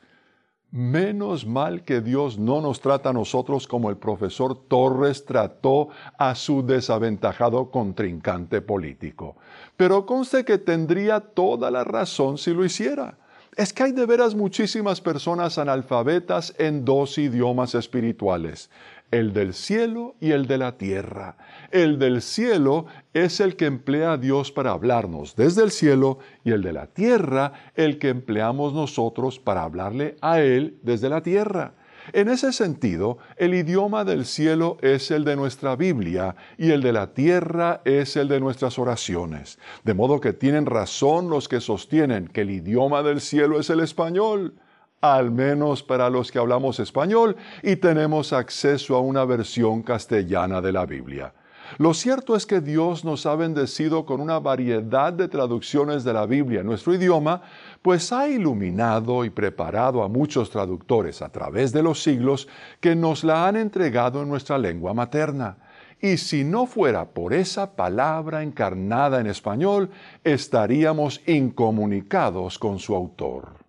Menos 0.70 1.46
mal 1.46 1.82
que 1.82 2.02
Dios 2.02 2.38
no 2.38 2.60
nos 2.60 2.82
trata 2.82 3.08
a 3.08 3.14
nosotros 3.14 3.66
como 3.66 3.88
el 3.88 3.96
profesor 3.96 4.54
Torres 4.68 5.24
trató 5.24 5.88
a 6.18 6.34
su 6.34 6.64
desaventajado 6.64 7.70
contrincante 7.70 8.60
político. 8.60 9.36
Pero 9.78 10.04
conste 10.04 10.44
que 10.44 10.58
tendría 10.58 11.20
toda 11.20 11.70
la 11.70 11.84
razón 11.84 12.36
si 12.36 12.52
lo 12.52 12.66
hiciera. 12.66 13.16
Es 13.58 13.72
que 13.72 13.82
hay 13.82 13.90
de 13.90 14.06
veras 14.06 14.36
muchísimas 14.36 15.00
personas 15.00 15.58
analfabetas 15.58 16.54
en 16.58 16.84
dos 16.84 17.18
idiomas 17.18 17.74
espirituales, 17.74 18.70
el 19.10 19.32
del 19.32 19.52
cielo 19.52 20.14
y 20.20 20.30
el 20.30 20.46
de 20.46 20.58
la 20.58 20.78
tierra. 20.78 21.36
El 21.72 21.98
del 21.98 22.22
cielo 22.22 22.86
es 23.14 23.40
el 23.40 23.56
que 23.56 23.66
emplea 23.66 24.12
a 24.12 24.16
Dios 24.16 24.52
para 24.52 24.70
hablarnos 24.70 25.34
desde 25.34 25.64
el 25.64 25.72
cielo 25.72 26.20
y 26.44 26.52
el 26.52 26.62
de 26.62 26.72
la 26.72 26.86
tierra 26.86 27.52
el 27.74 27.98
que 27.98 28.10
empleamos 28.10 28.74
nosotros 28.74 29.40
para 29.40 29.64
hablarle 29.64 30.18
a 30.20 30.40
Él 30.40 30.78
desde 30.84 31.08
la 31.08 31.24
tierra. 31.24 31.74
En 32.12 32.28
ese 32.28 32.52
sentido, 32.52 33.18
el 33.36 33.54
idioma 33.54 34.04
del 34.04 34.24
cielo 34.24 34.78
es 34.80 35.10
el 35.10 35.24
de 35.24 35.36
nuestra 35.36 35.76
Biblia 35.76 36.36
y 36.56 36.70
el 36.70 36.82
de 36.82 36.92
la 36.92 37.12
tierra 37.12 37.80
es 37.84 38.16
el 38.16 38.28
de 38.28 38.40
nuestras 38.40 38.78
oraciones. 38.78 39.58
De 39.84 39.94
modo 39.94 40.20
que 40.20 40.32
tienen 40.32 40.66
razón 40.66 41.28
los 41.28 41.48
que 41.48 41.60
sostienen 41.60 42.28
que 42.28 42.42
el 42.42 42.50
idioma 42.50 43.02
del 43.02 43.20
cielo 43.20 43.60
es 43.60 43.70
el 43.70 43.80
español 43.80 44.54
al 45.00 45.30
menos 45.30 45.82
para 45.82 46.10
los 46.10 46.32
que 46.32 46.38
hablamos 46.38 46.80
español 46.80 47.36
y 47.62 47.76
tenemos 47.76 48.32
acceso 48.32 48.96
a 48.96 49.00
una 49.00 49.24
versión 49.24 49.82
castellana 49.82 50.60
de 50.60 50.72
la 50.72 50.86
Biblia. 50.86 51.32
Lo 51.76 51.92
cierto 51.92 52.34
es 52.34 52.46
que 52.46 52.62
Dios 52.62 53.04
nos 53.04 53.26
ha 53.26 53.36
bendecido 53.36 54.06
con 54.06 54.20
una 54.20 54.38
variedad 54.38 55.12
de 55.12 55.28
traducciones 55.28 56.02
de 56.02 56.14
la 56.14 56.24
Biblia 56.24 56.60
en 56.60 56.66
nuestro 56.66 56.94
idioma, 56.94 57.42
pues 57.82 58.10
ha 58.10 58.26
iluminado 58.26 59.24
y 59.24 59.30
preparado 59.30 60.02
a 60.02 60.08
muchos 60.08 60.50
traductores 60.50 61.20
a 61.20 61.28
través 61.28 61.72
de 61.72 61.82
los 61.82 62.02
siglos 62.02 62.48
que 62.80 62.96
nos 62.96 63.22
la 63.22 63.46
han 63.46 63.56
entregado 63.56 64.22
en 64.22 64.28
nuestra 64.28 64.56
lengua 64.56 64.94
materna. 64.94 65.58
Y 66.00 66.16
si 66.16 66.42
no 66.42 66.66
fuera 66.66 67.06
por 67.06 67.34
esa 67.34 67.76
palabra 67.76 68.42
encarnada 68.42 69.20
en 69.20 69.26
español, 69.26 69.90
estaríamos 70.24 71.20
incomunicados 71.26 72.58
con 72.58 72.78
su 72.78 72.94
autor. 72.94 73.67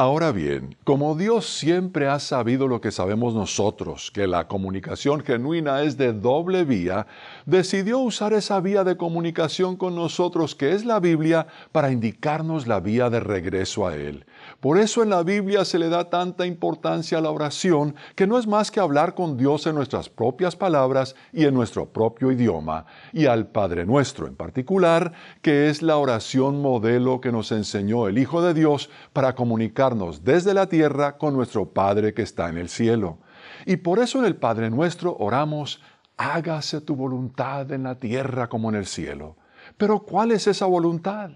Ahora 0.00 0.30
bien, 0.30 0.76
como 0.84 1.16
Dios 1.16 1.58
siempre 1.58 2.06
ha 2.06 2.20
sabido 2.20 2.68
lo 2.68 2.80
que 2.80 2.92
sabemos 2.92 3.34
nosotros, 3.34 4.12
que 4.12 4.28
la 4.28 4.46
comunicación 4.46 5.24
genuina 5.24 5.82
es 5.82 5.96
de 5.98 6.12
doble 6.12 6.62
vía, 6.62 7.08
decidió 7.46 7.98
usar 7.98 8.32
esa 8.32 8.60
vía 8.60 8.84
de 8.84 8.96
comunicación 8.96 9.76
con 9.76 9.96
nosotros, 9.96 10.54
que 10.54 10.72
es 10.72 10.84
la 10.84 11.00
Biblia, 11.00 11.48
para 11.72 11.90
indicarnos 11.90 12.68
la 12.68 12.78
vía 12.78 13.10
de 13.10 13.18
regreso 13.18 13.88
a 13.88 13.96
Él. 13.96 14.24
Por 14.60 14.76
eso 14.76 15.04
en 15.04 15.10
la 15.10 15.22
Biblia 15.22 15.64
se 15.64 15.78
le 15.78 15.88
da 15.88 16.10
tanta 16.10 16.44
importancia 16.44 17.18
a 17.18 17.20
la 17.20 17.30
oración, 17.30 17.94
que 18.16 18.26
no 18.26 18.40
es 18.40 18.48
más 18.48 18.72
que 18.72 18.80
hablar 18.80 19.14
con 19.14 19.36
Dios 19.36 19.68
en 19.68 19.76
nuestras 19.76 20.08
propias 20.08 20.56
palabras 20.56 21.14
y 21.32 21.44
en 21.44 21.54
nuestro 21.54 21.86
propio 21.92 22.32
idioma, 22.32 22.84
y 23.12 23.26
al 23.26 23.46
Padre 23.46 23.86
nuestro 23.86 24.26
en 24.26 24.34
particular, 24.34 25.12
que 25.42 25.68
es 25.68 25.80
la 25.80 25.96
oración 25.96 26.60
modelo 26.60 27.20
que 27.20 27.30
nos 27.30 27.52
enseñó 27.52 28.08
el 28.08 28.18
Hijo 28.18 28.42
de 28.42 28.52
Dios 28.52 28.90
para 29.12 29.36
comunicarnos 29.36 30.24
desde 30.24 30.54
la 30.54 30.68
tierra 30.68 31.18
con 31.18 31.34
nuestro 31.34 31.66
Padre 31.66 32.12
que 32.12 32.22
está 32.22 32.48
en 32.48 32.58
el 32.58 32.68
cielo. 32.68 33.18
Y 33.64 33.76
por 33.76 34.00
eso 34.00 34.18
en 34.18 34.24
el 34.24 34.34
Padre 34.34 34.70
nuestro 34.70 35.16
oramos, 35.20 35.80
hágase 36.16 36.80
tu 36.80 36.96
voluntad 36.96 37.70
en 37.70 37.84
la 37.84 37.94
tierra 37.94 38.48
como 38.48 38.70
en 38.70 38.74
el 38.74 38.86
cielo. 38.86 39.36
Pero 39.76 40.00
¿cuál 40.00 40.32
es 40.32 40.48
esa 40.48 40.66
voluntad? 40.66 41.30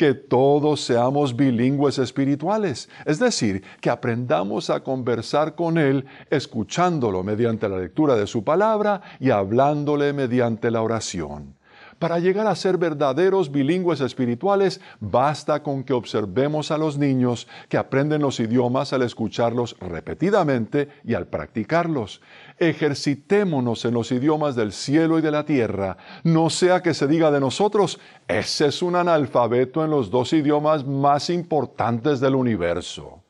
Que 0.00 0.14
todos 0.14 0.80
seamos 0.80 1.36
bilingües 1.36 1.98
espirituales, 1.98 2.88
es 3.04 3.18
decir, 3.18 3.62
que 3.82 3.90
aprendamos 3.90 4.70
a 4.70 4.82
conversar 4.82 5.54
con 5.54 5.76
Él 5.76 6.06
escuchándolo 6.30 7.22
mediante 7.22 7.68
la 7.68 7.76
lectura 7.76 8.16
de 8.16 8.26
su 8.26 8.42
palabra 8.42 9.02
y 9.20 9.28
hablándole 9.28 10.14
mediante 10.14 10.70
la 10.70 10.80
oración. 10.80 11.54
Para 11.98 12.18
llegar 12.18 12.46
a 12.46 12.54
ser 12.54 12.78
verdaderos 12.78 13.52
bilingües 13.52 14.00
espirituales, 14.00 14.80
basta 15.00 15.62
con 15.62 15.84
que 15.84 15.92
observemos 15.92 16.70
a 16.70 16.78
los 16.78 16.96
niños 16.96 17.46
que 17.68 17.76
aprenden 17.76 18.22
los 18.22 18.40
idiomas 18.40 18.94
al 18.94 19.02
escucharlos 19.02 19.76
repetidamente 19.80 20.88
y 21.04 21.12
al 21.12 21.26
practicarlos. 21.26 22.22
Ejercitémonos 22.60 23.86
en 23.86 23.94
los 23.94 24.12
idiomas 24.12 24.54
del 24.54 24.72
cielo 24.72 25.18
y 25.18 25.22
de 25.22 25.30
la 25.30 25.46
tierra, 25.46 25.96
no 26.24 26.50
sea 26.50 26.82
que 26.82 26.92
se 26.92 27.06
diga 27.06 27.30
de 27.30 27.40
nosotros, 27.40 27.98
ese 28.28 28.66
es 28.66 28.82
un 28.82 28.96
analfabeto 28.96 29.82
en 29.82 29.90
los 29.90 30.10
dos 30.10 30.34
idiomas 30.34 30.84
más 30.84 31.30
importantes 31.30 32.20
del 32.20 32.34
universo. 32.34 33.22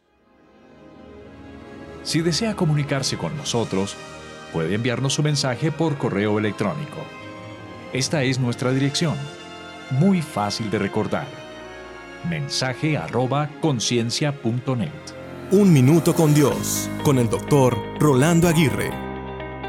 Si 2.03 2.23
desea 2.23 2.57
comunicarse 2.57 3.17
con 3.17 3.37
nosotros, 3.37 3.95
puede 4.53 4.75
enviarnos 4.75 5.13
su 5.15 5.23
mensaje 5.23 5.71
por 5.71 5.97
correo 5.97 6.37
electrónico. 6.41 6.99
Esta 7.93 8.25
es 8.25 8.41
nuestra 8.41 8.73
dirección, 8.73 9.15
muy 9.93 10.23
fácil 10.23 10.73
de 10.73 10.81
recordar. 10.81 11.29
Mensaje 12.29 12.97
arroba 12.97 13.49
conciencia.net. 13.61 14.91
Un 15.53 15.73
minuto 15.73 16.17
con 16.17 16.35
Dios, 16.35 16.91
con 17.05 17.19
el 17.21 17.31
doctor 17.31 17.79
Rolando 18.01 18.49
Aguirre. 18.49 19.10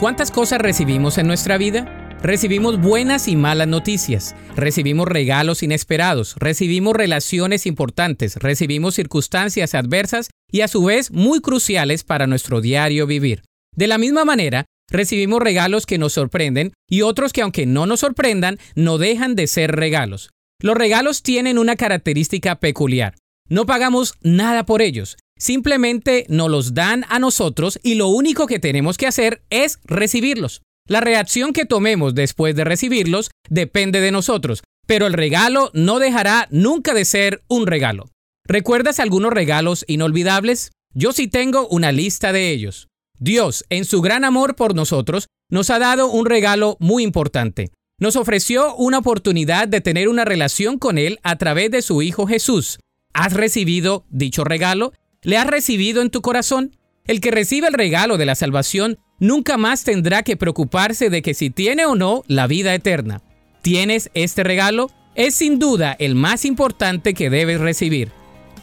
¿Cuántas 0.01 0.31
cosas 0.31 0.59
recibimos 0.59 1.19
en 1.19 1.27
nuestra 1.27 1.59
vida? 1.59 2.17
Recibimos 2.23 2.81
buenas 2.81 3.27
y 3.27 3.35
malas 3.35 3.67
noticias, 3.67 4.35
recibimos 4.55 5.07
regalos 5.07 5.61
inesperados, 5.61 6.33
recibimos 6.39 6.95
relaciones 6.95 7.67
importantes, 7.67 8.37
recibimos 8.37 8.95
circunstancias 8.95 9.75
adversas 9.75 10.31
y 10.51 10.61
a 10.61 10.67
su 10.67 10.83
vez 10.85 11.11
muy 11.11 11.39
cruciales 11.39 12.03
para 12.03 12.25
nuestro 12.25 12.61
diario 12.61 13.05
vivir. 13.05 13.43
De 13.75 13.85
la 13.85 13.99
misma 13.99 14.25
manera, 14.25 14.65
recibimos 14.89 15.39
regalos 15.39 15.85
que 15.85 15.99
nos 15.99 16.13
sorprenden 16.13 16.73
y 16.89 17.03
otros 17.03 17.31
que 17.31 17.43
aunque 17.43 17.67
no 17.67 17.85
nos 17.85 17.99
sorprendan, 17.99 18.57
no 18.73 18.97
dejan 18.97 19.35
de 19.35 19.45
ser 19.45 19.75
regalos. 19.75 20.31
Los 20.59 20.77
regalos 20.77 21.21
tienen 21.21 21.59
una 21.59 21.75
característica 21.75 22.55
peculiar. 22.55 23.17
No 23.49 23.67
pagamos 23.67 24.15
nada 24.23 24.65
por 24.65 24.81
ellos, 24.81 25.17
simplemente 25.41 26.25
nos 26.29 26.51
los 26.51 26.73
dan 26.75 27.03
a 27.09 27.17
nosotros 27.17 27.79
y 27.81 27.95
lo 27.95 28.07
único 28.07 28.45
que 28.45 28.59
tenemos 28.59 28.95
que 28.97 29.07
hacer 29.07 29.41
es 29.49 29.79
recibirlos. 29.85 30.61
La 30.87 31.01
reacción 31.01 31.51
que 31.51 31.65
tomemos 31.65 32.13
después 32.13 32.55
de 32.55 32.63
recibirlos 32.63 33.31
depende 33.49 34.01
de 34.01 34.11
nosotros, 34.11 34.61
pero 34.85 35.07
el 35.07 35.13
regalo 35.13 35.71
no 35.73 35.97
dejará 35.97 36.47
nunca 36.51 36.93
de 36.93 37.05
ser 37.05 37.41
un 37.47 37.65
regalo. 37.65 38.09
¿Recuerdas 38.45 38.99
algunos 38.99 39.33
regalos 39.33 39.83
inolvidables? 39.87 40.71
Yo 40.93 41.11
sí 41.11 41.27
tengo 41.27 41.67
una 41.69 41.91
lista 41.91 42.31
de 42.33 42.51
ellos. 42.51 42.87
Dios, 43.17 43.65
en 43.69 43.85
su 43.85 44.01
gran 44.01 44.23
amor 44.23 44.55
por 44.55 44.75
nosotros, 44.75 45.27
nos 45.49 45.71
ha 45.71 45.79
dado 45.79 46.07
un 46.07 46.27
regalo 46.27 46.77
muy 46.79 47.03
importante. 47.03 47.71
Nos 47.99 48.15
ofreció 48.15 48.75
una 48.75 48.99
oportunidad 48.99 49.67
de 49.67 49.81
tener 49.81 50.07
una 50.07 50.25
relación 50.25 50.77
con 50.77 50.99
Él 50.99 51.19
a 51.23 51.37
través 51.37 51.71
de 51.71 51.81
su 51.81 52.01
Hijo 52.01 52.27
Jesús. 52.27 52.79
¿Has 53.13 53.33
recibido 53.33 54.05
dicho 54.09 54.43
regalo? 54.43 54.93
¿Le 55.24 55.38
has 55.38 55.45
recibido 55.45 56.01
en 56.01 56.09
tu 56.09 56.22
corazón? 56.22 56.76
El 57.05 57.22
que 57.22 57.30
recibe 57.30 57.67
el 57.67 57.74
regalo 57.74 58.17
de 58.17 58.26
la 58.26 58.34
salvación 58.34 58.97
nunca 59.19 59.55
más 59.57 59.84
tendrá 59.84 60.24
que 60.24 60.36
preocuparse 60.36 61.11
de 61.11 61.22
que 61.22 61.36
si 61.36 61.51
tiene 61.51 61.86
o 61.86 61.93
no 61.93 62.24
la 62.26 62.47
vida 62.47 62.74
eterna. 62.74 63.22
¿Tienes 63.61 64.09
este 64.15 64.43
regalo? 64.43 64.89
Es 65.13 65.36
sin 65.36 65.59
duda 65.59 65.95
el 65.99 66.15
más 66.15 66.43
importante 66.43 67.13
que 67.13 67.30
debes 67.30 67.59
recibir. 67.59 68.11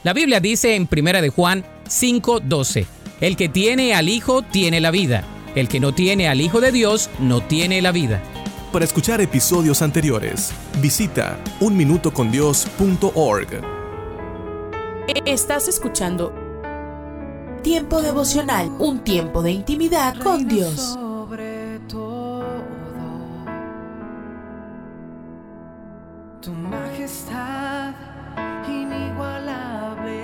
La 0.02 0.14
Biblia 0.14 0.40
dice 0.40 0.74
en 0.74 0.88
1 0.90 1.22
de 1.22 1.28
Juan 1.28 1.64
5:12, 1.88 2.86
el 3.20 3.36
que 3.36 3.48
tiene 3.48 3.94
al 3.94 4.08
Hijo 4.08 4.42
tiene 4.42 4.80
la 4.80 4.90
vida, 4.90 5.22
el 5.54 5.68
que 5.68 5.78
no 5.78 5.94
tiene 5.94 6.28
al 6.28 6.40
Hijo 6.40 6.60
de 6.60 6.72
Dios 6.72 7.08
no 7.20 7.40
tiene 7.40 7.80
la 7.82 7.92
vida. 7.92 8.20
Para 8.72 8.84
escuchar 8.84 9.20
episodios 9.20 9.80
anteriores, 9.80 10.50
visita 10.82 11.38
unminutocondios.org. 11.60 13.60
Estás 15.24 15.68
escuchando 15.68 16.47
Tiempo 17.62 18.00
devocional, 18.02 18.70
un 18.78 19.00
tiempo 19.00 19.42
de 19.42 19.50
intimidad 19.50 20.16
con 20.18 20.46
Dios. 20.48 20.74
Sobre 20.94 21.80
todo, 21.88 22.44
tu 26.40 26.52
majestad 26.52 27.92
inigualable. 28.68 30.22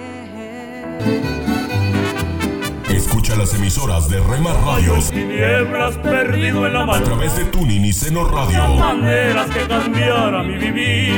Escucha 2.89 3.37
las 3.37 3.53
emisoras 3.55 4.09
de 4.09 4.21
Rema 4.21 4.53
Radios 4.53 5.11
tinieblas 5.11 5.97
perdido 5.99 6.67
en 6.67 6.73
la 6.73 6.83
a 6.83 6.87
mano. 6.87 7.05
través 7.05 7.37
de 7.37 7.45
Tuning 7.47 7.85
y 7.85 7.93
Seno 7.93 8.25
Radio 8.29 8.75
Maneras 8.77 9.51
que 9.51 9.67
cambiara 9.67 10.43
mi 10.43 10.57
vivir. 10.57 11.13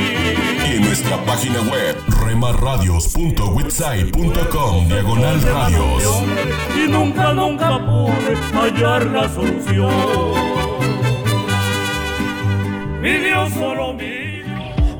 y 0.67 0.75
en 0.75 0.81
nuestra 0.81 1.23
página 1.25 1.61
web 1.61 1.95
remarradios.witsai.com 2.27 4.87
diagonal 4.89 5.41
radios. 5.41 6.03
Y 6.75 6.87
nunca, 6.89 7.31
nunca 7.33 7.79
pude 7.85 8.35
hallar 8.53 9.05
la 9.05 9.29
solución. 9.33 9.93
Mi 13.01 13.13
Dios 13.13 13.53
solo 13.53 13.93
mío. 13.93 14.43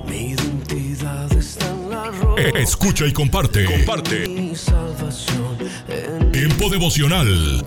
Mi 0.07 0.30
identidad 0.32 1.30
está 1.34 1.67
en 1.67 1.89
la 1.89 2.05
roca. 2.11 2.41
Eh, 2.41 2.53
Escucha 2.55 3.05
y 3.05 3.11
comparte. 3.11 3.65
Comparte. 3.65 4.30
Mi 4.30 4.55
salvación 4.55 5.57
en 5.89 6.32
Tiempo 6.32 6.69
devocional. 6.69 7.65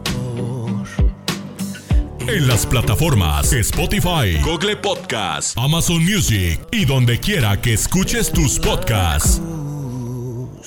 En 2.26 2.46
las 2.46 2.66
plataformas 2.66 3.52
Spotify, 3.52 4.38
Google 4.42 4.76
Podcast, 4.76 5.56
Amazon 5.58 6.04
Music 6.04 6.60
y 6.70 6.84
donde 6.84 7.18
quiera 7.18 7.60
que 7.60 7.72
escuches 7.72 8.30
tus 8.30 8.58
podcasts. 8.58 9.40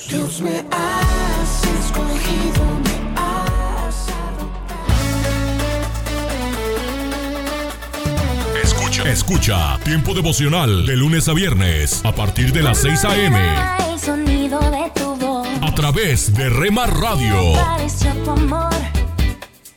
Dios 0.10 0.42
me 0.42 0.66
has 0.72 1.64
escogido, 1.80 2.66
me 2.84 3.20
has 3.20 4.08
Escucha. 8.64 9.10
Escucha 9.10 9.80
Tiempo 9.84 10.14
devocional 10.14 10.86
de 10.86 10.96
lunes 10.96 11.30
a 11.30 11.34
viernes 11.34 12.04
a 12.04 12.14
partir 12.14 12.52
de 12.52 12.64
las 12.64 12.80
6 12.80 13.06
a.m. 13.06 13.40
Tu 14.96 15.14
a 15.62 15.76
través 15.76 16.34
de 16.34 16.50
Rema 16.50 16.88
Radio. 16.88 17.54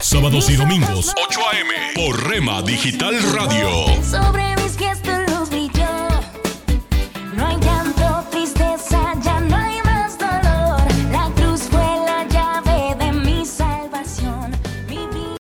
Sábados 0.07 0.49
y 0.51 0.55
domingos 0.55 1.13
8 1.21 1.41
a.m. 1.51 1.73
por 1.97 2.29
Rema 2.29 2.63
Digital 2.63 3.21
Radio. 3.33 3.69